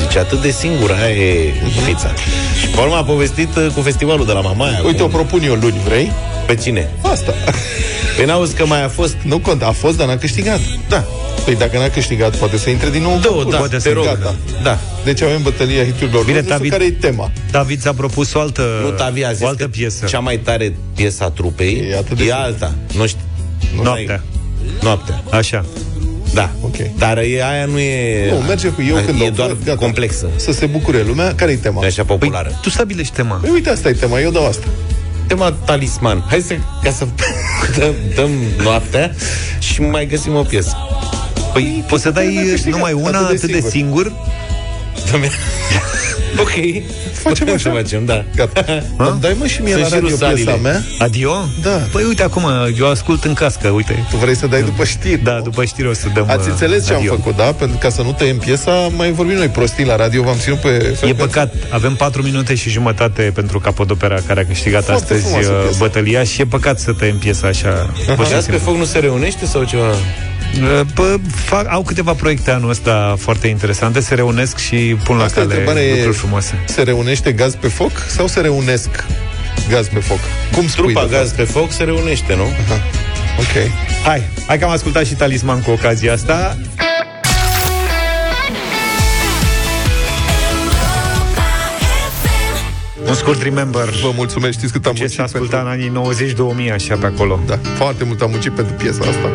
Zice, 0.00 0.18
atât 0.18 0.42
de 0.42 0.50
singur, 0.50 0.90
aia 0.90 1.14
e 1.14 1.52
fița. 1.84 2.12
Și 2.60 2.66
pe 2.66 2.80
urmă 2.80 2.96
a 2.96 3.04
povestit 3.04 3.56
uh, 3.56 3.66
cu 3.74 3.80
festivalul 3.80 4.26
de 4.26 4.32
la 4.32 4.40
Mamaia. 4.40 4.80
Uite, 4.84 5.02
o 5.02 5.06
cu... 5.06 5.12
propun 5.12 5.42
eu 5.42 5.54
luni, 5.54 5.80
vrei? 5.84 6.12
Pe 6.46 6.54
cine? 6.54 6.90
Asta 7.00 7.34
Păi 8.16 8.24
n-auzi 8.24 8.54
că 8.54 8.66
mai 8.66 8.84
a 8.84 8.88
fost... 8.88 9.16
Nu 9.22 9.38
conta, 9.38 9.66
a 9.66 9.72
fost, 9.72 9.96
dar 9.96 10.06
n-a 10.06 10.16
câștigat 10.16 10.60
Da, 10.88 11.04
Păi 11.44 11.56
dacă 11.56 11.78
n-a 11.78 11.88
câștigat, 11.88 12.36
poate 12.36 12.56
să 12.58 12.70
intre 12.70 12.90
din 12.90 13.02
nou 13.02 13.14
în 13.14 13.20
două, 13.20 13.34
concurs. 13.34 13.52
da, 13.54 13.58
poate 13.58 13.76
te 13.76 13.80
să 13.82 13.90
rog. 13.94 14.04
Gata. 14.04 14.34
Da. 14.62 14.78
Deci 15.04 15.22
avem 15.22 15.42
bătălia 15.42 15.84
hiturilor 15.84 16.24
Bine, 16.24 16.40
Bine, 16.40 16.54
nu 16.54 16.64
știu 16.64 16.68
David- 16.68 16.70
care 16.70 16.84
e 16.84 16.90
tema 16.90 17.30
David 17.50 17.80
ți-a 17.80 17.92
propus 17.92 18.34
o 18.34 18.40
altă, 18.40 18.62
Nu, 18.82 18.90
Tavi 18.90 19.24
a 19.24 19.32
zis 19.32 19.44
o 19.44 19.46
altă 19.46 19.62
că 19.62 19.68
piesă. 19.68 20.04
cea 20.06 20.18
mai 20.18 20.38
tare 20.38 20.74
piesă 20.94 21.24
a 21.24 21.30
trupei 21.30 21.88
E 21.90 21.96
atât 21.96 22.16
de 22.16 22.22
e 22.22 22.26
simplu. 22.26 22.42
alta. 22.44 22.74
Nu 22.96 23.06
știu. 23.06 23.20
Nu 23.76 23.82
Noaptea. 23.82 24.04
mai- 24.06 24.72
Noaptea. 24.82 25.22
Așa. 25.30 25.64
Da. 26.34 26.50
Ok. 26.60 26.76
Dar 26.98 27.18
e, 27.18 27.42
aia 27.50 27.64
nu 27.64 27.78
e... 27.78 28.30
Nu, 28.32 28.36
merge 28.38 28.68
cu 28.68 28.82
eu 28.88 28.96
când 29.06 29.20
E 29.20 29.26
o 29.26 29.30
doar 29.30 29.48
văd, 29.48 29.64
gata. 29.64 29.78
complexă. 29.78 30.28
Să 30.36 30.52
se 30.52 30.66
bucure 30.66 31.02
lumea 31.06 31.34
Care 31.34 31.50
e 31.50 31.56
tema? 31.56 31.84
E 31.84 31.86
așa 31.86 32.04
populară. 32.04 32.48
Păi, 32.48 32.58
tu 32.62 32.70
stabilești 32.70 33.14
tema. 33.14 33.34
Păi 33.34 33.50
uite, 33.50 33.70
asta 33.70 33.88
e 33.88 33.92
tema, 33.92 34.20
eu 34.20 34.30
dau 34.30 34.46
asta 34.46 34.66
Tema 35.26 35.52
talisman. 35.64 36.24
Hai 36.28 36.40
să, 36.40 36.54
ca 36.82 36.90
să 36.90 37.06
dăm, 37.78 37.94
dăm 38.14 38.30
noaptea 38.62 39.14
și 39.58 39.80
mai 39.80 40.06
găsim 40.06 40.34
o 40.34 40.42
piesă. 40.42 40.76
Păi, 41.52 41.84
poți 41.88 42.02
să 42.02 42.10
dai 42.10 42.34
n-a 42.34 42.40
câștigat, 42.50 42.72
numai 42.78 42.92
una 42.92 43.18
atât 43.18 43.40
de 43.40 43.52
atât 43.52 43.62
de 43.62 43.68
singur? 43.68 44.12
Dă-mi- 45.10 45.30
ok. 46.42 46.50
Facem 47.12 47.46
Putem 47.46 47.54
așa? 47.54 47.70
să 47.70 47.76
facem, 47.82 48.04
da. 48.04 48.24
Gata 48.36 48.64
Îmi 48.96 49.20
Dai 49.20 49.36
mă 49.38 49.46
și 49.46 49.62
mie 49.62 49.70
Sunt 49.72 49.82
la 49.82 49.88
și 49.88 49.94
radio 49.94 50.08
rusalile. 50.08 50.44
piesa 50.44 50.58
mea 50.62 50.82
Adio? 50.98 51.32
Da. 51.62 51.70
Păi 51.70 52.04
uite 52.04 52.22
acum, 52.22 52.42
eu 52.78 52.90
ascult 52.90 53.24
în 53.24 53.34
cască, 53.34 53.68
uite. 53.68 54.06
Tu 54.10 54.16
vrei 54.16 54.36
să 54.36 54.46
dai 54.46 54.62
după 54.62 54.84
știri 54.84 55.22
Da, 55.22 55.32
nu? 55.34 55.42
după 55.42 55.64
știri 55.64 55.88
o 55.88 55.92
să 55.92 56.06
dăm 56.14 56.24
Ați 56.30 56.44
uh, 56.46 56.50
înțeles 56.50 56.86
ce 56.86 56.92
am 56.92 56.98
adio. 56.98 57.14
făcut, 57.14 57.36
da? 57.36 57.42
Pentru 57.44 57.76
ca 57.80 57.88
să 57.88 58.02
nu 58.02 58.12
tăiem 58.12 58.36
piesa 58.38 58.70
Mai 58.96 59.10
vorbim 59.12 59.36
noi 59.36 59.48
prostii 59.48 59.84
la 59.84 59.96
radio 59.96 60.22
V-am 60.22 60.36
ținut 60.38 60.58
pe 60.58 60.68
E 60.68 60.78
frecvență. 60.78 61.14
păcat, 61.14 61.54
avem 61.70 61.94
4 61.94 62.22
minute 62.22 62.54
și 62.54 62.70
jumătate 62.70 63.22
pentru 63.34 63.58
Capodopera 63.60 64.18
care 64.26 64.40
a 64.40 64.46
câștigat 64.46 64.84
Foarte 64.84 65.02
astăzi 65.02 65.22
frumoasă 65.22 65.50
uh, 65.52 65.60
piesă. 65.62 65.76
bătălia 65.78 66.24
și 66.24 66.40
e 66.40 66.44
păcat 66.44 66.78
să 66.78 66.92
tăiem 66.92 67.18
piesa 67.18 67.46
așa. 67.46 67.90
pur 68.16 68.24
și 68.26 68.32
Gaz 68.32 68.44
pe 68.44 68.50
simplu. 68.52 68.58
foc 68.70 68.76
nu 68.76 68.84
se 68.84 68.98
reunește 68.98 69.46
sau 69.46 69.64
ceva? 69.64 69.92
Uh, 70.54 70.80
Bă, 70.94 71.16
fac, 71.34 71.66
au 71.68 71.82
câteva 71.82 72.12
proiecte 72.12 72.50
anul 72.50 72.70
ăsta 72.70 73.16
foarte 73.18 73.46
interesante, 73.46 74.00
se 74.00 74.14
reunesc 74.14 74.58
și 74.58 74.96
pun 75.04 75.16
la 75.16 75.24
Asta 75.24 75.40
e 75.40 75.42
cale 75.42 75.54
întrebarea 75.54 75.88
e- 75.88 75.94
lucruri 75.94 76.16
frumoase. 76.16 76.64
Se 76.66 76.82
reunește 76.82 77.32
gaz 77.32 77.54
pe 77.54 77.68
foc 77.68 77.90
sau 78.08 78.26
se 78.26 78.40
reunesc 78.40 78.88
gaz 79.68 79.88
pe 79.88 79.98
foc? 79.98 80.18
Cum 80.52 80.68
spui? 80.68 80.92
Trupa 80.92 81.06
de 81.06 81.16
gaz 81.16 81.26
fapt? 81.26 81.36
pe 81.36 81.44
foc 81.44 81.72
se 81.72 81.84
reunește, 81.84 82.34
nu? 82.34 82.42
Ok. 83.38 83.70
Hai, 84.04 84.22
hai 84.46 84.58
că 84.58 84.64
am 84.64 84.70
ascultat 84.70 85.06
și 85.06 85.14
talisman 85.14 85.60
cu 85.62 85.70
ocazia 85.70 86.12
asta. 86.12 86.56
Un 93.08 93.14
scurt 93.14 93.42
remember. 93.42 93.88
Vă 94.02 94.12
mulțumesc, 94.16 94.58
știți 94.58 94.72
cât 94.72 94.86
am 94.86 94.92
Ce 94.92 94.98
muncit 94.98 95.18
s-a 95.18 95.24
ascultat 95.24 95.62
în 95.62 95.68
anii 95.68 95.92
90-2000, 96.68 96.72
așa 96.72 96.96
pe 96.96 97.06
acolo. 97.06 97.40
Da, 97.46 97.58
foarte 97.76 98.04
mult 98.04 98.20
am 98.20 98.30
muncit 98.30 98.52
pentru 98.52 98.74
piesa 98.74 99.04
asta. 99.08 99.30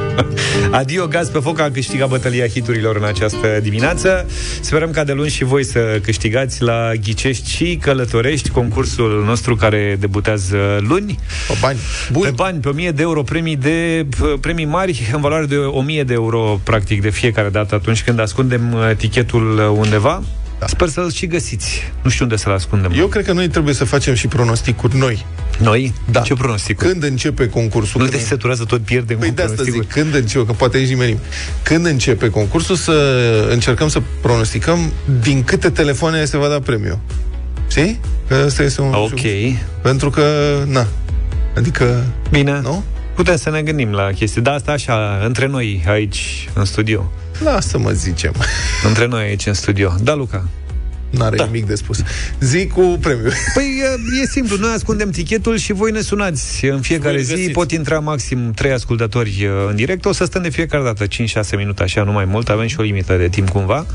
Adio 0.78 1.06
Gaz 1.06 1.28
pe 1.28 1.38
foc 1.38 1.60
a 1.60 1.70
câștigat 1.70 2.08
bătălia 2.08 2.46
hiturilor 2.46 2.96
în 2.96 3.04
această 3.04 3.58
dimineață. 3.62 4.26
Sperăm 4.60 4.90
ca 4.90 5.04
de 5.04 5.12
luni 5.12 5.28
și 5.28 5.44
voi 5.44 5.64
să 5.64 5.98
câștigați 6.02 6.62
la 6.62 6.92
Ghicești 7.02 7.50
și 7.50 7.78
Călătorești, 7.82 8.50
concursul 8.50 9.22
nostru 9.26 9.56
care 9.56 9.96
debutează 10.00 10.56
luni. 10.88 11.18
Pe 11.48 11.54
bani. 11.60 11.78
Bun. 12.12 12.22
Pe 12.22 12.30
bani, 12.30 12.60
pe 12.60 12.68
1000 12.68 12.90
de 12.90 13.02
euro, 13.02 13.22
premii 13.22 13.56
de 13.56 14.06
premii 14.40 14.64
mari 14.64 15.10
în 15.14 15.20
valoare 15.20 15.44
de 15.44 15.56
1000 15.56 16.04
de 16.04 16.12
euro 16.12 16.60
practic 16.62 17.02
de 17.02 17.10
fiecare 17.10 17.48
dată 17.48 17.74
atunci 17.74 18.02
când 18.02 18.20
ascundem 18.20 18.72
uh, 18.72 18.96
tichetul 18.96 19.58
uh, 19.58 19.78
undeva. 19.78 20.22
Da. 20.58 20.66
Sper 20.66 20.88
să-l 20.88 21.12
și 21.12 21.26
găsiți. 21.26 21.92
Nu 22.02 22.10
știu 22.10 22.24
unde 22.24 22.36
să-l 22.36 22.52
ascundem. 22.52 22.92
Eu 22.96 23.06
cred 23.06 23.24
că 23.24 23.32
noi 23.32 23.48
trebuie 23.48 23.74
să 23.74 23.84
facem 23.84 24.14
și 24.14 24.26
pronosticuri 24.26 24.96
noi. 24.96 25.26
Noi? 25.58 25.92
Da. 26.10 26.20
Ce 26.20 26.34
pronosticuri? 26.34 26.90
Când 26.90 27.02
începe 27.02 27.48
concursul? 27.48 28.00
Nu 28.00 28.06
când... 28.08 28.20
te 28.20 28.26
săturează 28.26 28.64
tot 28.64 28.80
pierdem 28.80 29.18
Păi 29.18 29.28
cu 29.28 29.34
de 29.34 29.42
asta 29.42 29.54
pronosticuri. 29.54 29.86
zic, 29.92 30.02
când 30.02 30.14
începe, 30.14 30.46
că 30.46 30.52
poate 30.52 30.78
nici 30.78 30.88
nimeni. 30.88 31.18
Când 31.62 31.86
începe 31.86 32.30
concursul 32.30 32.76
să 32.76 32.92
încercăm 33.50 33.88
să 33.88 34.02
pronosticăm 34.20 34.92
din 35.20 35.44
câte 35.44 35.70
telefoane 35.70 36.24
se 36.24 36.36
va 36.36 36.48
da 36.48 36.60
premiu. 36.60 37.00
Știi? 37.68 38.00
Că 38.28 38.34
asta 38.34 38.62
este 38.62 38.80
un... 38.80 38.94
Ok. 38.94 39.20
Pentru 39.82 40.10
că, 40.10 40.24
na, 40.66 40.86
adică... 41.56 42.04
Bine. 42.30 42.60
Nu? 42.62 42.84
Putem 43.14 43.36
să 43.36 43.50
ne 43.50 43.62
gândim 43.62 43.90
la 43.92 44.10
chestii. 44.14 44.40
Da, 44.42 44.52
asta 44.52 44.72
așa, 44.72 45.22
între 45.24 45.46
noi 45.46 45.84
aici, 45.88 46.48
în 46.54 46.64
studio. 46.64 47.10
Lasă 47.44 47.78
mă 47.78 47.90
zicem. 47.90 48.32
Între 48.86 49.06
noi 49.06 49.22
aici, 49.22 49.46
în 49.46 49.54
studio. 49.54 49.94
Da, 50.02 50.14
Luca? 50.14 50.48
N-are 51.10 51.36
da. 51.36 51.44
nimic 51.44 51.66
de 51.66 51.74
spus. 51.74 52.02
Zi 52.40 52.66
cu 52.66 52.98
premiu. 53.00 53.28
Păi 53.54 53.82
e, 53.82 54.22
e 54.22 54.26
simplu, 54.26 54.56
noi 54.56 54.72
ascundem 54.74 55.10
tichetul 55.10 55.56
și 55.56 55.72
voi 55.72 55.90
ne 55.90 56.00
sunați 56.00 56.64
în 56.64 56.80
fiecare 56.80 57.14
Voi 57.14 57.24
zi. 57.24 57.30
găsiți. 57.30 57.50
Pot 57.50 57.70
intra 57.70 57.98
maxim 57.98 58.52
trei 58.52 58.72
ascultători 58.72 59.46
uh, 59.46 59.66
în 59.68 59.76
direct. 59.76 60.04
O 60.04 60.12
să 60.12 60.24
stăm 60.24 60.42
de 60.42 60.48
fiecare 60.48 60.82
dată 60.82 61.04
5-6 61.06 61.08
minute, 61.56 61.82
așa, 61.82 62.02
nu 62.02 62.12
mai 62.12 62.24
mult. 62.24 62.48
Avem 62.48 62.66
și 62.66 62.76
o 62.78 62.82
limită 62.82 63.16
de 63.16 63.28
timp 63.28 63.48
cumva. 63.48 63.86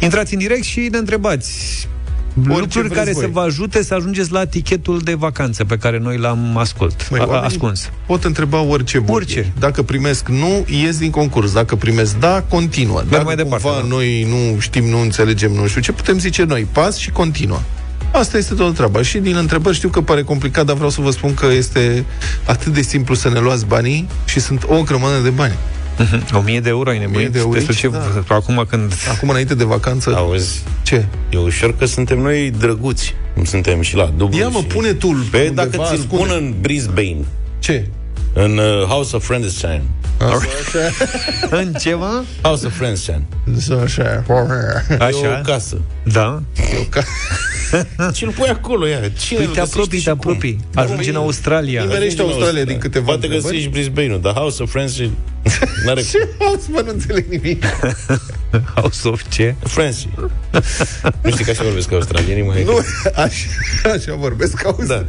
Intrați 0.00 0.32
în 0.32 0.38
direct 0.38 0.64
și 0.64 0.88
ne 0.90 0.98
întrebați 0.98 1.88
lucruri 2.34 2.88
vreți 2.88 2.94
care 2.94 3.12
voi. 3.12 3.22
să 3.22 3.28
vă 3.32 3.40
ajute 3.40 3.82
să 3.82 3.94
ajungeți 3.94 4.32
la 4.32 4.44
tichetul 4.44 4.98
de 4.98 5.14
vacanță 5.14 5.64
pe 5.64 5.76
care 5.76 5.98
noi 5.98 6.16
l-am 6.16 6.56
ascult, 6.56 7.10
Măi, 7.10 7.20
a, 7.20 7.24
oamenii 7.24 7.46
ascuns. 7.46 7.90
Pot 8.06 8.24
întreba 8.24 8.60
orice 8.60 8.98
vor 8.98 9.16
Orice. 9.16 9.38
ei. 9.38 9.52
Dacă 9.58 9.82
primesc 9.82 10.28
nu, 10.28 10.66
ies 10.82 10.98
din 10.98 11.10
concurs. 11.10 11.52
Dacă 11.52 11.76
primesc 11.76 12.18
da, 12.18 12.44
continuă. 12.48 13.02
Dacă 13.08 13.24
mai 13.24 13.36
departe, 13.36 13.64
cumva 13.64 13.80
da. 13.80 13.86
noi 13.86 14.26
nu 14.28 14.60
știm, 14.60 14.84
nu 14.84 15.00
înțelegem, 15.00 15.52
nu 15.52 15.66
știu 15.66 15.80
ce, 15.80 15.92
putem 15.92 16.18
zice 16.18 16.44
noi, 16.44 16.66
pas 16.72 16.96
și 16.96 17.10
continuă. 17.10 17.60
Asta 18.12 18.36
este 18.36 18.54
toată 18.54 18.72
treaba. 18.72 19.02
Și 19.02 19.18
din 19.18 19.36
întrebări 19.36 19.76
știu 19.76 19.88
că 19.88 20.00
pare 20.00 20.22
complicat, 20.22 20.66
dar 20.66 20.74
vreau 20.74 20.90
să 20.90 21.00
vă 21.00 21.10
spun 21.10 21.34
că 21.34 21.46
este 21.46 22.04
atât 22.44 22.72
de 22.72 22.82
simplu 22.82 23.14
să 23.14 23.28
ne 23.28 23.38
luați 23.38 23.66
banii 23.66 24.08
și 24.24 24.40
sunt 24.40 24.64
o 24.68 24.82
grămadă 24.82 25.18
de 25.22 25.30
bani. 25.30 25.54
Mhm. 25.98 26.36
1000 26.36 26.60
de 26.60 26.68
euro 26.68 26.90
ai 26.90 26.98
nebunit? 26.98 27.32
de 27.32 27.38
euro, 27.38 27.52
Despre 27.52 27.74
ce, 27.74 27.88
da. 27.88 28.34
acum 28.34 28.66
când... 28.68 28.92
Acum, 29.14 29.28
înainte 29.28 29.54
de 29.54 29.64
vacanță... 29.64 30.14
Auzi, 30.16 30.62
Ce? 30.82 31.06
e 31.30 31.36
ușor 31.38 31.76
că 31.76 31.84
suntem 31.84 32.18
noi 32.18 32.50
drăguți. 32.58 33.14
Cum 33.34 33.44
suntem 33.44 33.80
și 33.80 33.96
la 33.96 34.12
dublu. 34.16 34.38
Ia 34.38 34.48
mă, 34.48 34.58
și... 34.58 34.64
pune 34.64 34.92
tu 34.92 35.26
Pe 35.30 35.50
dacă 35.54 35.84
ți-l 35.88 36.04
pun 36.08 36.28
în 36.32 36.54
Brisbane, 36.60 37.24
Ce? 37.58 37.86
În 38.32 38.58
uh, 38.58 38.82
House 38.86 39.16
of 39.16 39.24
Friendshine. 39.24 39.82
În 41.50 41.72
ceva? 41.72 42.24
House 42.42 42.66
of 42.66 42.76
Friendshine. 42.76 43.26
Așa. 43.84 44.02
E 44.02 44.24
o 44.28 44.34
Așa. 45.04 45.40
casă. 45.44 45.80
Da. 46.02 46.42
Ce-l 48.14 48.30
pui 48.30 48.48
acolo, 48.48 48.86
ia? 48.86 49.00
Cine 49.18 49.38
Păi 49.38 49.46
îl 49.46 49.52
te 49.52 49.60
găsește 49.60 49.60
apropii, 49.60 49.98
și 49.98 50.04
te 50.04 50.10
cum? 50.10 50.18
apropii. 50.20 50.60
Ajungi 50.74 51.08
în 51.08 51.16
Australia. 51.16 51.82
Nimerește 51.82 52.22
Australia 52.22 52.64
din 52.64 52.78
câteva 52.78 53.04
Poate 53.04 53.24
întrebări. 53.26 53.52
găsești 53.52 53.70
Brisbane-ul, 53.70 54.20
dar 54.20 54.32
House 54.32 54.62
of 54.62 54.70
Friendshine 54.70 55.10
n-are 55.84 56.02
Ce 56.02 56.28
house, 56.38 56.66
mă, 56.68 56.80
nu 56.84 56.90
înțeleg 56.92 57.26
nimic. 57.28 57.64
House 58.74 59.08
of 59.08 59.22
ce? 59.28 59.54
Friendship. 59.62 60.30
nu 61.22 61.30
știi 61.30 61.44
că 61.44 61.50
așa 61.50 61.62
vorbesc 61.62 61.92
australienii, 61.92 62.42
mai 62.42 62.64
Nu, 62.64 62.78
așa, 63.16 63.46
așa 63.94 64.14
vorbesc, 64.14 64.64
auzi? 64.66 64.88
Da. 64.88 65.04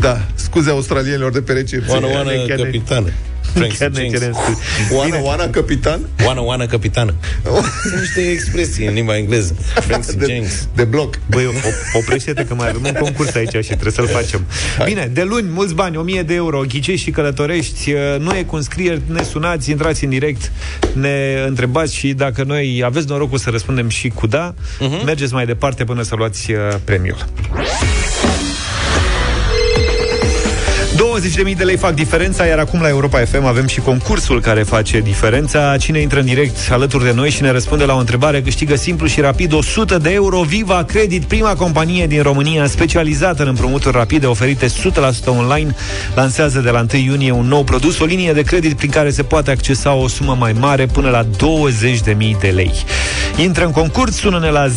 Da, 0.00 0.20
scuze 0.34 0.70
australienilor 0.70 1.32
de 1.32 1.40
pe 1.40 1.52
recepție. 1.52 1.92
Oana, 1.92 2.06
oana, 2.06 2.30
chiar 2.46 2.56
ne- 2.57 2.57
capitană. 2.64 3.10
Frank 3.54 3.76
Chiar 3.76 3.90
ne 3.90 3.96
James. 4.00 4.18
cerem 4.18 4.32
să- 4.32 4.94
Oana, 4.94 5.20
Oana, 5.22 5.48
capitan? 5.48 6.00
Oana, 6.26 6.42
oana, 6.42 6.66
capitană. 6.66 7.14
Sunt 7.82 8.00
niște 8.00 8.20
expresii 8.20 8.86
în 8.86 8.94
limba 8.94 9.16
engleză. 9.16 9.54
Frank 9.74 10.04
De, 10.06 10.26
James. 10.34 10.68
de 10.74 10.84
bloc. 10.84 11.18
Băi, 11.30 11.44
op- 11.44 11.92
oprește-te 11.96 12.44
că 12.44 12.54
mai 12.54 12.68
avem 12.68 12.82
un 12.84 12.92
concurs 13.00 13.34
aici 13.34 13.50
și 13.64 13.68
trebuie 13.70 13.92
să-l 13.92 14.06
facem. 14.08 14.44
Bine, 14.84 15.10
de 15.12 15.22
luni, 15.22 15.48
mulți 15.50 15.74
bani, 15.74 15.96
1000 15.96 16.22
de 16.22 16.34
euro, 16.34 16.60
ghicești 16.60 17.04
și 17.04 17.10
călătorești, 17.10 17.92
uh, 17.92 18.00
nu 18.18 18.36
e 18.36 18.42
cu 18.42 18.56
înscrieri, 18.56 19.00
ne 19.06 19.22
sunați, 19.22 19.70
intrați 19.70 20.04
în 20.04 20.10
direct, 20.10 20.52
ne 20.92 21.44
întrebați 21.46 21.94
și 21.94 22.12
dacă 22.12 22.42
noi 22.46 22.82
aveți 22.84 23.08
norocul 23.08 23.38
să 23.38 23.50
răspundem 23.50 23.88
și 23.88 24.08
cu 24.08 24.26
da, 24.26 24.54
Mhm. 24.80 25.04
mergeți 25.04 25.32
mai 25.32 25.46
departe 25.46 25.84
până 25.84 26.02
să 26.02 26.14
luați 26.14 26.52
uh, 26.52 26.58
premiul. 26.84 27.24
20.000 30.98 31.56
de 31.56 31.64
lei 31.64 31.76
fac 31.76 31.94
diferența, 31.94 32.44
iar 32.44 32.58
acum 32.58 32.80
la 32.80 32.88
Europa 32.88 33.18
FM 33.18 33.44
avem 33.44 33.66
și 33.66 33.80
concursul 33.80 34.40
care 34.40 34.62
face 34.62 35.00
diferența. 35.00 35.76
Cine 35.76 36.00
intră 36.00 36.18
în 36.18 36.24
direct 36.24 36.56
alături 36.70 37.04
de 37.04 37.12
noi 37.12 37.30
și 37.30 37.42
ne 37.42 37.50
răspunde 37.50 37.84
la 37.84 37.94
o 37.94 37.98
întrebare 37.98 38.42
câștigă 38.42 38.76
simplu 38.76 39.06
și 39.06 39.20
rapid 39.20 39.52
100 39.52 39.98
de 39.98 40.10
euro. 40.10 40.40
Viva 40.40 40.84
Credit, 40.84 41.24
prima 41.24 41.54
companie 41.54 42.06
din 42.06 42.22
România 42.22 42.66
specializată 42.66 43.42
în 43.42 43.48
împrumuturi 43.48 43.96
rapide 43.96 44.26
oferite 44.26 44.66
100% 44.66 44.70
online, 45.26 45.74
lansează 46.14 46.60
de 46.60 46.70
la 46.70 46.86
1 46.92 47.02
iunie 47.02 47.30
un 47.30 47.46
nou 47.46 47.64
produs, 47.64 47.98
o 47.98 48.04
linie 48.04 48.32
de 48.32 48.42
credit 48.42 48.76
prin 48.76 48.90
care 48.90 49.10
se 49.10 49.22
poate 49.22 49.50
accesa 49.50 49.92
o 49.92 50.08
sumă 50.08 50.36
mai 50.38 50.52
mare 50.52 50.86
până 50.86 51.10
la 51.10 51.24
20.000 51.24 51.30
de 52.40 52.48
lei. 52.48 52.72
Intră 53.36 53.64
în 53.64 53.70
concurs, 53.70 54.16
sună-ne 54.16 54.50
la 54.50 54.68
0372069599 54.68 54.72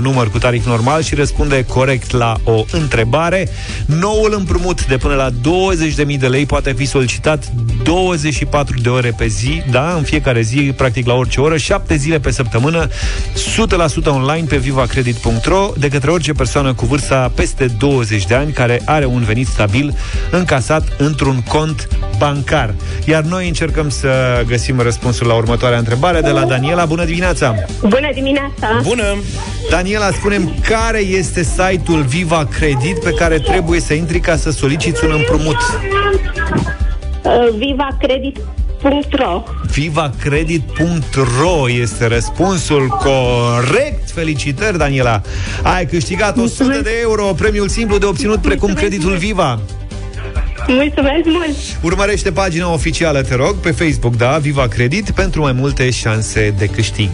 număr 0.00 0.30
cu 0.30 0.38
tarif 0.38 0.66
normal 0.66 1.02
și 1.02 1.14
răspunde 1.14 1.64
corect 1.64 2.12
la 2.12 2.33
o 2.44 2.64
întrebare. 2.70 3.48
Noul 3.86 4.34
împrumut 4.38 4.86
de 4.86 4.96
până 4.96 5.14
la 5.14 5.30
20.000 5.30 6.18
de 6.18 6.26
lei 6.26 6.46
poate 6.46 6.72
fi 6.72 6.84
solicitat 6.84 7.52
24 7.82 8.80
de 8.80 8.88
ore 8.88 9.14
pe 9.16 9.26
zi, 9.26 9.62
da, 9.70 9.94
în 9.96 10.02
fiecare 10.02 10.40
zi, 10.40 10.72
practic 10.76 11.06
la 11.06 11.14
orice 11.14 11.40
oră, 11.40 11.56
7 11.56 11.96
zile 11.96 12.18
pe 12.18 12.30
săptămână, 12.30 12.88
100% 12.88 14.04
online 14.06 14.46
pe 14.48 14.56
vivacredit.ro 14.56 15.72
de 15.78 15.88
către 15.88 16.10
orice 16.10 16.32
persoană 16.32 16.74
cu 16.74 16.86
vârsta 16.86 17.32
peste 17.34 17.66
20 17.78 18.24
de 18.26 18.34
ani 18.34 18.52
care 18.52 18.82
are 18.84 19.04
un 19.04 19.22
venit 19.22 19.46
stabil 19.46 19.94
încasat 20.30 20.82
într-un 20.98 21.42
cont 21.48 21.88
bancar. 22.18 22.74
Iar 23.04 23.22
noi 23.22 23.46
încercăm 23.46 23.88
să 23.88 24.42
găsim 24.46 24.80
răspunsul 24.80 25.26
la 25.26 25.34
următoarea 25.34 25.78
întrebare 25.78 26.20
de 26.20 26.30
la 26.30 26.44
Daniela. 26.44 26.84
Bună 26.84 27.04
dimineața! 27.04 27.54
Bună 27.80 28.10
dimineața! 28.14 28.80
Bună! 28.82 29.04
Daniela, 29.70 30.10
spunem 30.10 30.54
care 30.68 30.98
este 30.98 31.42
site-ul 31.42 32.02
Viva 32.02 32.23
Credit 32.28 32.98
pe 32.98 33.10
care 33.10 33.38
trebuie 33.38 33.80
să 33.80 33.94
intri 33.94 34.20
ca 34.20 34.36
să 34.36 34.50
soliciți 34.50 35.04
un 35.04 35.10
împrumut? 35.16 35.56
Uh, 37.22 37.48
Vivacredit.ro 37.56 39.42
Vivacredit.ro 39.72 41.70
este 41.70 42.06
răspunsul 42.06 42.88
corect. 42.88 44.10
Felicitări, 44.10 44.78
Daniela! 44.78 45.20
Ai 45.62 45.86
câștigat 45.86 46.36
100 46.36 46.80
de 46.82 46.98
euro, 47.00 47.24
premiul 47.24 47.68
simplu 47.68 47.98
de 47.98 48.06
obținut 48.06 48.40
precum 48.40 48.72
creditul 48.72 49.16
Viva. 49.16 49.60
Mulțumesc 50.66 51.24
mult! 51.24 51.56
Urmărește 51.82 52.32
pagina 52.32 52.72
oficială, 52.72 53.22
te 53.22 53.34
rog, 53.34 53.54
pe 53.54 53.70
Facebook, 53.70 54.16
da, 54.16 54.38
Viva 54.38 54.68
Credit, 54.68 55.10
pentru 55.10 55.40
mai 55.40 55.52
multe 55.52 55.90
șanse 55.90 56.54
de 56.58 56.66
câștig. 56.66 57.10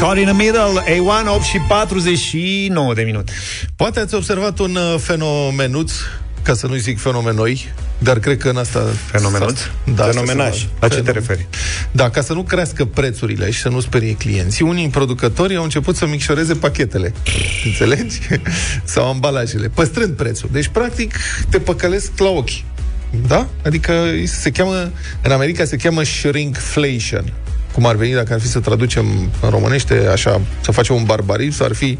Caught 0.00 0.18
in 0.18 0.24
the 0.24 0.32
middle, 0.34 0.82
A1, 0.86 1.26
8 1.28 1.42
și 1.44 1.58
49 1.68 2.94
de 2.94 3.02
minute. 3.02 3.32
Poate 3.76 4.00
ați 4.00 4.14
observat 4.14 4.58
un 4.58 4.74
uh, 4.76 4.94
fenomenuț, 5.00 5.92
ca 6.42 6.54
să 6.54 6.66
nu 6.66 6.74
zic 6.74 7.00
fenomenoi, 7.00 7.68
dar 7.98 8.18
cred 8.18 8.38
că 8.38 8.48
în 8.48 8.56
asta... 8.56 8.82
Fenomenuț? 9.10 9.60
Da, 9.94 10.04
Fenomenaj. 10.04 10.48
asta 10.48 10.58
se- 10.60 10.68
La 10.80 10.88
ce 10.88 10.94
te 11.02 11.10
fenom- 11.10 11.14
referi? 11.14 11.46
Da, 11.92 12.10
ca 12.10 12.20
să 12.22 12.32
nu 12.32 12.42
crească 12.42 12.84
prețurile 12.84 13.50
și 13.50 13.60
să 13.60 13.68
nu 13.68 13.80
sperie 13.80 14.14
clienții, 14.14 14.64
unii 14.64 14.88
producători 14.88 15.56
au 15.56 15.62
început 15.62 15.96
să 15.96 16.06
micșoreze 16.06 16.54
pachetele. 16.54 17.12
Înțelegi? 17.64 18.18
Sau 18.84 19.08
ambalajele, 19.08 19.68
păstrând 19.68 20.14
prețul. 20.16 20.48
Deci, 20.52 20.66
practic, 20.68 21.14
te 21.48 21.58
păcălesc 21.58 22.10
la 22.18 22.28
ochi. 22.28 22.50
Da? 23.26 23.48
Adică 23.64 23.92
se 24.24 24.50
cheamă, 24.50 24.90
în 25.22 25.30
America 25.32 25.64
se 25.64 25.76
cheamă 25.76 26.02
shrinkflation. 26.02 27.32
Cum 27.72 27.86
ar 27.86 27.96
veni 27.96 28.12
dacă 28.14 28.32
ar 28.32 28.40
fi 28.40 28.46
să 28.46 28.60
traducem 28.60 29.06
în 29.40 29.48
românește, 29.50 30.06
așa, 30.12 30.40
să 30.60 30.72
facem 30.72 30.94
un 30.94 31.04
barbarism, 31.04 31.62
ar 31.62 31.72
fi 31.74 31.98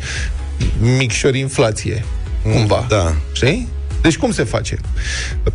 micșorinflație, 0.97 2.05
cumva. 2.43 2.87
Da. 2.89 3.15
Știi? 3.33 3.69
Deci 4.03 4.17
cum 4.17 4.33
se 4.33 4.45
face? 4.45 4.77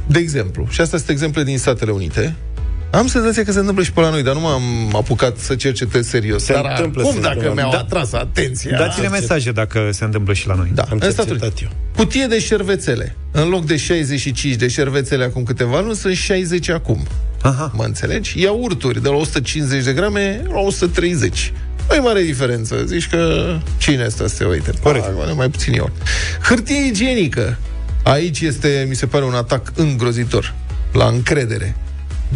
De 0.08 0.20
exemplu, 0.20 0.68
și 0.70 0.82
asta 0.82 0.98
sunt 0.98 1.10
exemple 1.10 1.44
din 1.44 1.58
Statele 1.58 1.92
Unite, 1.92 2.36
Am 2.92 3.08
senzația 3.08 3.44
că 3.44 3.52
se 3.52 3.60
întâmplă 3.60 3.84
și 3.84 3.92
pe 3.92 4.02
la 4.02 4.10
noi, 4.10 4.24
dar 4.24 4.34
nu 4.34 4.40
m-am 4.40 4.96
apucat 4.96 5.38
să 5.38 5.56
cercetez 5.56 6.08
serios. 6.08 6.44
Se 6.44 6.54
dar 6.54 6.66
întâmplă, 6.76 7.02
cum 7.02 7.14
se 7.14 7.20
dacă 7.20 7.34
întâmplă. 7.36 7.62
mi-au 7.62 7.72
Da. 7.72 7.78
atras 7.78 8.14
atenția? 8.14 8.78
Dați-ne 8.78 9.08
mesaje 9.08 9.52
dacă 9.52 9.90
se 9.92 10.04
întâmplă 10.04 10.34
și 10.34 10.48
la 10.48 10.54
noi. 10.54 10.72
Da, 10.74 10.82
Am 10.92 11.00
ăsta 11.02 11.24
cercetat 11.24 11.48
atunci. 11.48 11.62
eu. 11.62 11.70
Cutie 11.96 12.26
de 12.26 12.40
șervețele. 12.40 13.16
În 13.32 13.50
loc 13.50 13.66
de 13.66 13.78
65 13.78 14.56
de 14.56 14.68
șervețele 14.68 15.24
acum 15.24 15.44
câteva 15.44 15.80
luni, 15.80 15.96
sunt 15.96 16.16
60 16.16 16.70
acum. 16.70 17.08
Aha. 17.46 17.72
Mă 17.76 17.84
înțelegi? 17.84 18.42
Iaurturi 18.42 19.02
de 19.02 19.10
la 19.10 19.16
150 19.16 19.84
de 19.84 19.94
grame 19.94 20.42
la 20.52 20.60
130. 20.60 21.54
Nu 21.90 21.96
e 21.96 22.00
mare 22.00 22.22
diferență. 22.22 22.84
Zici 22.86 23.10
că 23.10 23.54
cine 23.78 24.04
asta 24.04 24.28
să 24.28 24.36
se 24.36 24.46
uite? 24.46 24.72
Corect. 24.84 25.06
Ah, 25.06 25.34
mai 25.36 25.50
puțin 25.50 25.74
iaurt. 25.74 25.94
Hârtie 26.42 26.86
igienică. 26.88 27.58
Aici 28.04 28.42
este, 28.42 28.86
mi 28.90 28.96
se 28.96 29.06
pare, 29.06 29.24
un 29.26 29.34
atac 29.34 29.72
îngrozitor 29.76 30.54
la 30.94 31.06
încredere. 31.06 31.76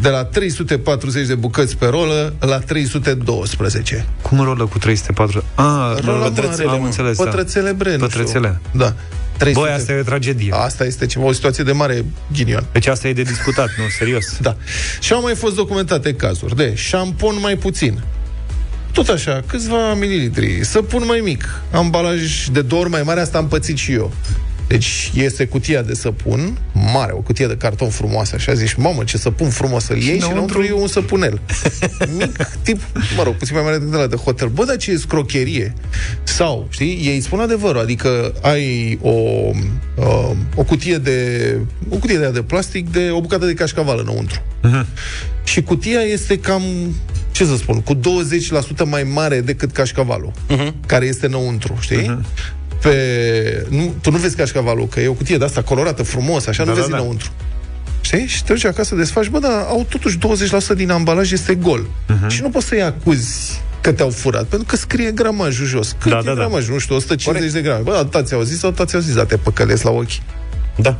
De 0.01 0.09
la 0.09 0.23
340 0.23 1.27
de 1.27 1.35
bucăți 1.35 1.77
pe 1.77 1.85
rolă 1.85 2.33
la 2.39 2.59
312. 2.59 4.05
Cum 4.21 4.39
rolă 4.41 4.65
cu 4.65 4.77
304? 4.77 5.43
Ah, 5.55 5.65
Rola 6.05 6.23
pătrățele, 6.23 6.63
mare, 6.65 6.75
am 6.75 6.79
mă. 6.79 6.85
înțeles. 6.85 7.17
da. 7.17 7.23
Pătrățele 7.23 7.71
bre, 7.71 7.89
nu 7.89 7.95
știu. 7.95 8.07
Pătrățele. 8.07 8.61
Da. 8.71 8.93
300. 9.39 9.65
Băi, 9.65 9.75
asta 9.75 9.91
e 9.91 9.99
o 9.99 10.03
tragedie. 10.03 10.51
Asta 10.53 10.85
este 10.85 11.05
ceva, 11.05 11.25
o 11.25 11.31
situație 11.31 11.63
de 11.63 11.71
mare 11.71 12.05
ghinion. 12.33 12.65
Deci 12.71 12.87
asta 12.87 13.07
e 13.07 13.13
de 13.13 13.21
discutat, 13.21 13.69
nu? 13.77 13.83
Serios. 13.97 14.37
Da. 14.41 14.55
Și 14.99 15.13
au 15.13 15.21
mai 15.21 15.35
fost 15.35 15.55
documentate 15.55 16.13
cazuri 16.13 16.55
de 16.55 16.75
șampon 16.75 17.37
mai 17.41 17.55
puțin. 17.55 18.03
Tot 18.91 19.07
așa, 19.07 19.43
câțiva 19.47 19.93
mililitri, 19.93 20.65
săpun 20.65 21.03
mai 21.05 21.19
mic, 21.23 21.61
ambalaj 21.71 22.47
de 22.51 22.61
două 22.61 22.81
ori 22.81 22.89
mai 22.89 23.03
mare, 23.03 23.19
asta 23.19 23.37
am 23.37 23.47
pățit 23.47 23.77
și 23.77 23.91
eu. 23.91 24.13
Deci 24.69 25.11
este 25.15 25.45
cutia 25.45 25.81
de 25.81 25.93
săpun, 25.93 26.57
mare, 26.93 27.11
o 27.11 27.21
cutie 27.21 27.47
de 27.47 27.55
carton 27.55 27.89
frumoasă, 27.89 28.35
așa 28.35 28.53
zici, 28.53 28.73
mamă, 28.73 29.03
ce 29.03 29.17
săpun 29.17 29.49
frumos 29.49 29.83
să-l 29.83 29.97
iei 29.97 30.19
și 30.19 30.31
înăuntru 30.31 30.63
e 30.63 30.71
un 30.71 30.87
săpunel. 30.87 31.41
Mic, 32.17 32.49
tip, 32.61 32.81
mă 33.17 33.23
rog, 33.23 33.35
puțin 33.35 33.55
mai 33.55 33.63
mare 33.63 33.77
decât 33.77 33.93
ăla 33.93 34.07
de 34.07 34.15
hotel. 34.15 34.47
Bă, 34.47 34.65
dar 34.65 34.77
ce 34.77 34.91
e 34.91 34.97
scrocherie? 34.97 35.73
Sau, 36.23 36.67
știi, 36.69 37.01
ei 37.03 37.21
spun 37.21 37.39
adevărul, 37.39 37.81
adică 37.81 38.33
ai 38.41 38.97
o, 39.01 39.09
uh, 39.95 40.31
o 40.55 40.63
cutie 40.63 40.97
de 40.97 41.57
o 41.89 41.95
cutie 41.95 42.17
de, 42.17 42.23
aia 42.23 42.31
de 42.31 42.41
plastic 42.41 42.91
de 42.91 43.09
o 43.11 43.21
bucată 43.21 43.45
de 43.45 43.53
cașcaval 43.53 43.99
înăuntru. 43.99 44.41
Și 45.43 45.61
cutia 45.61 45.99
este 45.99 46.39
cam, 46.39 46.63
ce 47.31 47.45
să 47.45 47.55
spun, 47.55 47.81
cu 47.81 47.95
20% 47.95 47.99
mai 48.85 49.03
mare 49.03 49.41
decât 49.41 49.71
cașcavalul, 49.71 50.31
care 50.85 51.05
este 51.05 51.25
înăuntru, 51.25 51.77
știi? 51.79 52.19
Pe, 52.81 53.65
nu, 53.69 53.93
tu 54.01 54.11
nu 54.11 54.17
vezi 54.17 54.35
cașcavalul, 54.35 54.87
că 54.87 54.99
e 54.99 55.07
o 55.07 55.13
cutie 55.13 55.37
de 55.37 55.43
asta 55.45 55.61
colorată, 55.61 56.03
frumos, 56.03 56.45
așa, 56.47 56.63
Da, 56.63 56.69
nu 56.69 56.75
da, 56.75 56.81
vezi 56.81 56.91
da. 56.91 56.97
înăuntru. 56.97 57.29
Știi? 58.01 58.25
Și 58.25 58.43
te 58.43 58.53
duci 58.53 58.65
acasă, 58.65 58.95
desfaci, 58.95 59.27
bă, 59.27 59.39
dar 59.39 59.51
au 59.67 59.85
totuși 59.89 60.17
20% 60.17 60.75
din 60.75 60.89
ambalaj 60.91 61.31
este 61.31 61.55
gol. 61.55 61.85
Și 62.27 62.41
nu 62.41 62.49
poți 62.49 62.65
să-i 62.65 62.81
acuzi 62.81 63.61
că 63.81 63.91
te-au 63.91 64.09
furat, 64.09 64.43
pentru 64.43 64.67
că 64.67 64.75
scrie 64.75 65.11
gramajul 65.11 65.65
jos. 65.65 65.95
Cât 66.01 66.11
Da, 66.11 66.17
e 66.17 66.21
da, 66.21 66.29
da. 66.29 66.35
gramajul? 66.35 66.73
Nu 66.73 66.79
știu, 66.79 66.95
150 66.95 67.51
de 67.51 67.61
grame. 67.61 67.81
Bă, 67.81 67.95
atâta 67.95 68.23
ți-au 68.23 68.41
zis 68.41 68.59
sau 68.59 68.69
atâta 68.69 68.85
ți-au 68.85 69.01
zis, 69.01 69.13
da, 69.13 69.25
te 69.25 69.37
păcălesc 69.37 69.83
la 69.83 69.89
ochi. 69.91 70.19
Da. 70.77 70.97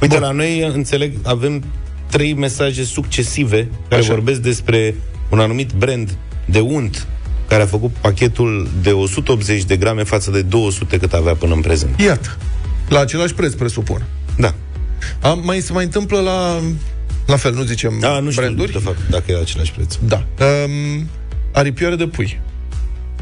Uite, 0.00 0.18
la 0.18 0.30
noi, 0.30 0.70
înțeleg, 0.74 1.12
avem 1.22 1.64
trei 2.10 2.34
mesaje 2.34 2.84
succesive 2.84 3.68
care 3.88 4.00
Așa. 4.00 4.10
vorbesc 4.12 4.40
despre 4.40 4.94
un 5.30 5.40
anumit 5.40 5.72
brand 5.72 6.16
de 6.44 6.60
unt 6.60 7.06
care 7.48 7.62
a 7.62 7.66
făcut 7.66 7.90
pachetul 8.00 8.68
de 8.82 8.90
180 8.90 9.64
de 9.64 9.76
grame 9.76 10.02
față 10.02 10.30
de 10.30 10.42
200 10.42 10.98
cât 10.98 11.12
avea 11.12 11.34
până 11.34 11.54
în 11.54 11.60
prezent. 11.60 12.00
Iată. 12.00 12.36
La 12.88 13.00
același 13.00 13.34
preț, 13.34 13.52
presupun. 13.52 14.06
Da. 14.36 14.54
A, 15.20 15.32
mai 15.32 15.60
se 15.60 15.72
mai 15.72 15.84
întâmplă 15.84 16.20
la... 16.20 16.60
La 17.26 17.36
fel, 17.36 17.54
nu 17.54 17.62
zicem 17.62 17.96
Da, 18.00 18.18
nu 18.20 18.30
știu, 18.30 18.42
branduri? 18.42 18.72
de 18.72 18.78
fapt, 18.78 18.98
dacă 19.10 19.32
e 19.32 19.40
același 19.40 19.72
preț. 19.72 19.94
Da. 20.04 20.26
Um, 20.44 21.08
aripioare 21.52 21.96
de 21.96 22.06
pui. 22.06 22.40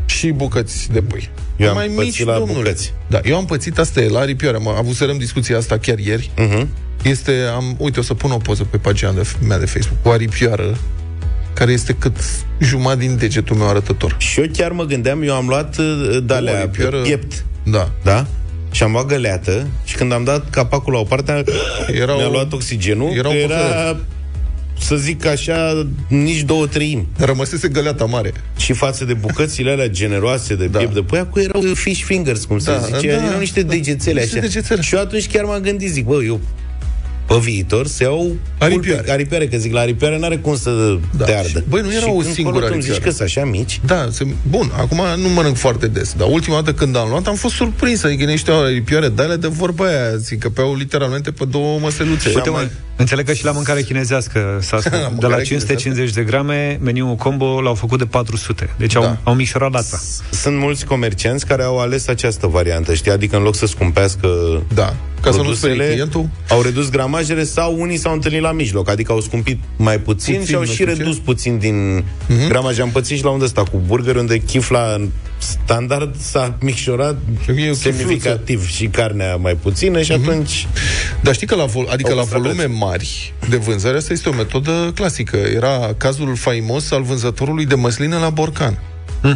Și 0.06 0.30
bucăți 0.30 0.92
de 0.92 1.02
pui. 1.02 1.30
Eu 1.56 1.68
am 1.68 1.74
mai 1.74 1.86
pățit 1.86 2.04
mici, 2.04 2.24
la 2.24 2.38
domnule. 2.38 2.58
bucăți. 2.58 2.92
Da, 3.06 3.20
eu 3.24 3.36
am 3.36 3.44
pățit 3.44 3.78
asta 3.78 4.00
e 4.00 4.08
la 4.08 4.18
aripioare. 4.18 4.56
Am 4.56 4.68
avut 4.68 4.94
să 4.94 5.14
discuția 5.18 5.56
asta 5.56 5.78
chiar 5.78 5.98
ieri. 5.98 6.30
Uh-huh. 6.38 6.66
Este, 7.02 7.32
am, 7.54 7.76
uite, 7.78 7.98
o 7.98 8.02
să 8.02 8.14
pun 8.14 8.30
o 8.30 8.36
poză 8.36 8.64
pe 8.70 8.76
pagina 8.76 9.12
de, 9.12 9.22
mea 9.46 9.58
de 9.58 9.66
Facebook 9.66 10.02
cu 10.02 10.08
o 10.08 10.12
aripioară 10.12 10.78
care 11.58 11.72
este 11.72 11.92
cât 11.98 12.16
jumătate 12.60 12.98
din 13.00 13.16
degetul 13.16 13.56
meu 13.56 13.68
arătător. 13.68 14.14
Și 14.18 14.40
eu 14.40 14.46
chiar 14.52 14.70
mă 14.72 14.84
gândeam, 14.84 15.22
eu 15.22 15.34
am 15.34 15.46
luat 15.48 15.76
uh, 15.78 16.18
de 16.24 16.32
O 16.32 16.36
alea 16.36 16.58
aripioară- 16.60 17.00
piept, 17.02 17.44
Da. 17.62 17.90
da? 18.04 18.26
Și 18.70 18.82
am 18.82 18.90
luat 18.92 19.06
găleată 19.06 19.66
și 19.84 19.94
când 19.96 20.12
am 20.12 20.24
dat 20.24 20.50
capacul 20.50 20.92
la 20.92 20.98
o 20.98 21.02
parte, 21.02 21.44
Era 22.02 22.14
mi-a 22.14 22.26
o- 22.28 22.30
luat 22.30 22.52
oxigenul, 22.52 23.10
era 23.16 23.18
era, 23.18 23.28
o 23.28 23.34
era 23.34 23.56
păcăletă. 23.56 24.00
să 24.78 24.96
zic 24.96 25.26
așa, 25.26 25.86
nici 26.08 26.40
două 26.42 26.66
treimi. 26.66 27.06
Rămăsese 27.18 27.68
găleata 27.68 28.04
mare. 28.04 28.32
Și 28.56 28.72
față 28.72 29.04
de 29.04 29.14
bucățile 29.14 29.70
alea 29.70 29.88
generoase 29.88 30.54
de 30.54 30.66
Da. 30.66 30.78
piept 30.78 30.94
de 30.94 31.02
pui, 31.02 31.26
cu 31.30 31.38
erau 31.40 31.62
fish 31.74 32.02
fingers, 32.04 32.44
cum 32.44 32.58
se 32.58 32.70
Da, 32.70 32.78
zice, 32.78 33.08
da, 33.16 33.24
erau 33.26 33.38
niște 33.38 33.62
da. 33.62 33.68
degețele 33.72 34.20
Niște 34.20 34.38
așa. 34.38 34.46
degețele. 34.46 34.80
Și 34.80 34.94
eu 34.94 35.00
atunci 35.00 35.26
chiar 35.28 35.44
m-am 35.44 35.60
gândit, 35.60 35.90
zic, 35.90 36.04
bă, 36.04 36.22
eu 36.24 36.40
pe 37.26 37.34
viitor 37.40 37.86
să 37.86 38.02
iau 38.02 38.36
Aripioare. 38.58 38.96
pulpe- 38.96 39.12
aripioare, 39.12 39.46
că 39.48 39.56
zic, 39.56 39.72
la 39.72 39.80
aripioare 39.80 40.18
n-are 40.18 40.36
cum 40.36 40.56
să 40.56 40.96
Da. 41.16 41.24
te 41.24 41.32
ardă. 41.34 41.48
Și, 41.58 41.64
băi, 41.68 41.80
nu 41.82 41.90
era 41.92 42.00
Și 42.00 42.08
o 42.08 42.16
când 42.16 42.32
singură 42.34 42.54
colo 42.56 42.66
tu 42.66 42.72
îmi 42.74 42.82
zici 42.82 42.90
aripioară. 42.90 43.16
că 43.18 43.24
sunt 43.32 43.42
așa 43.44 43.58
mici, 43.58 43.80
Da, 43.86 44.08
se, 44.10 44.26
bun, 44.50 44.70
acum 44.76 45.00
nu 45.22 45.28
mănânc 45.28 45.56
foarte 45.56 45.86
des, 45.86 46.12
dar 46.16 46.28
ultima 46.30 46.54
dată 46.60 46.72
când 46.72 46.96
am 46.96 47.08
luat 47.08 47.26
am 47.26 47.34
fost 47.34 47.54
surprins, 47.54 48.02
adică 48.04 48.24
niște 48.24 48.50
aripioare 48.50 49.08
de 49.08 49.22
alea 49.22 49.36
de 49.36 49.46
vorba 49.46 49.84
aia, 49.86 50.16
zic 50.16 50.38
că 50.38 50.48
peau 50.48 50.74
literalmente 50.74 51.30
pe 51.30 51.44
două 51.44 51.78
măseluțe. 51.78 52.32
Uite, 52.34 52.50
mă, 52.50 52.68
înțeleg 52.96 53.26
că 53.26 53.32
și 53.32 53.44
la 53.44 53.50
mâncare 53.52 53.82
chinezească 53.82 54.58
s-a 54.60 54.78
spus. 54.80 54.92
La 54.92 54.98
de 54.98 55.02
la 55.04 55.08
mâncare 55.10 55.42
550 55.42 56.10
de 56.14 56.22
grame, 56.22 56.78
meniul 56.82 57.14
combo 57.14 57.60
l-au 57.60 57.74
făcut 57.74 57.98
de 57.98 58.04
400. 58.06 58.70
Deci 58.78 58.92
Da. 58.92 58.98
au, 59.00 59.18
au 59.22 59.34
micșorat 59.34 59.70
data. 59.70 60.00
sunt 60.30 60.56
mulți 60.58 60.84
comercianți 60.86 61.46
care 61.46 61.62
au 61.62 61.78
ales 61.78 62.08
această 62.08 62.46
variantă, 62.46 62.94
știi? 62.94 63.10
Adică 63.10 63.36
în 63.36 63.42
loc 63.42 63.54
să 63.54 63.66
scumpească 63.66 64.28
Da, 64.74 64.94
ca 65.20 65.30
să 65.30 65.36
nu 65.36 65.52
sperie 65.52 65.74
produsele, 65.76 65.86
clientul. 65.92 66.28
au 66.48 66.62
redus 66.62 66.88
gramajele 67.16 67.44
sau 67.44 67.80
unii 67.80 67.96
s-au 67.96 68.12
întâlnit 68.12 68.40
la 68.40 68.52
mijloc, 68.52 68.88
adică 68.88 69.12
au 69.12 69.20
scumpit 69.20 69.58
mai 69.76 69.98
puțin, 69.98 70.34
Puțin, 70.34 70.48
și 70.48 70.54
au 70.54 70.60
nu 70.60 70.66
și 70.66 70.72
știu 70.72 70.84
ce. 70.84 70.90
Mhm. 70.90 71.00
redus 71.00 71.18
puțin 71.18 71.58
din 71.58 72.04
uh-huh. 72.04 72.48
gramaj. 72.48 72.78
Am 72.78 72.90
pățit 72.90 73.16
și 73.16 73.24
la 73.24 73.30
unde 73.30 73.44
ăsta 73.44 73.62
cu 73.62 73.82
burger, 73.86 74.16
unde 74.16 74.38
chifla 74.38 75.00
standard 75.38 76.16
s-a 76.18 76.56
micșorat 76.60 77.16
E 77.56 77.70
o 77.70 77.74
semnificativ 77.74 78.68
și 78.68 78.86
carnea 78.86 79.36
mai 79.36 79.54
puțină 79.54 80.02
și 80.02 80.12
atunci... 80.12 80.66
Dar 81.20 81.34
știi 81.34 81.46
că 81.46 81.54
la, 81.54 81.64
vol- 81.64 81.88
adică 81.90 82.10
Au 82.10 82.16
la 82.16 82.22
păstrat 82.22 82.42
volume 82.42 82.64
mari 82.64 83.32
de 83.48 83.56
vânzare, 83.56 83.96
asta 83.96 84.12
este 84.12 84.28
o 84.28 84.32
metodă 84.32 84.92
clasică. 84.94 85.36
Era 85.36 85.94
cazul 85.96 86.36
faimos 86.36 86.90
al 86.90 87.02
vânzătorului 87.02 87.66
de 87.66 87.74
măsline 87.74 88.16
la 88.16 88.30
Borcan, 88.30 88.78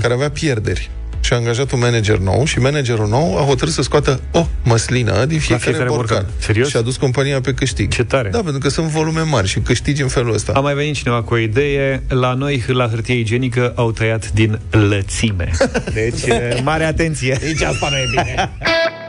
care 0.01 0.15
avea 0.15 0.31
pierderi. 0.31 0.91
Și 1.21 1.33
a 1.33 1.37
angajat 1.37 1.71
un 1.73 1.79
manager 1.79 2.19
nou 2.19 2.45
și 2.45 2.59
managerul 2.59 3.09
nou 3.09 3.39
a 3.39 3.43
hotărât 3.43 3.73
să 3.73 3.83
scoată 3.83 4.21
o 4.33 4.47
măslină 4.63 5.25
din 5.25 5.39
fiecare, 5.39 5.71
fiecare 5.71 5.89
borcan. 5.89 6.17
borcan. 6.17 6.35
Serios? 6.39 6.69
Și 6.69 6.77
a 6.77 6.81
dus 6.81 6.97
compania 6.97 7.41
pe 7.41 7.53
câștig. 7.53 7.93
Ce 7.93 8.05
tare. 8.05 8.29
Da, 8.29 8.39
pentru 8.39 8.61
că 8.61 8.69
sunt 8.69 8.87
volume 8.87 9.21
mari 9.21 9.49
și 9.49 9.59
câștigi 9.59 10.03
în 10.03 10.09
felul 10.09 10.35
ăsta. 10.35 10.53
A 10.53 10.61
mai 10.61 10.75
venit 10.75 10.95
cineva 10.95 11.23
cu 11.23 11.35
o 11.35 11.39
idee. 11.39 12.03
La 12.09 12.35
noi, 12.35 12.65
la 12.67 12.89
hârtie 12.89 13.15
igienică, 13.15 13.73
au 13.77 13.93
tăiat 13.93 14.33
din 14.33 14.61
lățime. 14.71 15.51
Deci, 15.95 16.23
mare 16.63 16.85
atenție. 16.85 17.39
Nici 17.47 17.63
asta 17.63 17.89
nu 17.91 17.97
e 17.97 18.05
bine. 18.11 18.51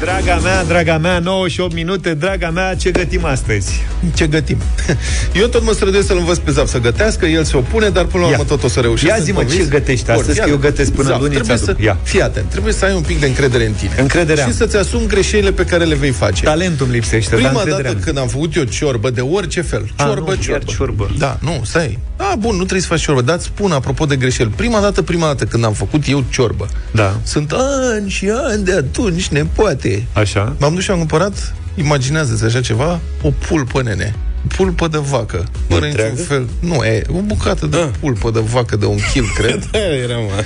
Draga 0.00 0.36
mea, 0.42 0.64
draga 0.64 0.98
mea, 0.98 1.18
9 1.18 1.48
și 1.48 1.60
8 1.60 1.74
minute, 1.74 2.14
draga 2.14 2.50
mea, 2.50 2.74
ce 2.74 2.90
gătim 2.90 3.24
astăzi? 3.24 3.84
Ce 4.14 4.26
gătim? 4.26 4.58
Eu 5.40 5.46
tot 5.46 5.62
mă 5.64 5.72
străduiesc 5.72 6.06
să-l 6.06 6.16
învăț 6.16 6.36
pe 6.38 6.50
Zaf 6.50 6.68
să 6.68 6.78
gătească, 6.78 7.26
el 7.26 7.44
se 7.44 7.56
opune, 7.56 7.88
dar 7.88 8.04
până 8.04 8.22
la 8.22 8.28
Ia. 8.30 8.34
urmă 8.38 8.48
tot 8.48 8.62
o 8.64 8.68
să 8.68 8.80
reușesc. 8.80 9.06
Ia 9.08 9.14
sunt 9.14 9.26
zi-mă, 9.26 9.38
convins. 9.38 9.62
ce 9.64 9.68
gătești 9.70 10.04
Bun, 10.04 10.14
astăzi, 10.14 10.38
ia 10.38 10.44
că 10.44 10.50
eu 10.50 10.56
gătesc 10.56 10.92
până 10.92 11.08
Zaf, 11.08 11.18
luni, 11.20 11.30
trebuie 11.34 11.54
îți 11.54 11.64
să, 11.64 11.70
aduc. 11.70 11.82
Ia. 11.84 11.96
Fii 12.02 12.22
atent, 12.22 12.48
trebuie 12.50 12.72
să 12.72 12.84
ai 12.84 12.94
un 12.94 13.02
pic 13.02 13.20
de 13.20 13.26
încredere 13.26 13.66
în 13.66 13.72
tine. 13.72 13.94
Încredere 13.98 14.40
am. 14.42 14.50
Și 14.50 14.56
să-ți 14.56 14.76
asumi 14.76 15.06
greșelile 15.06 15.52
pe 15.52 15.64
care 15.64 15.84
le 15.84 15.94
vei 15.94 16.10
face. 16.10 16.44
Talentul 16.44 16.86
îmi 16.86 16.94
lipsește, 16.94 17.30
dar 17.30 17.38
Prima 17.38 17.50
încredere 17.52 17.82
dată 17.82 17.94
am. 17.96 18.02
când 18.04 18.18
am 18.18 18.28
făcut 18.28 18.54
eu 18.56 18.64
ciorbă, 18.64 19.10
de 19.10 19.20
orice 19.20 19.60
fel, 19.60 19.90
A, 19.96 20.02
ciorbă, 20.04 20.20
nu, 20.20 20.52
iar 20.52 20.64
ciorbă. 20.64 20.72
ciorbă. 20.72 21.10
Da, 21.18 21.38
nu, 21.40 21.60
stai. 21.64 21.98
A, 22.32 22.34
bun, 22.38 22.50
nu 22.50 22.56
trebuie 22.62 22.80
să 22.80 22.86
faci 22.86 23.00
ciorbă, 23.00 23.20
dar 23.22 23.36
îți 23.36 23.44
spun 23.44 23.72
apropo 23.72 24.04
de 24.04 24.16
greșeli. 24.16 24.48
Prima 24.56 24.80
dată, 24.80 25.02
prima 25.02 25.26
dată 25.26 25.44
când 25.44 25.64
am 25.64 25.72
făcut 25.72 26.02
eu 26.08 26.24
ciorbă, 26.30 26.68
Da. 26.92 27.16
sunt 27.22 27.52
ani 27.94 28.08
și 28.10 28.30
ani 28.48 28.64
de 28.64 28.72
atunci, 28.72 29.28
nepoate. 29.28 30.06
Așa. 30.12 30.56
M-am 30.58 30.74
dus 30.74 30.82
și 30.82 30.90
am 30.90 30.98
cumpărat, 30.98 31.54
imaginează-ți 31.74 32.44
așa 32.44 32.60
ceva, 32.60 33.00
o 33.22 33.30
pulpă, 33.48 33.82
nene. 33.82 34.14
Pulpă 34.56 34.88
de 34.88 34.98
vacă. 34.98 35.44
Fără 35.68 35.86
niciun 35.86 36.00
Întreagă? 36.04 36.22
fel. 36.22 36.46
Nu, 36.60 36.74
e 36.84 37.02
o 37.10 37.20
bucată 37.20 37.66
de 37.66 37.76
Ah. 37.76 37.88
pulpă 38.00 38.30
de 38.30 38.40
vacă 38.40 38.76
de 38.76 38.84
un 38.86 38.98
kil, 39.12 39.24
cred. 39.34 39.64
Da, 39.72 39.78
era, 39.78 40.16
mă. 40.16 40.44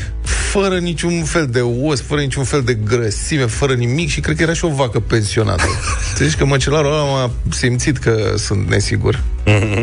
Fără 0.51 0.79
niciun 0.79 1.25
fel 1.25 1.47
de 1.47 1.61
os, 1.61 2.01
fără 2.01 2.21
niciun 2.21 2.45
fel 2.45 2.63
de 2.63 2.75
grăsime, 2.75 3.47
fără 3.47 3.75
nimic 3.75 4.09
și 4.09 4.21
cred 4.21 4.37
că 4.37 4.43
era 4.43 4.53
și 4.53 4.65
o 4.65 4.69
vacă 4.69 5.01
pensionată. 5.01 5.63
Înțelegi 6.09 6.37
că 6.37 6.45
măcelarul 6.45 6.93
ăla 6.93 7.05
m-a 7.05 7.31
simțit 7.51 7.99
că 7.99 8.35
sunt 8.37 8.69
nesigur. 8.69 9.23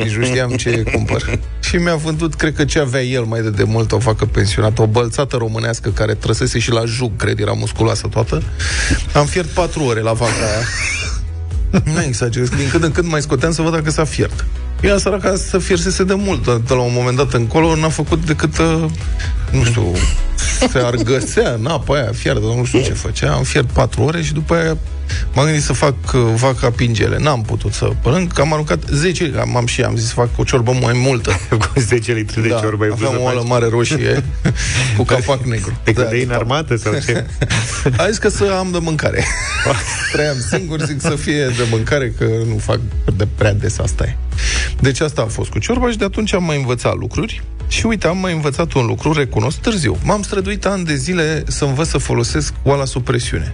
Nici 0.03 0.15
nu 0.15 0.25
știam 0.25 0.49
ce 0.49 0.83
cumpăr. 0.93 1.39
Și 1.67 1.75
mi-a 1.75 1.95
vândut, 1.95 2.35
cred 2.35 2.55
că 2.55 2.65
ce 2.65 2.79
avea 2.79 3.01
el 3.01 3.23
mai 3.23 3.41
de 3.41 3.49
demult, 3.49 3.91
o 3.91 3.97
vacă 3.97 4.25
pensionată, 4.25 4.81
o 4.81 4.87
bălțată 4.87 5.35
românească 5.35 5.89
care 5.89 6.13
trăsese 6.13 6.59
și 6.59 6.71
la 6.71 6.85
jug, 6.85 7.11
cred, 7.15 7.39
era 7.39 7.51
musculoasă 7.51 8.07
toată. 8.07 8.43
Am 9.13 9.25
fiert 9.25 9.47
patru 9.47 9.83
ore 9.83 9.99
la 9.99 10.13
vaca 10.13 10.31
aia. 10.31 10.65
Nu 11.93 12.03
exagerez, 12.03 12.49
din 12.49 12.69
când 12.71 12.83
în 12.83 12.91
când 12.91 13.07
mai 13.07 13.21
scoteam 13.21 13.51
să 13.51 13.61
văd 13.61 13.71
dacă 13.71 13.89
s-a 13.89 14.03
fiert. 14.03 14.45
Ea 14.81 14.97
săraca 14.97 15.35
să 15.35 15.57
fiersese 15.57 16.03
de 16.03 16.13
mult, 16.13 16.45
dar 16.45 16.55
de 16.55 16.73
la 16.73 16.79
un 16.79 16.93
moment 16.93 17.17
dat 17.17 17.33
încolo 17.33 17.75
n-a 17.75 17.89
făcut 17.89 18.25
decât, 18.25 18.57
uh, 18.57 18.85
nu 19.51 19.63
știu, 19.63 19.91
se 20.71 20.77
argăsea 20.77 21.53
în 21.53 21.65
apa 21.65 21.95
aia 21.95 22.11
fiartă, 22.13 22.39
nu 22.39 22.65
știu 22.65 22.81
ce 22.81 22.93
făcea. 22.93 23.33
Am 23.33 23.43
fiert 23.43 23.69
patru 23.69 24.01
ore 24.01 24.21
și 24.21 24.33
după 24.33 24.55
aia 24.55 24.77
m-am 25.33 25.45
gândit 25.45 25.63
să 25.63 25.73
fac 25.73 25.95
uh, 26.13 26.21
vaca 26.35 26.69
pingele. 26.69 27.17
N-am 27.19 27.41
putut 27.41 27.73
să 27.73 27.91
pălâng, 28.01 28.33
că 28.33 28.41
am 28.41 28.53
aruncat 28.53 28.79
10, 28.91 29.33
am, 29.39 29.55
am 29.55 29.65
și 29.65 29.81
am 29.81 29.95
zis 29.95 30.07
să 30.07 30.13
fac 30.13 30.29
o 30.37 30.43
ciorbă 30.43 30.71
mai 30.81 30.93
multă. 30.95 31.39
Cu 31.73 31.79
10 31.79 32.13
litri 32.13 32.41
de 32.41 32.47
da, 32.47 32.59
ciorbă 32.59 32.83
ai 32.83 32.89
vrut 32.89 32.99
aveam 33.01 33.13
să 33.13 33.19
o 33.19 33.23
oală 33.23 33.39
faci. 33.39 33.47
mare 33.49 33.67
roșie 33.69 34.23
cu 34.97 35.03
capac 35.03 35.43
negru. 35.43 35.77
Te 35.83 35.91
Da, 35.91 36.01
gândeai 36.01 36.21
în 36.21 36.27
de 36.27 36.33
fapt. 36.33 36.45
armată 36.45 36.75
sau 36.75 36.93
ce? 37.05 37.25
A 38.01 38.07
zis 38.09 38.17
că 38.17 38.29
să 38.29 38.55
am 38.59 38.71
de 38.71 38.77
mâncare. 38.81 39.23
Trăiam 40.11 40.35
singur, 40.51 40.81
zic 40.81 41.01
să 41.01 41.15
fie 41.15 41.45
de 41.45 41.67
mâncare, 41.71 42.13
că 42.17 42.25
nu 42.47 42.57
fac 42.57 42.79
de 43.17 43.27
prea 43.35 43.53
des 43.53 43.79
asta 43.79 44.03
e. 44.03 44.15
Deci 44.79 44.99
asta 44.99 45.21
a 45.21 45.25
fost 45.25 45.49
cu 45.49 45.59
ciorba 45.59 45.89
și 45.91 45.97
de 45.97 46.05
atunci 46.05 46.33
am 46.33 46.43
mai 46.43 46.57
învățat 46.57 46.95
lucruri. 46.97 47.43
Și 47.67 47.85
uite, 47.85 48.07
am 48.07 48.17
mai 48.17 48.33
învățat 48.33 48.73
un 48.73 48.85
lucru, 48.85 49.13
recunosc, 49.13 49.57
târziu. 49.57 49.97
M-am 50.03 50.21
străduit 50.21 50.65
ani 50.65 50.85
de 50.85 50.95
zile 50.95 51.43
să 51.47 51.65
învăț 51.65 51.87
să 51.87 51.97
folosesc 51.97 52.53
oala 52.63 52.85
sub 52.85 53.03
presiune. 53.03 53.53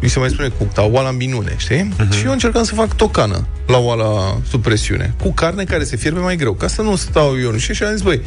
Mi 0.00 0.08
se 0.08 0.18
mai 0.18 0.28
spune 0.28 0.48
cu 0.48 0.68
dar 0.74 0.88
oala 0.90 1.08
în 1.08 1.16
minune, 1.16 1.54
știi? 1.56 1.94
Uh-huh. 1.94 2.16
Și 2.18 2.24
eu 2.24 2.32
încercam 2.32 2.64
să 2.64 2.74
fac 2.74 2.96
tocană 2.96 3.46
la 3.66 3.78
oala 3.78 4.40
sub 4.48 4.62
presiune, 4.62 5.14
cu 5.22 5.32
carne 5.32 5.64
care 5.64 5.84
se 5.84 5.96
fierbe 5.96 6.20
mai 6.20 6.36
greu, 6.36 6.52
ca 6.52 6.66
să 6.66 6.82
nu 6.82 6.96
stau 6.96 7.40
eu 7.40 7.50
nu 7.50 7.58
știu, 7.58 7.74
și 7.74 7.82
am 7.82 7.92
zis, 7.92 8.02
băi, 8.02 8.22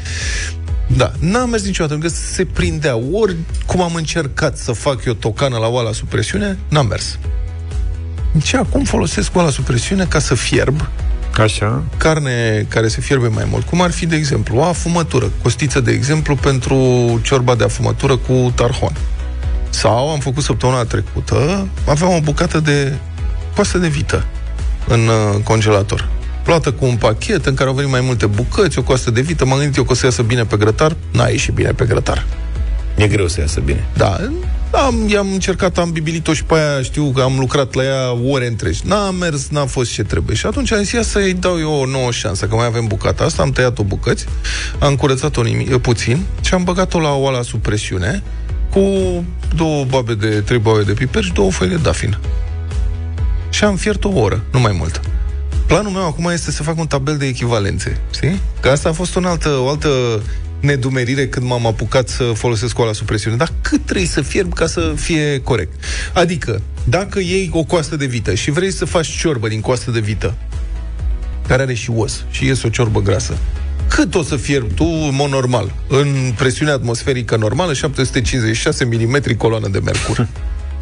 da, 0.87 1.11
n-am 1.19 1.49
mers 1.49 1.63
niciodată, 1.65 1.93
pentru 1.93 2.09
că 2.09 2.33
se 2.33 2.45
prindea. 2.45 2.95
Ori 3.11 3.35
cum 3.65 3.81
am 3.81 3.95
încercat 3.95 4.57
să 4.57 4.71
fac 4.71 5.05
eu 5.05 5.13
tocană 5.13 5.57
la 5.57 5.67
oala 5.67 5.91
sub 5.91 6.07
presiune, 6.07 6.57
n-am 6.69 6.87
mers. 6.87 7.17
Și 8.43 8.55
acum 8.55 8.83
folosesc 8.83 9.35
oala 9.35 9.49
sub 9.49 9.63
presiune 9.63 10.05
ca 10.05 10.19
să 10.19 10.35
fierb 10.35 10.89
Așa. 11.37 11.83
carne 11.97 12.65
care 12.67 12.87
se 12.87 13.01
fierbe 13.01 13.27
mai 13.27 13.47
mult, 13.49 13.65
cum 13.65 13.81
ar 13.81 13.91
fi, 13.91 14.05
de 14.05 14.15
exemplu, 14.15 14.57
o 14.57 14.63
afumătură, 14.63 15.31
costiță, 15.41 15.79
de 15.79 15.91
exemplu, 15.91 16.35
pentru 16.35 16.75
ciorba 17.23 17.55
de 17.55 17.63
afumătură 17.63 18.17
cu 18.17 18.51
tarhon. 18.55 18.93
Sau 19.71 20.11
am 20.11 20.19
făcut 20.19 20.43
săptămâna 20.43 20.83
trecută, 20.83 21.67
aveam 21.87 22.13
o 22.13 22.19
bucată 22.19 22.59
de 22.59 22.93
coastă 23.55 23.77
de 23.77 23.87
vită 23.87 24.25
în 24.87 24.99
uh, 24.99 25.43
congelator. 25.43 26.09
Luată 26.45 26.71
cu 26.71 26.85
un 26.85 26.95
pachet 26.95 27.45
în 27.45 27.53
care 27.53 27.69
au 27.69 27.75
venit 27.75 27.91
mai 27.91 28.01
multe 28.01 28.25
bucăți, 28.25 28.79
o 28.79 28.83
coastă 28.83 29.11
de 29.11 29.21
vită, 29.21 29.45
m-am 29.45 29.57
gândit 29.57 29.77
eu 29.77 29.83
că 29.83 29.91
o 29.91 29.95
să 29.95 30.05
iasă 30.05 30.21
bine 30.21 30.43
pe 30.43 30.57
grătar, 30.57 30.95
n-a 31.11 31.27
ieșit 31.27 31.53
bine 31.53 31.71
pe 31.71 31.85
grătar. 31.85 32.25
E 32.95 33.07
greu 33.07 33.27
să 33.27 33.39
iasă 33.39 33.59
bine. 33.59 33.87
Da, 33.93 34.17
am, 34.71 35.07
i-am 35.07 35.31
încercat, 35.31 35.77
am 35.77 35.91
bibilit-o 35.91 36.33
și 36.33 36.43
pe 36.43 36.53
aia 36.53 36.81
știu 36.81 37.11
că 37.15 37.21
am 37.21 37.39
lucrat 37.39 37.73
la 37.73 37.83
ea 37.83 38.11
ore 38.11 38.47
întregi. 38.47 38.79
N-a 38.83 39.11
mers, 39.11 39.47
n-a 39.49 39.65
fost 39.65 39.91
ce 39.91 40.03
trebuie. 40.03 40.35
Și 40.35 40.45
atunci 40.45 40.71
am 40.71 40.79
zis, 40.79 40.91
ia 40.91 41.01
să-i 41.01 41.33
dau 41.33 41.59
eu 41.59 41.71
o 41.71 41.85
nouă 41.85 42.11
șansă, 42.11 42.45
că 42.45 42.55
mai 42.55 42.65
avem 42.65 42.87
bucata 42.87 43.23
asta, 43.23 43.41
am 43.41 43.51
tăiat-o 43.51 43.83
bucăți, 43.83 44.25
am 44.79 44.95
curățat-o 44.95 45.41
nimic, 45.41 45.77
puțin 45.77 46.23
și 46.41 46.53
am 46.53 46.63
băgat-o 46.63 46.99
la 46.99 47.13
oala 47.13 47.41
sub 47.41 47.61
presiune 47.61 48.23
cu 48.71 48.81
două 49.55 49.85
babe 49.85 50.13
de, 50.13 50.41
trei 50.41 50.59
babe 50.59 50.83
de 50.83 50.93
piper 50.93 51.23
și 51.23 51.33
două 51.33 51.51
foi 51.51 51.67
de 51.67 51.75
dafin. 51.75 52.17
Și 53.49 53.63
am 53.63 53.75
fiert 53.75 54.03
o 54.03 54.09
oră, 54.09 54.43
nu 54.51 54.59
mai 54.59 54.71
mult. 54.77 55.01
Planul 55.65 55.91
meu 55.91 56.05
acum 56.05 56.29
este 56.29 56.51
să 56.51 56.63
fac 56.63 56.79
un 56.79 56.87
tabel 56.87 57.17
de 57.17 57.25
echivalențe, 57.25 58.01
știi? 58.13 58.39
Că 58.59 58.69
asta 58.69 58.89
a 58.89 58.91
fost 58.91 59.15
o 59.15 59.19
altă, 59.23 59.49
o 59.49 59.69
altă 59.69 59.89
nedumerire 60.59 61.27
când 61.27 61.45
m-am 61.45 61.65
apucat 61.65 62.07
să 62.07 62.23
folosesc 62.23 62.79
oala 62.79 62.93
sub 62.93 63.05
presiune. 63.05 63.35
Dar 63.35 63.51
cât 63.61 63.85
trebuie 63.85 64.07
să 64.07 64.21
fierb 64.21 64.53
ca 64.53 64.67
să 64.67 64.93
fie 64.95 65.41
corect? 65.41 65.83
Adică, 66.13 66.61
dacă 66.83 67.19
iei 67.19 67.49
o 67.53 67.63
coastă 67.63 67.95
de 67.95 68.05
vită 68.05 68.33
și 68.33 68.51
vrei 68.51 68.71
să 68.71 68.85
faci 68.85 69.07
ciorbă 69.07 69.47
din 69.47 69.61
coastă 69.61 69.91
de 69.91 69.99
vită, 69.99 70.33
care 71.47 71.61
are 71.61 71.73
și 71.73 71.91
os, 71.95 72.25
și 72.29 72.45
iese 72.45 72.67
o 72.67 72.69
ciorbă 72.69 73.01
grasă, 73.01 73.37
cât 73.95 74.15
o 74.15 74.23
să 74.23 74.35
fierbi 74.35 74.73
tu, 74.73 74.83
în 74.83 75.15
mod 75.15 75.29
normal, 75.29 75.73
în 75.87 76.07
presiune 76.37 76.71
atmosferică 76.71 77.35
normală, 77.35 77.73
756 77.73 78.85
mm 78.85 79.19
coloană 79.37 79.67
de 79.67 79.79
mercur. 79.79 80.17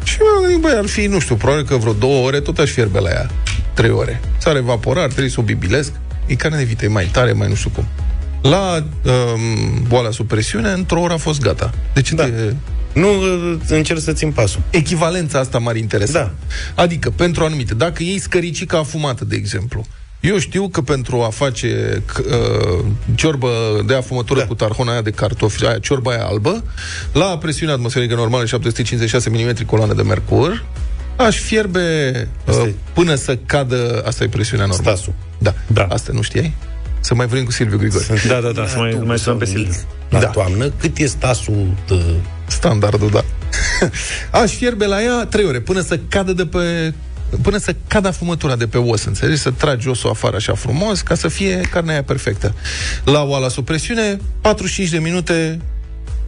Și 0.04 0.18
m-am 0.20 0.42
gândit, 0.42 0.60
băi, 0.60 0.74
ar 0.76 0.86
fi, 0.86 1.06
nu 1.06 1.18
știu, 1.18 1.34
probabil 1.34 1.64
că 1.64 1.76
vreo 1.76 1.92
două 1.92 2.26
ore 2.26 2.40
tot 2.40 2.58
aș 2.58 2.70
fierbe 2.70 2.98
la 2.98 3.08
ea. 3.08 3.30
Trei 3.74 3.90
ore. 3.90 4.20
S-ar 4.38 4.56
evapora, 4.56 5.02
ar 5.02 5.12
trebui 5.12 5.30
să 5.30 5.40
o 5.40 5.42
bibilesc. 5.42 5.92
E 6.26 6.34
carne 6.34 6.56
de 6.56 6.64
vită, 6.64 6.84
e 6.84 6.88
mai 6.88 7.04
tare, 7.12 7.32
mai 7.32 7.48
nu 7.48 7.54
știu 7.54 7.70
cum. 7.70 7.86
La 8.42 8.86
um, 9.04 9.84
boala 9.88 10.10
sub 10.10 10.28
presiune, 10.28 10.70
într-o 10.70 11.00
oră 11.00 11.12
a 11.12 11.16
fost 11.16 11.40
gata. 11.40 11.70
Deci 11.94 12.12
da. 12.12 12.26
e... 12.26 12.54
Nu 12.92 13.08
uh, 13.08 13.56
încerc 13.68 14.00
să 14.00 14.12
țin 14.12 14.32
pasul. 14.32 14.62
Echivalența 14.70 15.38
asta 15.38 15.58
m-ar 15.58 15.76
interesa. 15.76 16.12
Da. 16.12 16.82
Adică, 16.82 17.10
pentru 17.10 17.44
anumite, 17.44 17.74
dacă 17.74 18.02
iei 18.02 18.18
scăricica 18.18 18.78
afumată, 18.78 19.24
de 19.24 19.36
exemplu, 19.36 19.86
eu 20.20 20.38
știu 20.38 20.68
că 20.68 20.80
pentru 20.80 21.22
a 21.22 21.28
face 21.28 22.02
c- 22.12 22.24
uh, 22.26 22.84
ciorbă 23.14 23.48
de 23.86 23.94
afumătură 23.94 24.40
da. 24.40 24.46
cu 24.46 24.54
tarhona 24.54 24.92
aia 24.92 25.00
de 25.02 25.10
cartofi, 25.10 25.66
aia, 25.66 25.78
ciorba 25.78 26.10
aia 26.10 26.24
albă, 26.24 26.64
la 27.12 27.24
presiune 27.24 27.72
atmosferică 27.72 28.14
normală 28.14 28.44
756 28.44 29.30
mm 29.30 29.52
coloană 29.66 29.94
de 29.94 30.02
mercur, 30.02 30.64
aș 31.16 31.38
fierbe 31.38 32.28
uh, 32.46 32.68
până 32.92 33.14
să 33.14 33.36
cadă, 33.46 34.02
asta 34.06 34.24
e 34.24 34.28
presiunea 34.28 34.66
normală. 34.66 34.96
Stasul. 34.96 35.14
Da. 35.38 35.54
da. 35.66 35.82
Asta 35.90 36.12
nu 36.14 36.22
știai? 36.22 36.54
Să 37.00 37.14
mai 37.14 37.26
vorbim 37.26 37.44
cu 37.44 37.52
Silviu 37.52 37.78
Grigore. 37.78 38.04
Da, 38.28 38.40
da, 38.40 38.50
da, 38.50 38.66
să 38.66 38.78
mai, 38.78 39.00
mai 39.04 39.18
sunăm 39.18 39.38
pe 39.38 39.44
Silviu. 39.44 39.72
La 40.08 40.18
Da. 40.18 40.26
toamnă, 40.26 40.68
cât 40.80 40.98
e 40.98 41.06
stasul 41.06 41.66
de... 41.88 42.02
Standardul, 42.46 43.10
da. 43.10 43.24
Aș 44.40 44.52
fierbe 44.52 44.86
la 44.86 45.02
ea 45.02 45.26
trei 45.26 45.44
ore, 45.44 45.60
până 45.60 45.80
să 45.80 45.98
cadă 46.08 46.32
de 46.32 46.46
pe 46.46 46.94
până 47.42 47.56
să 47.56 47.74
cadă 47.86 48.08
afumătura 48.08 48.56
de 48.56 48.66
pe 48.66 48.78
os, 48.78 49.04
înțelegi? 49.04 49.40
Să 49.40 49.50
tragi 49.50 49.88
osul 49.88 50.10
afară 50.10 50.36
așa 50.36 50.54
frumos, 50.54 51.00
ca 51.00 51.14
să 51.14 51.28
fie 51.28 51.60
carnea 51.60 51.92
aia 51.92 52.02
perfectă. 52.02 52.54
La 53.04 53.22
oala 53.22 53.48
sub 53.48 53.64
presiune, 53.64 54.18
45 54.40 54.88
de 54.88 54.98
minute, 54.98 55.60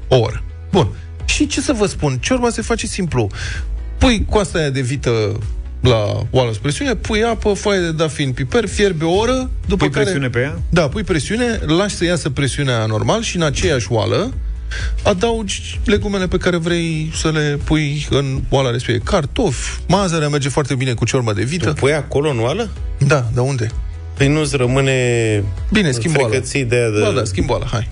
o 0.09 0.17
oră. 0.17 0.43
Bun. 0.71 0.89
Și 1.25 1.47
ce 1.47 1.61
să 1.61 1.73
vă 1.73 1.87
spun? 1.87 2.19
Ciorba 2.19 2.51
se 2.51 2.63
face 2.63 2.87
simplu. 2.87 3.31
Pui 3.99 4.27
coasta 4.29 4.59
aia 4.59 4.71
de 4.71 4.81
vită 4.81 5.39
la 5.81 6.27
oala 6.31 6.53
sub 6.53 6.63
presiune, 6.63 6.95
pui 6.95 7.25
apă, 7.25 7.53
foaie 7.53 7.81
de 7.81 7.93
dafin, 7.93 8.33
piper, 8.33 8.69
fierbe 8.69 9.05
o 9.05 9.13
oră, 9.13 9.51
după 9.67 9.85
Pui 9.85 9.91
care... 9.91 10.05
presiune 10.05 10.29
pe 10.29 10.41
ea? 10.41 10.59
Da, 10.69 10.89
pui 10.89 11.03
presiune, 11.03 11.61
lași 11.67 11.95
să 11.95 12.05
iasă 12.05 12.31
presiunea 12.31 12.87
normal 12.87 13.23
și 13.23 13.37
în 13.37 13.43
aceeași 13.43 13.87
oală 13.91 14.33
adaugi 15.03 15.81
legumele 15.85 16.27
pe 16.27 16.37
care 16.37 16.57
vrei 16.57 17.11
să 17.15 17.31
le 17.31 17.59
pui 17.65 18.07
în 18.11 18.41
oala 18.49 18.71
respectivă. 18.71 19.05
Cartofi, 19.11 19.81
mazărea 19.89 20.29
merge 20.29 20.49
foarte 20.49 20.75
bine 20.75 20.93
cu 20.93 21.05
ciorbă 21.05 21.33
de 21.33 21.43
vită. 21.43 21.69
Tu 21.69 21.75
pui 21.75 21.93
acolo 21.95 22.31
în 22.31 22.41
oală? 22.41 22.71
Da, 22.99 23.27
de 23.35 23.41
unde? 23.41 23.71
Păi 24.17 24.29
nu-ți 24.29 24.57
rămâne 24.57 25.45
Bine, 25.73 25.91
schimb 25.91 26.17
oala. 26.17 26.29
frecății 26.29 26.65
de 26.65 26.77
aia 26.77 26.91
de... 26.91 27.01
Da, 27.01 27.11
da, 27.11 27.25
schimb 27.25 27.51
oala, 27.51 27.67
hai. 27.67 27.89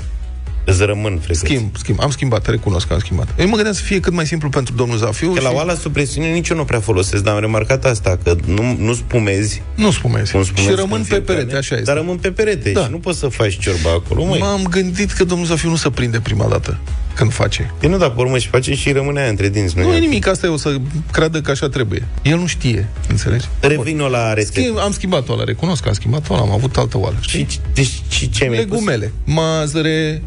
Îți 0.65 0.85
rămân 0.85 1.19
frecății. 1.19 1.57
Schimb, 1.57 1.77
schimb. 1.77 1.99
Am 2.01 2.11
schimbat, 2.11 2.47
recunosc 2.47 2.87
că 2.87 2.93
am 2.93 2.99
schimbat. 2.99 3.29
Eu 3.39 3.47
mă 3.47 3.55
gândeam 3.55 3.75
să 3.75 3.83
fie 3.83 4.01
cât 4.01 4.13
mai 4.13 4.27
simplu 4.27 4.49
pentru 4.49 4.75
domnul 4.75 4.97
Zafiu. 4.97 5.33
Că 5.33 5.41
la 5.41 5.51
oala 5.51 5.75
sub 5.75 5.93
presiune 5.93 6.29
nici 6.29 6.49
eu 6.49 6.57
nu 6.57 6.65
prea 6.65 6.81
folosesc, 6.81 7.23
dar 7.23 7.35
am 7.35 7.41
remarcat 7.41 7.85
asta, 7.85 8.19
că 8.25 8.37
nu, 8.47 8.77
nu 8.79 8.95
spumezi. 8.95 9.63
Nu 9.75 9.91
spumezi. 9.91 10.33
Cum 10.33 10.45
spumezi 10.45 10.69
Și 10.69 10.75
rămân 10.75 10.91
când 10.91 11.07
pe 11.07 11.15
fie 11.15 11.21
perete, 11.21 11.45
carne, 11.45 11.59
așa 11.59 11.75
este. 11.75 11.87
Dar 11.87 11.97
rămân 11.97 12.17
pe 12.17 12.31
perete 12.31 12.71
Da. 12.71 12.85
și 12.85 12.91
nu 12.91 12.99
poți 12.99 13.19
să 13.19 13.29
faci 13.29 13.59
ciorba 13.59 13.91
acolo, 13.91 14.25
măi. 14.25 14.39
M-am 14.39 14.63
gândit 14.63 15.11
că 15.11 15.25
domnul 15.25 15.47
Zafiu 15.47 15.69
nu 15.69 15.77
se 15.77 15.91
prinde 15.91 16.21
prima 16.21 16.47
dată 16.47 16.79
când 17.15 17.33
face. 17.33 17.75
E 17.81 17.87
nu, 17.87 17.97
dar 17.97 18.11
pe 18.11 18.21
urmă 18.21 18.39
și 18.39 18.49
face 18.49 18.75
și 18.75 18.93
rămâne 18.93 19.21
aia 19.21 19.29
între 19.29 19.49
dinți. 19.49 19.79
Nu 19.79 19.93
e 19.93 19.97
e 19.97 19.99
nimic, 19.99 20.27
asta 20.27 20.47
e 20.47 20.51
o 20.51 20.57
să 20.57 20.77
creadă 21.13 21.41
că 21.41 21.51
așa 21.51 21.69
trebuie. 21.69 22.07
El 22.23 22.39
nu 22.39 22.47
știe, 22.47 22.89
înțelegi? 23.09 23.47
Revin-o 23.61 24.09
la 24.09 24.33
rețetă. 24.33 24.61
Schimb, 24.61 24.79
am 24.79 24.93
schimbat 24.93 25.29
oala, 25.29 25.45
recunosc 25.45 25.83
că 25.83 25.89
am 25.89 25.95
schimbat 25.95 26.31
oala, 26.31 26.43
am 26.43 26.51
avut 26.51 26.77
altă 26.77 26.99
oală. 26.99 27.17
Știi? 27.21 27.47
Și, 27.49 27.59
deci, 27.75 28.03
și 28.09 28.31
ce 28.31 28.45
mi-ai 28.45 28.65
pus? 28.65 28.71
Legumele, 28.73 29.13
mazăre, 29.25 30.23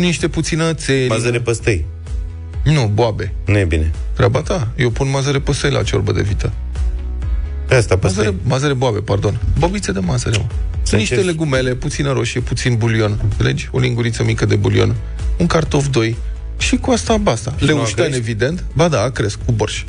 niște 0.00 0.28
puținățeli. 0.28 1.08
Mazăre 1.08 1.40
păstăi. 1.40 1.84
Nu, 2.64 2.90
boabe. 2.94 3.32
Nu 3.44 3.58
e 3.58 3.64
bine. 3.64 3.90
Treaba 4.12 4.40
ta. 4.42 4.68
Eu 4.76 4.90
pun 4.90 5.10
mazăre 5.10 5.38
păsăi 5.40 5.70
la 5.70 5.82
ciorbă 5.82 6.12
de 6.12 6.22
vită. 6.22 6.52
Pe 7.66 7.74
asta 7.74 7.96
păstăi. 7.98 8.24
Mazăre, 8.24 8.40
mazăre 8.48 8.72
boabe, 8.72 8.98
pardon. 8.98 9.40
Bobițe 9.58 9.92
de 9.92 9.98
mazăre, 9.98 10.36
mă. 10.38 10.44
Să 10.82 10.96
niște 10.96 11.14
încerci. 11.14 11.34
legumele, 11.36 11.74
puțină 11.74 12.12
roșie, 12.12 12.40
puțin 12.40 12.76
bulion. 12.76 13.18
Înțelegi? 13.22 13.68
O 13.72 13.78
linguriță 13.78 14.24
mică 14.24 14.44
de 14.46 14.56
bulion. 14.56 14.94
Un 15.36 15.46
cartof 15.46 15.86
doi. 15.88 16.16
Și 16.58 16.76
cu 16.76 16.90
asta 16.90 17.16
basta. 17.16 17.54
nu 17.58 17.66
Leuștean, 17.66 18.06
cresc? 18.06 18.20
evident. 18.22 18.64
Ba 18.72 18.88
da, 18.88 19.10
cresc 19.10 19.38
cu 19.44 19.52
borș. 19.52 19.84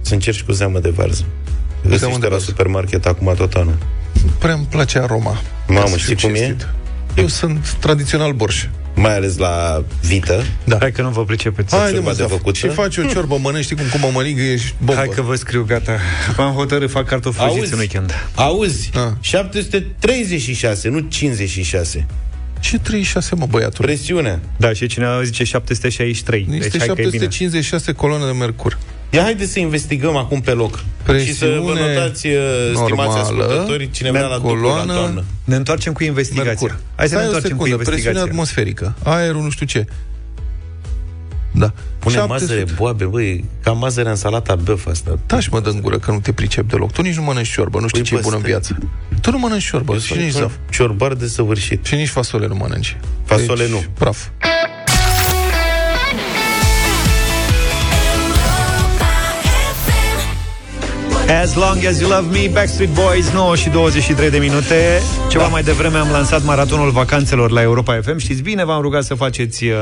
Să 0.00 0.14
încerci 0.14 0.42
cu 0.42 0.52
zeamă 0.52 0.78
de 0.78 0.90
varză. 0.90 1.24
Găsește 1.82 2.06
de 2.18 2.22
la 2.22 2.28
varză. 2.28 2.44
supermarket 2.44 3.06
acum 3.06 3.34
tot 3.36 3.52
anul. 3.54 3.76
Prea 4.38 4.54
îmi 4.54 4.66
place 4.70 4.98
aroma. 4.98 5.40
Mamă, 5.68 5.80
Ca 5.80 5.86
să 5.86 5.96
știi 5.96 6.14
fiu 6.14 6.28
cum 6.28 6.36
e? 6.36 6.56
Cinstit. 7.14 7.18
Eu 7.18 7.26
sunt 7.26 7.76
tradițional 7.80 8.32
borș. 8.32 8.66
mai 8.94 9.14
ales 9.16 9.36
la 9.36 9.84
vită. 10.02 10.44
Da. 10.64 10.76
Hai 10.80 10.92
că 10.92 11.02
nu 11.02 11.08
vă 11.10 11.24
pricepeți. 11.24 11.74
Haide, 11.74 11.92
ciorba 11.92 12.10
mă, 12.10 12.16
de 12.16 12.22
Zaf, 12.22 12.30
făcută? 12.30 12.58
și 12.58 12.68
faci 12.68 12.96
o 12.96 13.02
ciorbă, 13.02 13.38
mănânci, 13.40 13.64
știi 13.64 13.76
cum, 13.76 13.84
cum 13.92 14.04
o 14.04 14.10
mănânci, 14.10 14.38
ești 14.52 14.74
bombă. 14.78 14.94
Hai 14.94 15.08
că 15.14 15.22
vă 15.22 15.34
scriu, 15.34 15.64
gata. 15.68 15.98
M-am 16.36 16.52
hotărât, 16.52 16.90
fac 16.90 17.06
cartofi 17.06 17.40
Auzi? 17.40 17.52
prăjiți 17.52 17.72
în 17.72 17.78
weekend. 17.78 18.12
Auzi? 18.34 18.90
Ah. 18.94 19.12
736, 19.20 20.88
nu 20.88 20.98
56. 21.00 22.06
Ce 22.60 22.78
36, 22.78 23.34
mă, 23.34 23.46
băiatul? 23.46 23.84
Presiunea. 23.84 24.40
Da, 24.56 24.72
și 24.72 24.86
cineva 24.86 25.22
zice 25.22 25.44
763. 25.44 26.46
Este 26.50 26.68
deci 26.68 26.78
hai 26.78 26.86
că 26.86 27.00
e 27.00 27.08
bine. 27.08 27.22
756 27.22 27.92
coloane 27.92 28.24
de 28.24 28.32
mercur. 28.32 28.78
Ia 29.14 29.22
haideți 29.22 29.52
să 29.52 29.58
investigăm 29.58 30.16
acum 30.16 30.40
pe 30.40 30.50
loc. 30.52 30.74
și 31.24 31.34
să 31.34 31.44
vă 31.46 31.50
Presiune 31.72 31.94
notați, 31.94 32.26
uh, 32.26 32.34
stimați 32.72 32.88
normală, 32.88 33.18
ascultători, 33.20 33.90
cine 33.90 34.10
vrea 34.10 34.26
la 34.26 34.36
dublu 34.36 34.50
la 34.54 34.60
coloană, 34.60 34.92
toamnă. 34.92 35.24
Ne 35.44 35.56
întoarcem 35.56 35.92
cu 35.92 36.02
investigația. 36.04 36.50
Mercur. 36.50 36.78
Hai 36.96 37.06
să 37.08 37.12
Stai 37.14 37.18
ne 37.18 37.24
o 37.24 37.34
întoarcem 37.34 37.56
cu 37.56 37.64
secundă, 37.64 37.84
presiune 37.84 37.96
investigația. 38.00 38.30
atmosferică, 38.30 38.94
aerul 39.02 39.42
nu 39.42 39.50
știu 39.50 39.66
ce. 39.66 39.84
Da. 41.52 41.72
Pune 41.98 42.14
700. 42.14 42.26
mazăre 42.54 42.64
boabe, 42.76 43.04
băi, 43.04 43.44
ca 43.62 43.72
mazăre 43.72 44.08
în 44.08 44.16
salata 44.16 44.54
băf 44.54 44.86
asta. 44.86 45.18
Taci 45.26 45.48
mă 45.48 45.60
dă 45.60 45.68
în 45.68 45.80
gură 45.80 45.98
că 45.98 46.10
nu 46.10 46.20
te 46.20 46.32
pricep 46.32 46.68
deloc. 46.70 46.92
Tu 46.92 47.02
nici 47.02 47.14
nu 47.14 47.22
mănânci 47.22 47.50
ciorbă, 47.50 47.80
nu 47.80 47.88
știi 47.88 48.00
Păi, 48.02 48.08
ce 48.08 48.14
e 48.14 48.16
bă, 48.16 48.22
bună 48.22 48.34
în 48.36 48.40
stai. 48.40 48.52
viață. 48.52 48.78
Tu 49.20 49.30
nu 49.30 49.38
mănânci 49.38 49.64
ciorbă 49.64 49.92
Eu 49.92 49.98
și 49.98 50.06
sunt 50.06 50.20
nici 50.20 50.32
un 50.34 50.40
zaf. 50.40 50.52
ciorbar 50.70 51.12
de 51.14 51.26
săvârșit. 51.26 51.84
Și 51.86 51.94
nici 51.94 52.08
fasole 52.08 52.46
nu 52.46 52.54
mănânci. 52.54 52.96
Fasole 53.24 53.62
deci, 53.64 53.72
nu. 53.72 53.82
Praf. 53.98 54.26
As 61.28 61.54
long 61.56 61.84
as 61.86 62.00
you 62.00 62.08
love 62.08 62.30
me, 62.30 62.48
Backstreet 62.48 62.94
Boys, 62.94 63.30
9 63.32 63.56
și 63.56 63.68
23 63.68 64.30
de 64.30 64.38
minute. 64.38 65.00
Ceva 65.30 65.42
da. 65.42 65.48
mai 65.48 65.62
devreme 65.62 65.98
am 65.98 66.08
lansat 66.10 66.44
maratonul 66.44 66.90
vacanțelor 66.90 67.50
la 67.50 67.62
Europa 67.62 68.00
FM. 68.02 68.18
Știți 68.18 68.42
bine, 68.42 68.64
v-am 68.64 68.80
rugat 68.82 69.04
să 69.04 69.14
faceți 69.14 69.64
uh, 69.64 69.74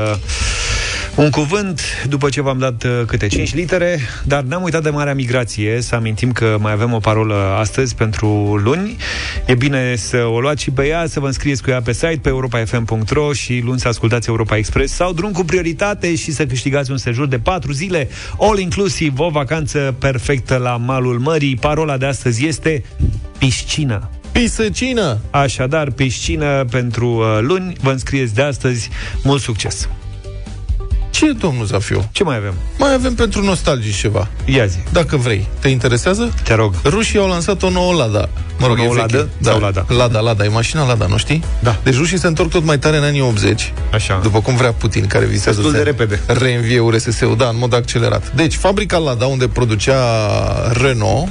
un 1.15 1.29
cuvânt 1.29 1.81
după 2.09 2.29
ce 2.29 2.41
v-am 2.41 2.57
dat 2.57 2.83
uh, 2.83 3.01
câte 3.05 3.27
5 3.27 3.53
litere, 3.53 3.99
dar 4.23 4.43
n-am 4.43 4.63
uitat 4.63 4.83
de 4.83 4.89
Marea 4.89 5.13
Migrație, 5.13 5.81
să 5.81 5.95
amintim 5.95 6.31
că 6.31 6.57
mai 6.59 6.71
avem 6.71 6.93
o 6.93 6.97
parolă 6.97 7.55
astăzi 7.59 7.95
pentru 7.95 8.27
luni. 8.63 8.97
E 9.45 9.55
bine 9.55 9.95
să 9.95 10.17
o 10.17 10.39
luați 10.39 10.63
și 10.63 10.71
pe 10.71 10.87
ea, 10.87 11.05
să 11.07 11.19
vă 11.19 11.25
înscrieți 11.25 11.63
cu 11.63 11.69
ea 11.69 11.81
pe 11.81 11.93
site, 11.93 12.19
pe 12.21 12.29
europafm.ro 12.29 13.33
și 13.33 13.61
luni 13.65 13.79
să 13.79 13.87
ascultați 13.87 14.29
Europa 14.29 14.57
Express 14.57 14.93
sau 14.93 15.13
drum 15.13 15.31
cu 15.31 15.43
prioritate 15.43 16.15
și 16.15 16.31
să 16.31 16.45
câștigați 16.45 16.91
un 16.91 16.97
sejur 16.97 17.27
de 17.27 17.39
4 17.39 17.71
zile, 17.71 18.09
all 18.39 18.59
inclusiv, 18.59 19.19
o 19.19 19.29
vacanță 19.29 19.95
perfectă 19.99 20.55
la 20.55 20.77
malul 20.77 21.19
mării. 21.19 21.55
Parola 21.55 21.97
de 21.97 22.05
astăzi 22.05 22.47
este 22.47 22.83
piscină. 23.37 24.09
Pisăcină! 24.31 25.19
Așadar, 25.29 25.91
piscină 25.91 26.65
pentru 26.69 27.07
uh, 27.07 27.39
luni. 27.41 27.75
Vă 27.81 27.91
înscrieți 27.91 28.33
de 28.33 28.41
astăzi. 28.41 28.89
Mult 29.23 29.41
succes! 29.41 29.87
Ce, 31.23 31.31
domnul 31.31 31.65
Zafiu? 31.65 32.09
Ce 32.11 32.23
mai 32.23 32.35
avem? 32.35 32.53
Mai 32.77 32.93
avem 32.93 33.13
pentru 33.13 33.43
nostalgici 33.43 33.95
ceva. 33.95 34.27
Ia 34.45 34.65
zi. 34.65 34.77
Dacă 34.91 35.17
vrei. 35.17 35.47
Te 35.59 35.67
interesează? 35.67 36.33
Te 36.43 36.53
rog. 36.53 36.73
Rușii 36.83 37.19
au 37.19 37.27
lansat 37.27 37.63
o 37.63 37.69
nouă 37.69 37.93
Lada. 37.93 38.29
Mă 38.59 38.67
rog, 38.67 38.77
O 38.79 38.81
nouă 38.83 38.95
e 38.97 39.01
veche. 39.01 39.15
Ladă 39.15 39.29
Da. 39.37 39.49
sau 39.51 39.59
Lada? 39.59 39.85
Lada, 39.87 40.19
Lada. 40.19 40.43
E 40.43 40.47
mașina 40.47 40.85
Lada, 40.87 41.05
nu 41.05 41.17
știi? 41.17 41.43
Da. 41.59 41.79
Deci 41.83 41.95
rușii 41.95 42.19
se 42.19 42.27
întorc 42.27 42.49
tot 42.49 42.63
mai 42.63 42.79
tare 42.79 42.97
în 42.97 43.03
anii 43.03 43.21
80. 43.21 43.73
Așa. 43.93 44.19
După 44.23 44.41
cum 44.41 44.55
vrea 44.55 44.71
Putin, 44.71 45.07
care 45.07 45.25
visează 45.25 45.61
Destul 45.61 45.71
de 45.71 45.77
să 45.77 45.83
repede. 45.83 46.19
reînvie 46.27 46.79
URSS-ul, 46.79 47.35
da, 47.37 47.47
în 47.47 47.57
mod 47.57 47.73
accelerat. 47.73 48.31
Deci, 48.35 48.55
fabrica 48.55 48.97
Lada, 48.97 49.25
unde 49.25 49.47
producea 49.47 49.97
Renault, 50.81 51.27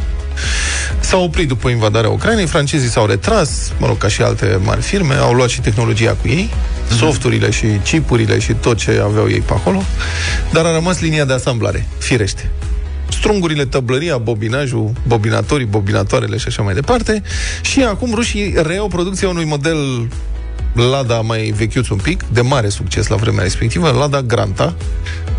s-a 1.00 1.16
oprit 1.16 1.48
după 1.48 1.68
invadarea 1.68 2.10
Ucrainei, 2.10 2.46
francezii 2.46 2.88
s-au 2.88 3.06
retras, 3.06 3.72
mă 3.78 3.86
rog, 3.86 3.98
ca 3.98 4.08
și 4.08 4.22
alte 4.22 4.60
mari 4.64 4.80
firme, 4.80 5.14
au 5.14 5.32
luat 5.32 5.48
și 5.48 5.60
tehnologia 5.60 6.16
cu 6.20 6.28
ei, 6.28 6.50
softurile 6.98 7.50
și 7.50 7.66
chipurile 7.84 8.38
și 8.38 8.52
tot 8.52 8.76
ce 8.76 9.00
aveau 9.04 9.28
ei 9.28 9.40
pe 9.40 9.52
acolo, 9.52 9.82
dar 10.52 10.64
a 10.64 10.72
rămas 10.72 11.00
linia 11.00 11.24
de 11.24 11.32
asamblare, 11.32 11.86
firește 11.98 12.50
strungurile, 13.08 13.64
tăblăria, 13.64 14.18
bobinajul, 14.18 14.92
bobinatorii, 15.06 15.66
bobinatoarele 15.66 16.36
și 16.36 16.44
așa 16.48 16.62
mai 16.62 16.74
departe. 16.74 17.22
Și 17.60 17.82
acum 17.82 18.14
rușii 18.14 18.54
reiau 18.62 18.88
producția 18.88 19.28
unui 19.28 19.44
model 19.44 20.08
Lada 20.74 21.20
mai 21.20 21.54
vechiuț 21.56 21.88
un 21.88 21.98
pic, 21.98 22.24
de 22.32 22.40
mare 22.40 22.68
succes 22.68 23.06
la 23.06 23.16
vremea 23.16 23.42
respectivă, 23.42 23.90
Lada 23.90 24.22
Granta, 24.22 24.74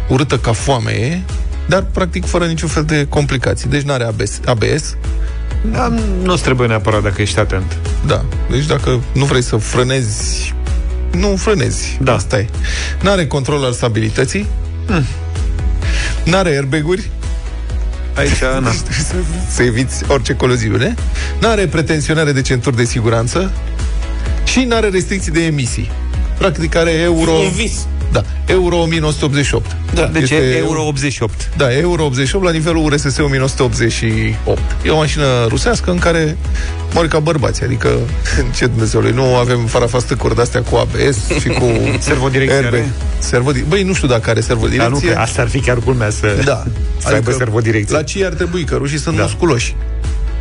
urâtă 0.09 0.37
ca 0.37 0.51
foame 0.51 0.91
e, 0.91 1.19
dar 1.67 1.85
practic 1.91 2.25
fără 2.25 2.45
niciun 2.45 2.69
fel 2.69 2.83
de 2.83 3.05
complicații. 3.09 3.69
Deci 3.69 3.81
n-are 3.81 4.03
ABS, 4.03 4.39
ABS 4.45 4.95
Da, 5.71 5.93
nu 6.23 6.35
trebuie 6.35 6.67
neapărat 6.67 7.03
dacă 7.03 7.21
ești 7.21 7.39
atent. 7.39 7.77
da. 8.07 8.25
Deci 8.49 8.65
dacă 8.65 8.99
nu 9.13 9.25
vrei 9.25 9.41
să 9.41 9.55
frânezi, 9.57 10.53
nu 11.11 11.35
frânezi. 11.35 11.97
Da. 12.01 12.13
Asta 12.13 12.39
e. 12.39 12.47
N-are 13.01 13.27
control 13.27 13.63
al 13.63 13.73
stabilității. 13.73 14.47
Hmm. 14.87 15.03
N-are 16.25 16.49
airbag-uri. 16.49 17.09
Aici, 18.15 18.41
na. 18.61 18.71
să, 18.71 19.15
să 19.49 19.63
eviți 19.63 20.03
orice 20.07 20.35
coloziune. 20.35 20.95
N-are 21.39 21.67
pretensionare 21.67 22.31
de 22.31 22.41
centuri 22.41 22.75
de 22.75 22.83
siguranță. 22.83 23.51
Și 24.43 24.59
n-are 24.59 24.89
restricții 24.89 25.31
de 25.31 25.45
emisii. 25.45 25.91
Practic 26.37 26.75
are 26.75 26.91
euro... 26.91 27.31
Un 27.31 27.51
vis. 27.55 27.87
Da, 28.13 28.21
euro 28.45 28.75
1988. 28.81 29.75
Da, 29.93 30.05
deci 30.05 30.21
Este 30.21 30.35
e 30.35 30.57
Euro 30.57 30.85
88. 30.87 31.49
Da, 31.57 31.77
Euro 31.77 32.03
88 32.05 32.45
la 32.45 32.51
nivelul 32.51 32.83
URSS 32.85 33.17
1988. 33.17 34.59
E 34.85 34.89
o 34.89 34.95
mașină 34.95 35.23
rusească 35.47 35.91
în 35.91 35.97
care 35.99 36.37
mori 36.93 37.07
ca 37.07 37.19
bărbați, 37.19 37.63
adică 37.63 37.89
ce 38.57 38.65
Dumnezeului, 38.65 39.11
nu 39.11 39.35
avem 39.35 39.65
farafastăcuri 39.65 40.35
de-astea 40.35 40.61
cu 40.61 40.75
ABS 40.75 41.39
și 41.41 41.47
cu 41.47 41.65
Servodirecție 41.99 42.55
airbag. 42.57 42.73
are? 42.79 42.91
Servodi- 43.19 43.67
Băi, 43.67 43.83
nu 43.83 43.93
știu 43.93 44.07
dacă 44.07 44.29
are 44.29 44.39
Dar 44.39 44.49
nu, 44.57 44.65
servodirecție. 44.65 45.09
că 45.11 45.19
asta 45.19 45.41
ar 45.41 45.47
fi 45.47 45.59
chiar 45.59 45.77
culmea 45.77 46.09
să, 46.09 46.41
Da. 46.45 46.63
să 46.97 47.13
aibă 47.13 47.31
servodirecție. 47.31 47.95
La 47.95 48.03
ce 48.03 48.25
ar 48.25 48.33
trebui? 48.33 48.63
Că 48.63 48.75
rușii 48.75 48.99
sunt 48.99 49.15
Da. 49.15 49.21
musculoși. 49.21 49.75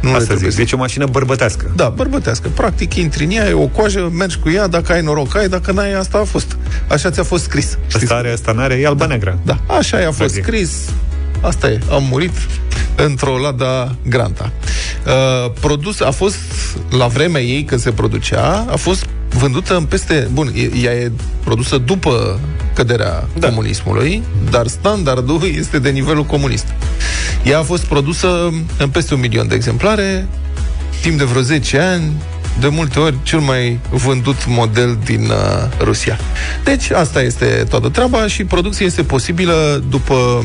Nu 0.02 0.08
le 0.08 0.14
Asta 0.14 0.26
trebuie 0.26 0.48
zic, 0.50 0.58
deci 0.58 0.72
o 0.72 0.76
mașină 0.76 1.06
bărbătească. 1.06 1.70
da, 1.76 1.88
bărbătească. 1.88 2.48
Practic, 2.48 2.94
intri 2.94 3.24
în 3.24 3.30
ea, 3.30 3.48
e 3.48 3.52
o 3.52 3.66
coajă, 3.66 4.10
mergi 4.14 4.38
cu 4.38 4.50
ea, 4.50 4.66
dacă 4.66 4.92
ai 4.92 5.02
noroc, 5.02 5.36
ai, 5.36 5.48
dacă 5.48 5.72
n-ai, 5.72 5.92
asta 5.92 6.18
a 6.18 6.24
fost. 6.24 6.56
Așa 6.88 7.10
ți-a 7.10 7.22
fost 7.22 7.42
scris. 7.42 7.78
Asta 7.94 8.14
are, 8.14 8.30
asta 8.32 8.52
n-are, 8.52 8.74
e 8.74 8.86
alba 8.86 9.06
neagră. 9.06 9.38
Da, 9.44 9.58
așa 9.66 9.98
i-a 9.98 10.04
fost 10.12 10.18
Practic. 10.18 10.42
scris. 10.44 10.70
Asta 11.40 11.68
e, 11.70 11.80
am 11.90 12.02
murit 12.10 12.32
într-o 12.96 13.36
Lada 13.38 13.94
Granta. 14.08 14.50
Uh, 15.06 15.52
produs, 15.60 16.00
a 16.00 16.10
fost, 16.10 16.36
la 16.90 17.06
vremea 17.06 17.40
ei 17.42 17.64
când 17.64 17.80
se 17.80 17.90
producea, 17.90 18.66
a 18.70 18.76
fost 18.76 19.06
vândută 19.28 19.76
în 19.76 19.84
peste... 19.84 20.28
Bun, 20.32 20.52
e- 20.54 20.70
ea 20.82 20.92
e 20.92 21.10
produsă 21.44 21.78
după 21.78 22.40
căderea 22.74 23.28
da. 23.38 23.48
comunismului, 23.48 24.22
dar 24.50 24.66
standardul 24.66 25.40
este 25.58 25.78
de 25.78 25.90
nivelul 25.90 26.24
comunist. 26.24 26.66
Ea 27.42 27.58
a 27.58 27.62
fost 27.62 27.84
produsă 27.84 28.50
în 28.78 28.88
peste 28.88 29.14
un 29.14 29.20
milion 29.20 29.48
de 29.48 29.54
exemplare, 29.54 30.28
timp 31.02 31.18
de 31.18 31.24
vreo 31.24 31.42
10 31.42 31.78
ani, 31.78 32.12
de 32.60 32.68
multe 32.68 32.98
ori 32.98 33.16
cel 33.22 33.38
mai 33.38 33.80
vândut 33.90 34.46
model 34.46 34.98
din 35.04 35.24
uh, 35.24 35.36
Rusia. 35.80 36.18
Deci 36.64 36.90
asta 36.90 37.22
este 37.22 37.66
toată 37.68 37.88
treaba 37.88 38.26
și 38.26 38.44
producția 38.44 38.86
este 38.86 39.02
posibilă 39.02 39.82
după 39.88 40.44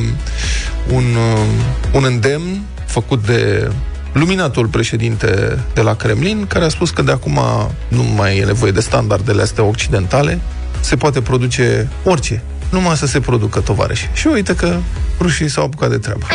un, 0.94 1.04
uh, 1.04 1.46
un 1.92 2.04
îndemn 2.04 2.62
făcut 2.86 3.26
de 3.26 3.72
luminatul 4.12 4.68
președinte 4.68 5.60
de 5.74 5.82
la 5.82 5.96
Kremlin, 5.96 6.46
care 6.48 6.66
a 6.66 6.70
spus 6.70 6.90
că 6.90 7.02
de 7.02 7.12
acum 7.12 7.40
nu 7.88 8.04
mai 8.04 8.38
e 8.38 8.46
nevoie 8.46 8.72
de 8.72 8.80
standardele 8.80 9.42
astea 9.42 9.64
occidentale, 9.64 10.40
se 10.80 10.96
poate 10.96 11.22
produce 11.22 11.88
orice, 12.04 12.42
numai 12.70 12.96
să 12.96 13.06
se 13.06 13.20
producă 13.20 13.60
tovarăși. 13.60 14.10
Și 14.14 14.28
uite 14.28 14.56
că 14.56 14.78
rușii 15.20 15.50
s-au 15.50 15.64
apucat 15.64 15.90
de 15.90 15.98
treabă. 15.98 16.26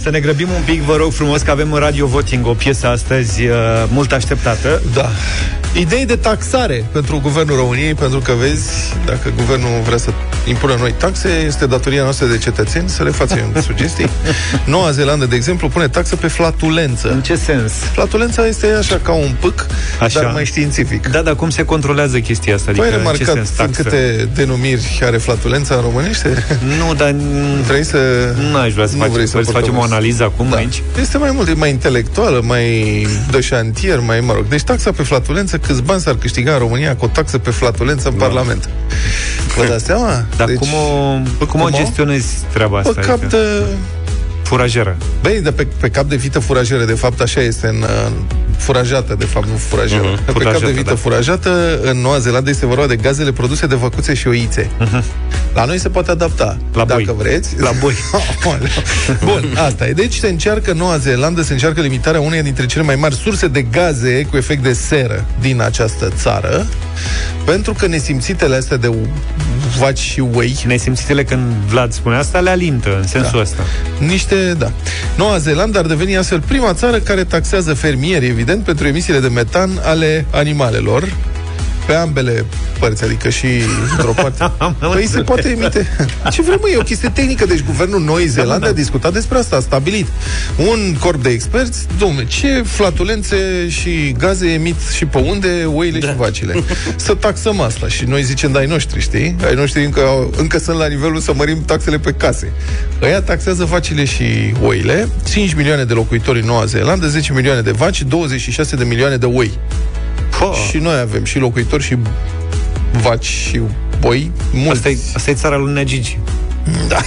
Să 0.00 0.10
ne 0.10 0.20
grăbim 0.20 0.48
un 0.50 0.62
pic, 0.64 0.80
vă 0.80 0.96
rog 0.96 1.12
frumos, 1.12 1.42
că 1.42 1.50
avem 1.50 1.72
în 1.72 1.78
Radio 1.78 2.06
Voting 2.06 2.46
o 2.46 2.52
piesă 2.52 2.86
astăzi 2.86 3.46
uh, 3.46 3.54
mult 3.88 4.12
așteptată. 4.12 4.82
Da. 4.94 5.10
Idei 5.74 6.06
de 6.06 6.16
taxare 6.16 6.84
pentru 6.92 7.20
Guvernul 7.22 7.56
României, 7.56 7.94
pentru 7.94 8.18
că 8.18 8.32
vezi, 8.38 8.70
dacă 9.06 9.32
Guvernul 9.36 9.68
vrea 9.84 9.96
să 9.96 10.10
impună 10.48 10.74
noi 10.78 10.94
taxe, 10.98 11.28
este 11.46 11.66
datoria 11.66 12.02
noastră 12.02 12.26
de 12.26 12.38
cetățeni 12.38 12.88
să 12.88 13.02
le 13.02 13.10
facem 13.10 13.52
sugestii. 13.66 14.08
Noua 14.64 14.90
Zeelandă, 14.90 15.26
de 15.26 15.36
exemplu, 15.36 15.68
pune 15.68 15.88
taxă 15.88 16.16
pe 16.16 16.26
flatulență. 16.26 17.10
În 17.10 17.20
ce 17.22 17.34
sens? 17.36 17.72
Flatulența 17.72 18.46
este 18.46 18.66
așa 18.78 19.00
ca 19.02 19.12
un 19.12 19.34
pâc, 19.40 19.66
Așa. 20.00 20.20
dar 20.20 20.32
mai 20.32 20.44
științific. 20.44 21.08
Da, 21.08 21.22
dar 21.22 21.34
cum 21.34 21.50
se 21.50 21.64
controlează 21.64 22.18
chestia 22.18 22.54
asta? 22.54 22.72
Păi 22.76 22.80
ai 22.80 22.92
Adică, 22.94 23.08
în 23.10 23.14
ce 23.16 23.24
remarcat 23.24 23.34
sens 23.46 23.58
în 23.58 23.66
taxă? 23.66 23.82
câte 23.82 24.28
denumiri 24.34 25.00
are 25.04 25.16
flatulența 25.16 25.74
în 25.74 25.80
românește? 25.80 26.44
Nu, 26.78 26.94
dar 26.94 27.14
Vrei 27.68 27.84
să... 27.84 27.98
n-aș 28.52 28.72
vrea 28.72 28.86
să, 28.86 28.92
Nu 28.94 28.98
facem, 28.98 29.12
vrei 29.14 29.26
să 29.26 29.32
vrei 29.32 29.44
să 29.44 29.50
facem 29.52 29.76
o 29.76 29.78
purtăm- 29.78 29.92
analiză 29.92 30.22
acum 30.24 30.46
Da. 30.50 30.56
aici. 30.56 30.82
Este 31.00 31.18
mai 31.18 31.30
mult, 31.34 31.48
e 31.48 31.52
mai 31.52 31.70
intelectuală, 31.70 32.40
mai 32.44 33.06
de 33.30 33.40
șantier, 33.40 34.00
mai, 34.00 34.20
mă 34.20 34.32
rog. 34.32 34.48
Deci 34.48 34.62
taxa 34.62 34.92
pe 34.92 35.02
flatulență, 35.02 35.57
câți 35.66 35.82
bani 35.82 36.00
s-ar 36.00 36.14
câștiga 36.14 36.52
în 36.52 36.58
România 36.58 36.96
cu 36.96 37.04
o 37.04 37.08
taxă 37.08 37.38
pe 37.38 37.50
flatulență 37.50 38.08
în 38.08 38.14
Parlament? 38.14 38.68
Vă 39.56 39.64
dați 39.64 39.84
seama? 39.84 40.24
Dar 40.36 40.52
cum 40.52 40.68
o, 40.72 40.86
cum 41.38 41.38
o 41.40 41.44
cum 41.46 41.60
o? 41.60 41.70
gestionezi 41.70 42.34
treaba 42.52 42.80
Pe 42.80 42.88
asta? 42.88 43.00
cap 43.00 43.22
adică? 43.22 43.66
De 44.48 44.54
Furajeră. 44.54 44.96
Băi, 45.22 45.40
de 45.42 45.52
pe, 45.52 45.66
pe 45.80 45.88
cap 45.88 46.04
de 46.08 46.16
vită 46.16 46.38
furajeră, 46.38 46.84
de 46.84 46.92
fapt 46.92 47.20
așa 47.20 47.40
este 47.40 47.66
în, 47.66 47.84
în 48.06 48.12
furajată, 48.56 49.14
de 49.18 49.24
fapt, 49.24 49.46
nu 49.46 49.56
furajeră. 49.56 50.02
Mhm, 50.02 50.14
Uh-huh. 50.14 50.24
Pe 50.24 50.32
cap 50.32 50.34
furajată, 50.42 50.66
de 50.66 50.72
vită 50.72 50.90
da. 50.90 50.96
furajată, 50.96 51.78
în 51.82 52.00
Noua 52.00 52.18
Zeelandă 52.18 52.50
este 52.50 52.66
vorba 52.66 52.86
de 52.86 52.96
gazele 52.96 53.32
produse 53.32 53.66
de 53.66 53.74
văcuțe 53.74 54.14
și 54.14 54.28
oițe. 54.28 54.70
Uh-huh. 54.80 55.02
La 55.54 55.64
noi 55.64 55.78
se 55.78 55.88
poate 55.88 56.10
adapta, 56.10 56.56
Mhm. 56.70 56.78
La 56.78 56.84
dacă 56.84 57.02
boi. 57.06 57.14
vreți. 57.18 57.60
La 57.60 57.70
boi. 57.80 57.94
Bun, 59.24 59.56
asta 59.66 59.86
e. 59.86 59.92
Deci 59.92 60.14
se 60.14 60.28
încearcă 60.28 60.70
în 60.70 60.76
Noua 60.76 60.96
Zeelandă, 60.98 61.42
se 61.42 61.52
încearcă 61.52 61.80
limitarea 61.80 62.20
uneia 62.20 62.42
dintre 62.42 62.66
cele 62.66 62.82
mai 62.84 62.94
mari 62.96 63.14
surse 63.14 63.48
de 63.48 63.62
gaze 63.62 64.22
cu 64.30 64.36
efect 64.36 64.62
de 64.62 64.72
seră 64.72 65.24
din 65.40 65.60
această 65.62 66.12
țară, 66.16 66.66
pentru 67.44 67.72
că 67.72 67.86
nesimțitele 67.86 68.56
astea 68.56 68.76
de 68.76 68.90
vaci 69.78 69.98
și 69.98 70.20
oi 70.34 70.56
Nesimțitele 70.66 71.24
când 71.24 71.42
Vlad 71.68 71.92
spune 71.92 72.16
asta, 72.16 72.38
le 72.40 72.50
alintă 72.50 72.96
în 73.00 73.06
sensul 73.06 73.30
Da. 73.34 73.40
ăsta. 73.40 73.62
niște, 73.98 74.34
da. 74.58 74.72
Noua 75.16 75.38
Zeelandă 75.38 75.78
ar 75.78 75.86
deveni 75.86 76.16
astfel 76.16 76.40
prima 76.40 76.72
țară 76.72 76.98
care 76.98 77.24
taxează 77.24 77.74
fermieri, 77.74 78.26
evident, 78.26 78.64
pentru 78.64 78.86
emisiile 78.86 79.20
de 79.20 79.28
metan 79.28 79.70
ale 79.82 80.26
animalelor 80.30 81.08
pe 81.88 81.94
ambele 81.94 82.44
părți, 82.78 83.04
adică 83.04 83.28
și 83.28 83.46
într-o 83.90 84.12
parte. 84.12 84.50
păi 84.94 85.06
se 85.06 85.20
poate 85.20 85.48
emite. 85.48 85.86
Ce 86.30 86.42
vrem, 86.42 86.58
mă, 86.60 86.68
e 86.68 86.76
o 86.76 86.82
chestie 86.82 87.08
tehnică. 87.08 87.46
Deci 87.46 87.64
guvernul 87.64 88.00
Noii 88.00 88.26
Zeelande 88.26 88.64
da. 88.64 88.70
a 88.70 88.74
discutat 88.74 89.12
despre 89.12 89.38
asta, 89.38 89.56
a 89.56 89.60
stabilit. 89.60 90.06
Un 90.56 90.96
corp 91.00 91.22
de 91.22 91.28
experți, 91.28 91.86
domne, 91.98 92.26
ce 92.26 92.62
flatulențe 92.66 93.68
și 93.68 94.14
gaze 94.18 94.46
emit 94.46 94.76
și 94.96 95.04
pe 95.04 95.18
unde 95.18 95.64
oile 95.74 96.00
și 96.00 96.14
vacile. 96.16 96.64
Să 96.96 97.14
taxăm 97.14 97.60
asta. 97.60 97.88
Și 97.88 98.04
noi 98.04 98.22
zicem, 98.22 98.52
da, 98.52 98.58
ai 98.58 98.66
noștri, 98.66 99.00
știi? 99.00 99.36
Ai 99.46 99.54
noștri 99.54 99.84
încă, 99.84 100.00
au- 100.00 100.32
încă 100.36 100.58
sunt 100.58 100.78
la 100.78 100.86
nivelul 100.86 101.20
să 101.20 101.32
mărim 101.34 101.62
taxele 101.64 101.98
pe 101.98 102.12
case. 102.12 102.52
Ăia 103.02 103.20
taxează 103.22 103.64
vacile 103.64 104.04
și 104.04 104.24
oile, 104.62 105.08
5 105.28 105.54
milioane 105.54 105.84
de 105.84 105.92
locuitori 105.92 106.40
în 106.40 106.46
Noua 106.46 106.64
Zeelandă, 106.64 107.06
10 107.08 107.32
milioane 107.32 107.60
de 107.60 107.70
vaci, 107.70 108.02
26 108.02 108.76
de 108.76 108.84
milioane 108.84 109.16
de 109.16 109.26
oi. 109.26 109.50
Ho! 110.38 110.52
Și 110.68 110.76
noi 110.76 110.98
avem 110.98 111.24
și 111.24 111.38
locuitori 111.38 111.82
și 111.82 111.96
vaci 113.02 113.24
și 113.24 113.60
boi 114.00 114.30
mulți. 114.52 114.70
Asta 114.70 114.88
e, 114.88 114.98
asta 115.14 115.30
e 115.30 115.34
țara 115.34 115.56
lui 115.56 115.72
Nea 115.72 115.84
Gigi. 115.84 116.18
Da. 116.88 117.00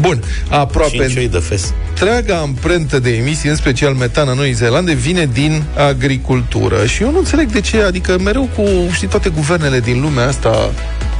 Bun, 0.00 0.22
aproape 0.48 0.96
Cinci 0.96 1.16
oi 1.16 1.28
de 1.28 1.38
fes. 1.38 1.72
întreaga 1.88 2.36
amprentă 2.36 2.98
de 2.98 3.10
emisii, 3.10 3.48
în 3.48 3.56
special 3.56 3.94
metan 3.94 4.28
a 4.28 4.32
Noii 4.32 4.52
Zeelande, 4.52 4.92
vine 4.92 5.28
din 5.32 5.62
agricultură. 5.76 6.86
Și 6.86 7.02
eu 7.02 7.10
nu 7.10 7.18
înțeleg 7.18 7.50
de 7.50 7.60
ce, 7.60 7.80
adică 7.82 8.18
mereu 8.18 8.48
cu, 8.56 8.62
știi, 8.92 9.08
toate 9.08 9.28
guvernele 9.28 9.80
din 9.80 10.00
lumea 10.00 10.26
asta 10.26 10.70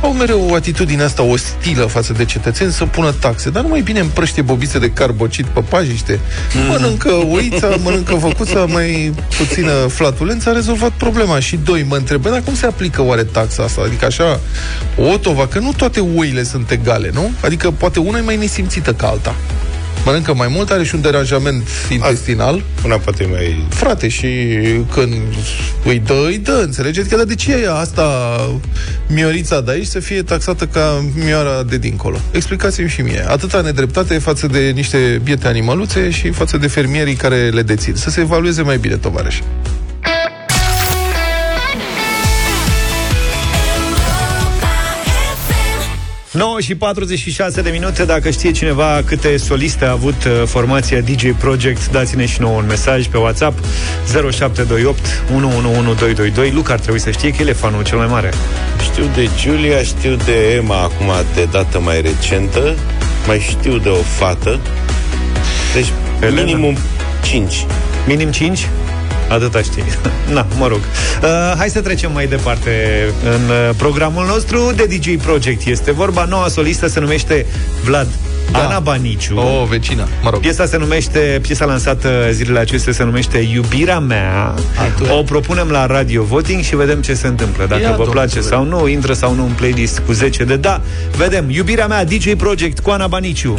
au 0.01 0.13
mereu 0.13 0.49
o 0.51 0.55
atitudine 0.55 1.03
asta 1.03 1.23
ostilă 1.23 1.85
față 1.85 2.13
de 2.13 2.25
cetățeni 2.25 2.73
să 2.73 2.85
pună 2.85 3.13
taxe. 3.13 3.51
Dar 3.51 3.63
nu 3.63 3.69
mai 3.69 3.81
bine 3.81 4.01
împrăștie 4.01 4.43
bobițe 4.43 4.79
de 4.79 4.91
carbocit 4.91 5.47
pe 5.47 5.61
pajiște. 5.61 6.21
Mănâncă 6.69 7.13
oița, 7.31 7.69
mănâncă 7.85 8.15
văcuța, 8.15 8.65
mai 8.65 9.15
puțină 9.39 9.73
flatulență, 9.73 10.49
a 10.49 10.53
rezolvat 10.53 10.91
problema. 10.91 11.41
Și 11.41 11.59
doi, 11.65 11.85
mă 11.89 11.97
întreb, 11.97 12.21
bă, 12.21 12.31
dar 12.31 12.43
cum 12.43 12.55
se 12.55 12.67
aplică 12.67 13.03
oare 13.03 13.25
taxa 13.25 13.63
asta? 13.63 13.83
Adică 13.85 14.05
așa, 14.05 14.41
o 14.97 15.17
tova, 15.17 15.47
că 15.47 15.59
nu 15.59 15.73
toate 15.77 16.01
oile 16.17 16.43
sunt 16.43 16.71
egale, 16.71 17.11
nu? 17.13 17.31
Adică 17.41 17.71
poate 17.71 17.99
una 17.99 18.19
e 18.19 18.21
mai 18.21 18.37
nesimțită 18.37 18.93
ca 18.93 19.07
alta. 19.07 19.35
Mănâncă 20.07 20.35
mai 20.35 20.49
mult, 20.49 20.71
are 20.71 20.85
și 20.85 20.95
un 20.95 21.01
deranjament 21.01 21.69
intestinal. 21.91 22.63
Una 22.85 22.97
poate 22.97 23.27
mai... 23.31 23.67
Frate, 23.69 24.09
și 24.09 24.29
când 24.93 25.15
îi 25.85 25.99
dă, 25.99 26.25
îi 26.27 26.39
dă, 26.39 26.61
înțelegeți? 26.65 27.09
Că 27.09 27.17
dar 27.17 27.25
de 27.25 27.35
ce 27.35 27.53
e 27.53 27.71
asta 27.71 28.37
miorița 29.07 29.61
de 29.61 29.71
aici 29.71 29.87
să 29.87 30.01
fie 30.01 30.23
taxată 30.23 30.67
ca 30.67 31.05
mioara 31.25 31.63
de 31.63 31.79
dincolo? 31.79 32.19
Explicați-mi 32.31 32.89
și 32.89 33.01
mie. 33.01 33.25
Atâta 33.29 33.61
nedreptate 33.61 34.19
față 34.19 34.47
de 34.47 34.73
niște 34.75 35.21
biete 35.25 35.49
animăluțe 35.49 36.11
și 36.11 36.31
față 36.31 36.57
de 36.57 36.67
fermierii 36.67 37.15
care 37.15 37.49
le 37.49 37.63
dețin. 37.63 37.95
Să 37.95 38.11
se 38.11 38.21
evalueze 38.21 38.63
mai 38.63 38.79
bine, 38.79 38.97
tovarăși. 38.97 39.43
9 46.37 46.61
și 46.61 46.75
46 46.75 47.63
de 47.63 47.71
minute. 47.71 48.05
Dacă 48.05 48.31
știe 48.31 48.51
cineva 48.51 49.03
câte 49.05 49.37
soliste 49.37 49.85
a 49.85 49.91
avut 49.91 50.25
uh, 50.25 50.43
formația 50.47 51.01
DJ 51.01 51.31
Project, 51.39 51.91
dați-ne 51.91 52.27
și 52.27 52.41
nouă 52.41 52.57
un 52.57 52.67
mesaj 52.67 53.07
pe 53.07 53.17
WhatsApp 53.17 53.59
0728 54.31 54.99
111222. 55.35 56.51
Luca 56.51 56.73
ar 56.73 56.79
trebui 56.79 57.01
să 57.01 57.11
știe 57.11 57.31
că 57.31 57.37
el 57.41 57.49
e 57.49 57.53
fanul 57.53 57.85
cel 57.85 57.99
mai 57.99 58.07
mare. 58.07 58.31
Știu 58.83 59.05
de 59.15 59.29
Giulia, 59.41 59.83
știu 59.83 60.15
de 60.25 60.55
Emma 60.55 60.83
acum 60.83 61.07
de 61.35 61.45
dată 61.51 61.81
mai 61.81 62.01
recentă, 62.01 62.77
mai 63.27 63.39
știu 63.39 63.79
de 63.79 63.89
o 63.89 64.03
fată. 64.03 64.61
Deci 65.75 65.93
Elena. 66.21 66.43
minimum 66.43 66.77
5. 67.23 67.67
Minim 68.07 68.31
5? 68.31 68.69
Atâta 69.29 69.61
știi. 69.63 69.85
Na, 70.35 70.47
mă 70.59 70.67
rog. 70.67 70.79
Uh, 71.23 71.29
hai 71.57 71.69
să 71.69 71.81
trecem 71.81 72.13
mai 72.13 72.27
departe 72.27 72.71
în 73.25 73.49
uh, 73.49 73.75
programul 73.77 74.27
nostru 74.27 74.73
de 74.77 74.85
DJ 74.85 75.17
Project. 75.23 75.67
Este 75.67 75.93
vorba, 75.93 76.25
noua 76.25 76.49
solistă 76.49 76.87
se 76.87 77.01
numește 77.01 77.47
Vlad 77.85 78.09
da. 78.51 78.59
Ana 78.59 78.79
Baniciu. 78.79 79.39
O, 79.39 79.65
vecina, 79.65 80.09
mă 80.23 80.31
rog. 80.31 80.41
Piesa 80.41 80.67
se 80.67 80.77
numește, 80.77 81.39
piesa 81.43 81.65
lansată 81.65 82.09
zilele 82.31 82.59
acestea 82.59 82.93
se 82.93 83.05
numește 83.05 83.39
Iubirea 83.39 83.99
mea. 83.99 84.55
Atunci. 84.79 85.11
O 85.11 85.23
propunem 85.23 85.69
la 85.69 85.87
Radio 85.87 86.23
Voting 86.23 86.63
și 86.63 86.77
vedem 86.77 87.01
ce 87.01 87.15
se 87.15 87.27
întâmplă. 87.27 87.67
Dacă 87.67 87.81
Ia, 87.81 87.91
vă 87.91 87.97
domnule, 87.97 88.13
place 88.13 88.41
să 88.41 88.49
sau 88.49 88.65
nu, 88.65 88.89
intră 88.89 89.13
sau 89.13 89.35
nu 89.35 89.45
în 89.45 89.53
playlist 89.53 90.03
cu 90.07 90.13
10 90.13 90.45
de 90.45 90.57
da. 90.57 90.81
Vedem. 91.17 91.51
Iubirea 91.51 91.87
mea, 91.87 92.05
DJ 92.05 92.35
Project 92.35 92.79
cu 92.79 92.91
Ana 92.91 93.07
Baniciu. 93.07 93.59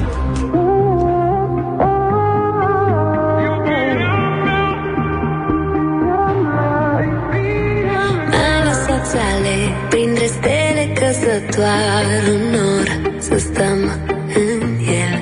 Căsătoare 11.78 12.32
un 12.32 12.50
nor 12.50 13.12
să 13.20 13.38
stăm 13.38 13.80
în 14.36 14.62
el. 15.06 15.22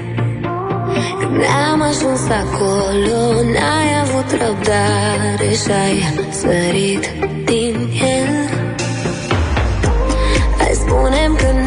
Când 1.19 1.41
am 1.71 1.81
ajuns 1.81 2.21
acolo, 2.29 3.41
n-ai 3.53 3.89
avut 4.01 4.29
răbdare 4.31 5.49
și-ai 5.63 5.97
sărit 6.31 7.05
din 7.45 7.75
el. 8.17 8.33
Hai 10.57 10.71
spunem 10.73 11.35
că 11.35 11.64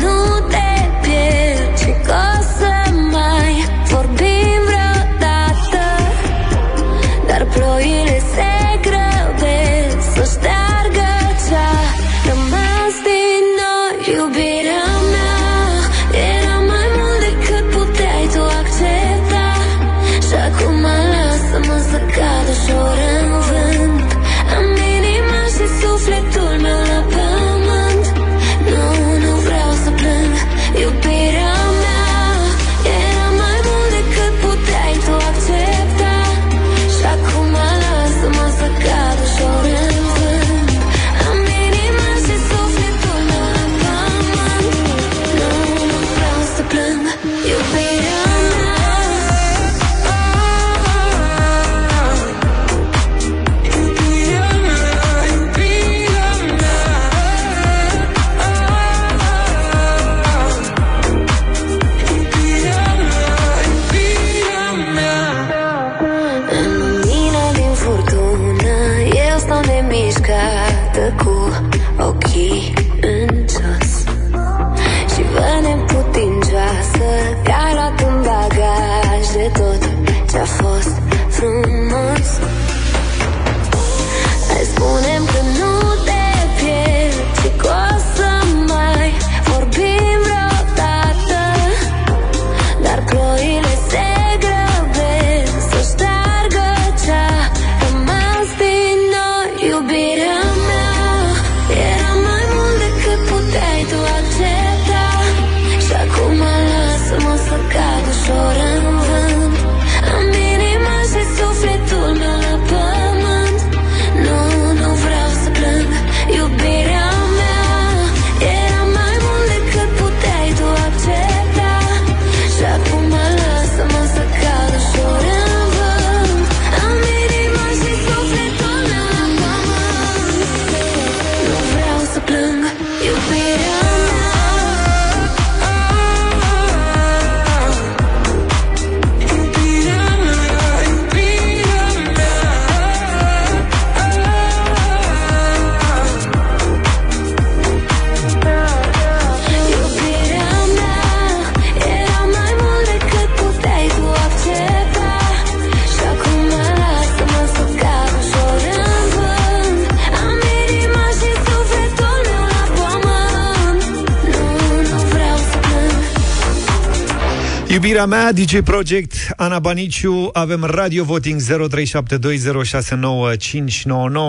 Iubirea 167.89 168.07
mea, 168.07 168.33
DJ 168.33 168.59
Project, 168.65 169.15
Ana 169.37 169.59
Baniciu, 169.59 170.29
avem 170.33 170.65
radio 170.65 171.05
voting 171.05 171.41
0372069599. 171.41 171.45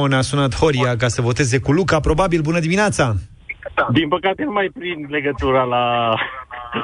Ne-a 0.09 0.21
sunat 0.21 0.55
Horia 0.55 0.95
ca 0.95 1.07
să 1.07 1.21
voteze 1.21 1.59
cu 1.59 1.71
Luca. 1.71 1.99
Probabil, 1.99 2.41
bună 2.41 2.59
dimineața! 2.59 3.15
Din 3.91 4.07
păcate 4.07 4.43
nu 4.43 4.51
mai 4.51 4.69
prind 4.79 5.05
legătura 5.09 5.63
la 5.63 6.13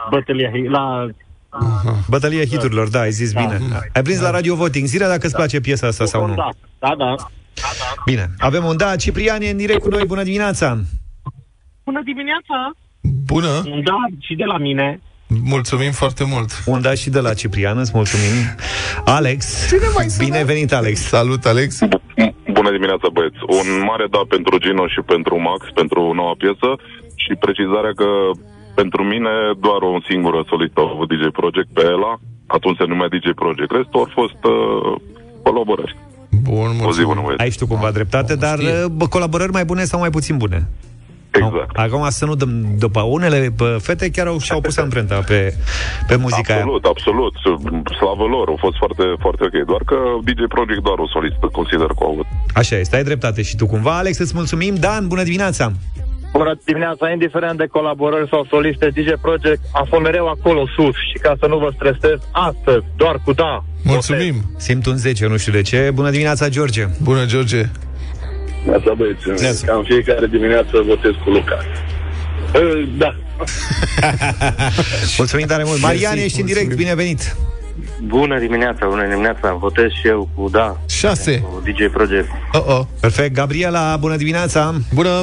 bătălia, 0.10 0.52
la 0.70 1.08
Bătălia 2.10 2.46
hiturilor, 2.46 2.90
da, 2.90 3.00
ai 3.00 3.12
zis 3.12 3.34
bine. 3.34 3.60
Ai 3.94 4.02
prins 4.02 4.22
la 4.22 4.32
radio 4.32 4.56
voting. 4.56 4.88
Zile 4.88 5.06
dacă 5.06 5.26
îți 5.26 5.36
place 5.36 5.60
piesa 5.60 5.88
asta 5.88 6.06
sau 6.06 6.28
nu. 6.28 6.34
Da, 6.34 6.50
da, 6.80 6.96
da. 6.98 7.16
Bine, 8.06 8.30
avem 8.40 8.64
un 8.64 8.78
da. 8.78 8.96
Ciprian 8.96 9.42
e 9.42 9.50
în 9.50 9.58
direct 9.58 9.82
cu 9.82 9.90
noi. 9.90 10.06
Bună 10.06 10.24
dimineața! 10.24 10.80
Bună 11.84 12.02
dimineața! 12.04 12.72
Bună! 13.26 13.64
Da, 13.84 13.98
și 14.20 14.36
de 14.36 14.44
la 14.44 14.58
mine. 14.58 15.00
Mulțumim 15.28 15.92
foarte 15.92 16.24
mult. 16.34 16.50
Un 16.66 16.82
da 16.82 16.94
și 16.94 17.10
de 17.10 17.20
la 17.20 17.34
Ciprian, 17.34 17.78
îți 17.78 17.92
mulțumim. 17.94 18.36
Alex, 19.06 19.68
Cine 19.72 19.88
mai 19.96 20.10
sună? 20.10 20.24
bine 20.28 20.44
venit, 20.44 20.74
Alex. 20.74 20.96
Salut, 21.02 21.46
Alex. 21.46 21.70
Bună 22.58 22.72
dimineața, 22.78 23.08
băieți. 23.18 23.40
Un 23.60 23.68
mare 23.90 24.06
da 24.16 24.22
pentru 24.36 24.54
Gino 24.64 24.86
și 24.88 25.02
pentru 25.14 25.34
Max, 25.50 25.62
pentru 25.82 26.02
noua 26.20 26.36
piesă 26.44 26.70
și 27.24 27.32
precizarea 27.46 27.94
că 28.02 28.10
pentru 28.82 29.02
mine 29.14 29.34
doar 29.66 29.82
o 29.92 29.94
singură 30.10 30.40
solistă 30.52 30.80
a 30.82 30.92
avut 30.94 31.08
DJ 31.12 31.24
Project 31.42 31.70
pe 31.78 31.84
ela, 31.96 32.14
atunci 32.56 32.78
se 32.80 32.86
numea 32.92 33.08
DJ 33.14 33.28
Project. 33.44 33.72
Restul 33.78 34.00
au 34.04 34.10
fost 34.20 34.40
uh, 34.54 34.56
colaborări. 35.46 35.96
Bun, 36.50 36.72
O 36.90 36.92
zi 36.98 37.04
bună, 37.12 37.22
băieți. 37.26 37.42
Ai 37.44 37.52
și 37.54 37.58
tu 37.62 37.68
cumva 37.74 37.92
dreptate, 37.98 38.34
dar 38.46 38.58
bă, 39.00 39.06
colaborări 39.16 39.52
mai 39.58 39.66
bune 39.72 39.84
sau 39.92 40.00
mai 40.00 40.10
puțin 40.18 40.36
bune? 40.38 40.60
Exact. 41.36 41.78
Acum 41.78 42.06
să 42.10 42.26
nu 42.26 42.36
dăm 42.36 42.76
după 42.78 43.02
unele 43.02 43.50
bă, 43.56 43.78
fete 43.82 44.10
chiar 44.10 44.28
au, 44.28 44.40
și-au 44.40 44.62
pus 44.62 44.78
amprenta 44.78 45.20
pe, 45.28 45.54
pe 46.08 46.16
muzica 46.16 46.54
aia. 46.54 46.62
Absolut, 46.62 46.86
absolut. 46.86 47.34
Slavă 47.98 48.24
lor, 48.24 48.48
au 48.48 48.58
fost 48.60 48.78
foarte, 48.78 49.04
foarte 49.20 49.44
ok. 49.44 49.66
Doar 49.66 49.82
că 49.86 49.98
DJ 50.24 50.42
Project 50.48 50.82
doar 50.84 50.98
o 50.98 51.08
solistă, 51.08 51.46
consider 51.52 51.86
că 51.86 52.02
au 52.02 52.12
avut. 52.12 52.26
Așa 52.54 52.76
este, 52.76 52.96
ai 52.96 53.04
dreptate 53.04 53.42
și 53.42 53.56
tu 53.56 53.66
cumva. 53.66 53.98
Alex, 53.98 54.18
îți 54.18 54.36
mulțumim. 54.36 54.76
Dan, 54.76 55.08
bună 55.08 55.24
dimineața! 55.24 55.72
Bună 56.38 56.58
dimineața, 56.66 57.10
indiferent 57.10 57.58
de 57.58 57.68
colaborări 57.68 58.30
sau 58.30 58.46
soliste, 58.50 58.88
DJ 58.88 59.12
Project 59.22 59.62
a 59.74 59.86
fost 59.90 60.02
mereu 60.02 60.28
acolo 60.28 60.68
sus 60.76 60.96
și 61.12 61.18
ca 61.22 61.36
să 61.40 61.46
nu 61.48 61.58
vă 61.58 61.72
stresez, 61.76 62.20
astăzi, 62.32 62.86
doar 62.96 63.22
cu 63.26 63.34
da. 63.34 63.64
Mulțumim. 63.84 64.36
Simt 64.58 64.86
un 64.86 64.98
10, 64.98 65.28
nu 65.28 65.38
știu 65.38 65.52
de 65.52 65.62
ce. 65.62 65.92
Bună 65.94 66.10
dimineața, 66.10 66.50
George! 66.50 66.86
Bună, 67.04 67.26
George! 67.26 67.66
Neața 68.66 68.94
băieți, 68.94 69.66
cam 69.66 69.84
fiecare 69.84 70.28
dimineață 70.28 70.84
votez 70.88 71.12
cu 71.24 71.30
Luca. 71.30 71.58
Uh, 72.56 72.88
Da. 72.98 73.16
Mulțumim 75.18 75.46
tare 75.46 75.64
mult. 75.66 75.82
Marian, 75.82 76.18
ești 76.18 76.40
în 76.40 76.46
direct, 76.46 76.76
binevenit! 76.76 77.36
Bună 78.04 78.40
dimineața, 78.40 78.86
bună 78.88 79.08
dimineața. 79.08 79.54
Votez 79.54 79.90
și 80.02 80.08
eu 80.08 80.30
cu 80.36 80.50
da. 80.50 80.78
6. 80.90 81.40
Cu 81.40 81.62
DJ 81.64 81.92
Project. 81.92 82.28
Oh, 82.54 82.64
oh. 82.68 82.82
Perfect. 83.00 83.34
Gabriela, 83.34 83.98
bună 83.98 84.16
dimineața! 84.16 84.74
Bună! 84.94 85.22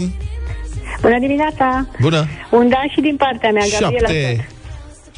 Bună 1.00 1.18
dimineața! 1.18 1.86
Bună! 2.00 2.26
Un 2.50 2.68
da 2.68 2.82
și 2.94 3.00
din 3.00 3.16
partea 3.16 3.50
mea, 3.50 3.64
Gabriela. 3.80 4.08
Șapte. 4.08 4.48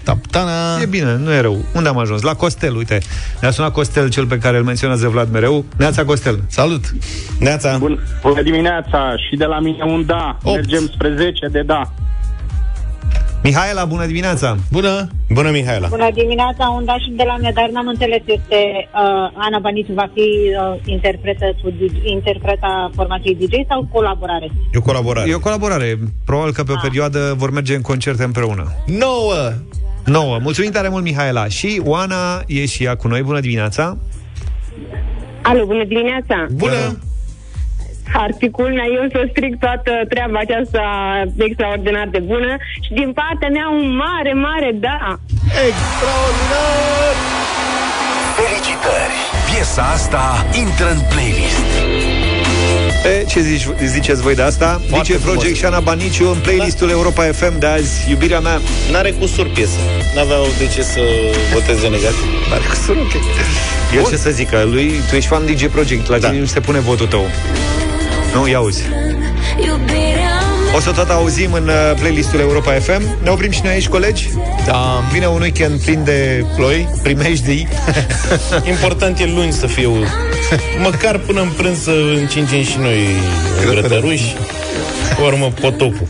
Taptana. 0.04 0.80
E 0.82 0.86
bine, 0.86 1.16
nu 1.16 1.32
e 1.32 1.40
rău. 1.40 1.64
Unde 1.74 1.88
am 1.88 1.98
ajuns? 1.98 2.22
La 2.22 2.34
Costel, 2.34 2.76
uite. 2.76 2.98
Ne-a 3.40 3.50
sunat 3.50 3.72
Costel, 3.72 4.10
cel 4.10 4.26
pe 4.26 4.38
care 4.38 4.56
îl 4.56 4.64
menționează 4.64 5.08
Vlad 5.08 5.32
mereu. 5.32 5.64
Neața 5.76 6.04
Costel. 6.04 6.40
Salut! 6.46 6.84
Neața. 7.38 7.76
Bun, 7.78 8.00
bună 8.22 8.42
dimineața 8.42 9.14
și 9.28 9.36
de 9.36 9.44
la 9.44 9.58
mine 9.60 9.84
un 9.84 10.06
da. 10.06 10.38
Mergem 10.44 10.86
spre 10.94 11.14
10 11.16 11.46
de 11.50 11.62
da. 11.62 11.92
Mihaela, 13.44 13.84
bună 13.84 14.06
dimineața! 14.06 14.56
Bună! 14.70 15.08
Bună, 15.30 15.50
Mihaela! 15.50 15.88
Bună 15.88 16.10
dimineața, 16.14 16.68
un 16.68 16.84
da 16.84 16.98
și 16.98 17.10
de 17.10 17.22
la 17.26 17.36
mine, 17.36 17.52
dar 17.54 17.68
n-am 17.72 17.86
înțeles, 17.86 18.20
este 18.26 18.60
uh, 18.94 19.44
Ana 19.46 19.58
Banițu 19.60 19.92
va 19.92 20.08
fi 20.14 20.20
uh, 20.20 20.80
interpretă 20.84 21.56
cu 21.62 21.70
DJ, 21.70 21.92
interpreta 22.04 22.90
formației 22.94 23.34
DJ 23.34 23.54
sau 23.68 23.88
colaborare? 23.92 24.50
E 24.72 24.78
o 24.78 24.80
colaborare. 24.80 25.30
E 25.30 25.34
o 25.34 25.38
colaborare. 25.38 25.98
Probabil 26.24 26.52
că 26.52 26.62
pe 26.62 26.72
o 26.72 26.80
perioadă 26.82 27.34
vor 27.36 27.50
merge 27.50 27.74
în 27.74 27.80
concerte 27.80 28.24
împreună. 28.24 28.72
9! 28.86 29.08
9. 30.04 30.38
Mulțumim 30.42 30.70
tare 30.70 30.88
mult, 30.88 31.02
Mihaela. 31.02 31.48
Și 31.48 31.82
Oana 31.84 32.42
e 32.46 32.66
și 32.66 32.84
ea 32.84 32.96
cu 32.96 33.08
noi. 33.08 33.22
Bună 33.22 33.40
dimineața! 33.40 33.96
Alo, 35.42 35.64
bună 35.64 35.84
dimineața! 35.84 36.46
Bună! 36.50 36.98
Ar 38.12 38.30
fi 38.38 38.50
culmea 38.50 38.84
eu 38.98 39.08
să 39.12 39.26
stric 39.30 39.58
toată 39.58 39.92
treaba 40.08 40.38
aceasta 40.38 40.82
extraordinar 41.38 42.08
de 42.10 42.18
bună 42.18 42.56
și 42.80 42.92
din 42.92 43.12
partea 43.12 43.48
mea 43.48 43.68
un 43.68 43.96
mare, 43.96 44.32
mare 44.32 44.70
da! 44.80 45.18
Extraordinar! 45.66 47.14
Felicitări! 48.38 49.16
Piesa 49.48 49.82
asta 49.82 50.46
intră 50.62 50.90
în 50.90 51.00
playlist. 51.10 51.68
E, 53.04 53.24
ce 53.24 53.40
zici, 53.40 53.66
ziceți 53.84 54.22
voi 54.22 54.34
de 54.34 54.42
asta? 54.42 54.80
Foarte 54.88 55.06
Dice 55.06 55.18
frumos. 55.18 55.36
Project 55.36 55.58
și 55.58 55.64
Ana 55.64 55.80
Baniciu 55.80 56.28
în 56.30 56.38
playlistul 56.42 56.90
Europa 56.90 57.22
FM 57.32 57.58
de 57.58 57.66
azi. 57.66 58.10
Iubirea 58.10 58.40
mea. 58.40 58.60
N-are 58.90 59.10
cusur 59.10 59.48
piesă. 59.48 59.76
N-aveau 60.14 60.46
de 60.58 60.66
ce 60.74 60.82
să 60.82 61.00
voteze 61.52 61.88
negativ. 61.88 62.26
N-are 62.48 62.62
cusur, 62.68 62.96
ok. 62.96 63.12
El 63.96 64.06
ce 64.08 64.16
să 64.16 64.30
zică? 64.30 64.68
Lui, 64.70 65.00
tu 65.08 65.14
ești 65.16 65.28
fan 65.28 65.46
DJ 65.46 65.66
Project, 65.66 66.08
la 66.08 66.18
tine 66.18 66.38
nu 66.38 66.44
se 66.44 66.60
pune 66.60 66.80
votul 66.80 67.06
tău. 67.06 67.26
Nu, 68.34 68.48
ia 68.48 68.60
uzi. 68.60 68.82
O 70.74 70.80
să 70.80 70.90
tot 70.90 71.10
auzim 71.10 71.52
în 71.52 71.68
uh, 71.68 71.92
playlistul 71.98 72.40
Europa 72.40 72.72
FM. 72.72 73.02
Ne 73.22 73.30
oprim 73.30 73.50
și 73.50 73.60
noi 73.62 73.72
aici, 73.72 73.88
colegi? 73.88 74.28
Da. 74.66 75.02
Vine 75.12 75.26
un 75.26 75.40
weekend 75.40 75.80
plin 75.80 76.04
de 76.04 76.44
ploi, 76.56 76.88
primejdii. 77.02 77.68
Important 78.74 79.18
e 79.18 79.24
luni 79.26 79.52
să 79.52 79.66
fiu 79.66 79.92
Măcar 80.82 81.18
până 81.18 81.40
în 81.40 81.48
prânz 81.48 81.82
să 81.82 81.90
încingem 82.16 82.62
și 82.62 82.78
noi 82.78 83.06
grătăruși 83.66 84.36
Urmă 85.24 85.52
potopul 85.60 86.06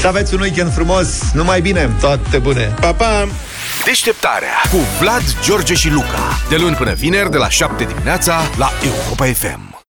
Să 0.00 0.06
aveți 0.06 0.34
un 0.34 0.40
weekend 0.40 0.72
frumos, 0.72 1.08
numai 1.32 1.60
bine 1.60 1.90
Toate 2.00 2.38
bune 2.38 2.74
Pa, 2.80 2.92
pa! 2.92 3.28
Deșteptarea 3.84 4.62
cu 4.70 4.76
Vlad, 5.00 5.22
George 5.44 5.74
și 5.74 5.90
Luca. 5.90 6.38
De 6.48 6.56
luni 6.56 6.74
până 6.74 6.92
vineri, 6.92 7.30
de 7.30 7.36
la 7.36 7.48
7 7.48 7.84
dimineața, 7.84 8.40
la 8.56 8.72
Europa 8.84 9.24
FM. 9.24 9.67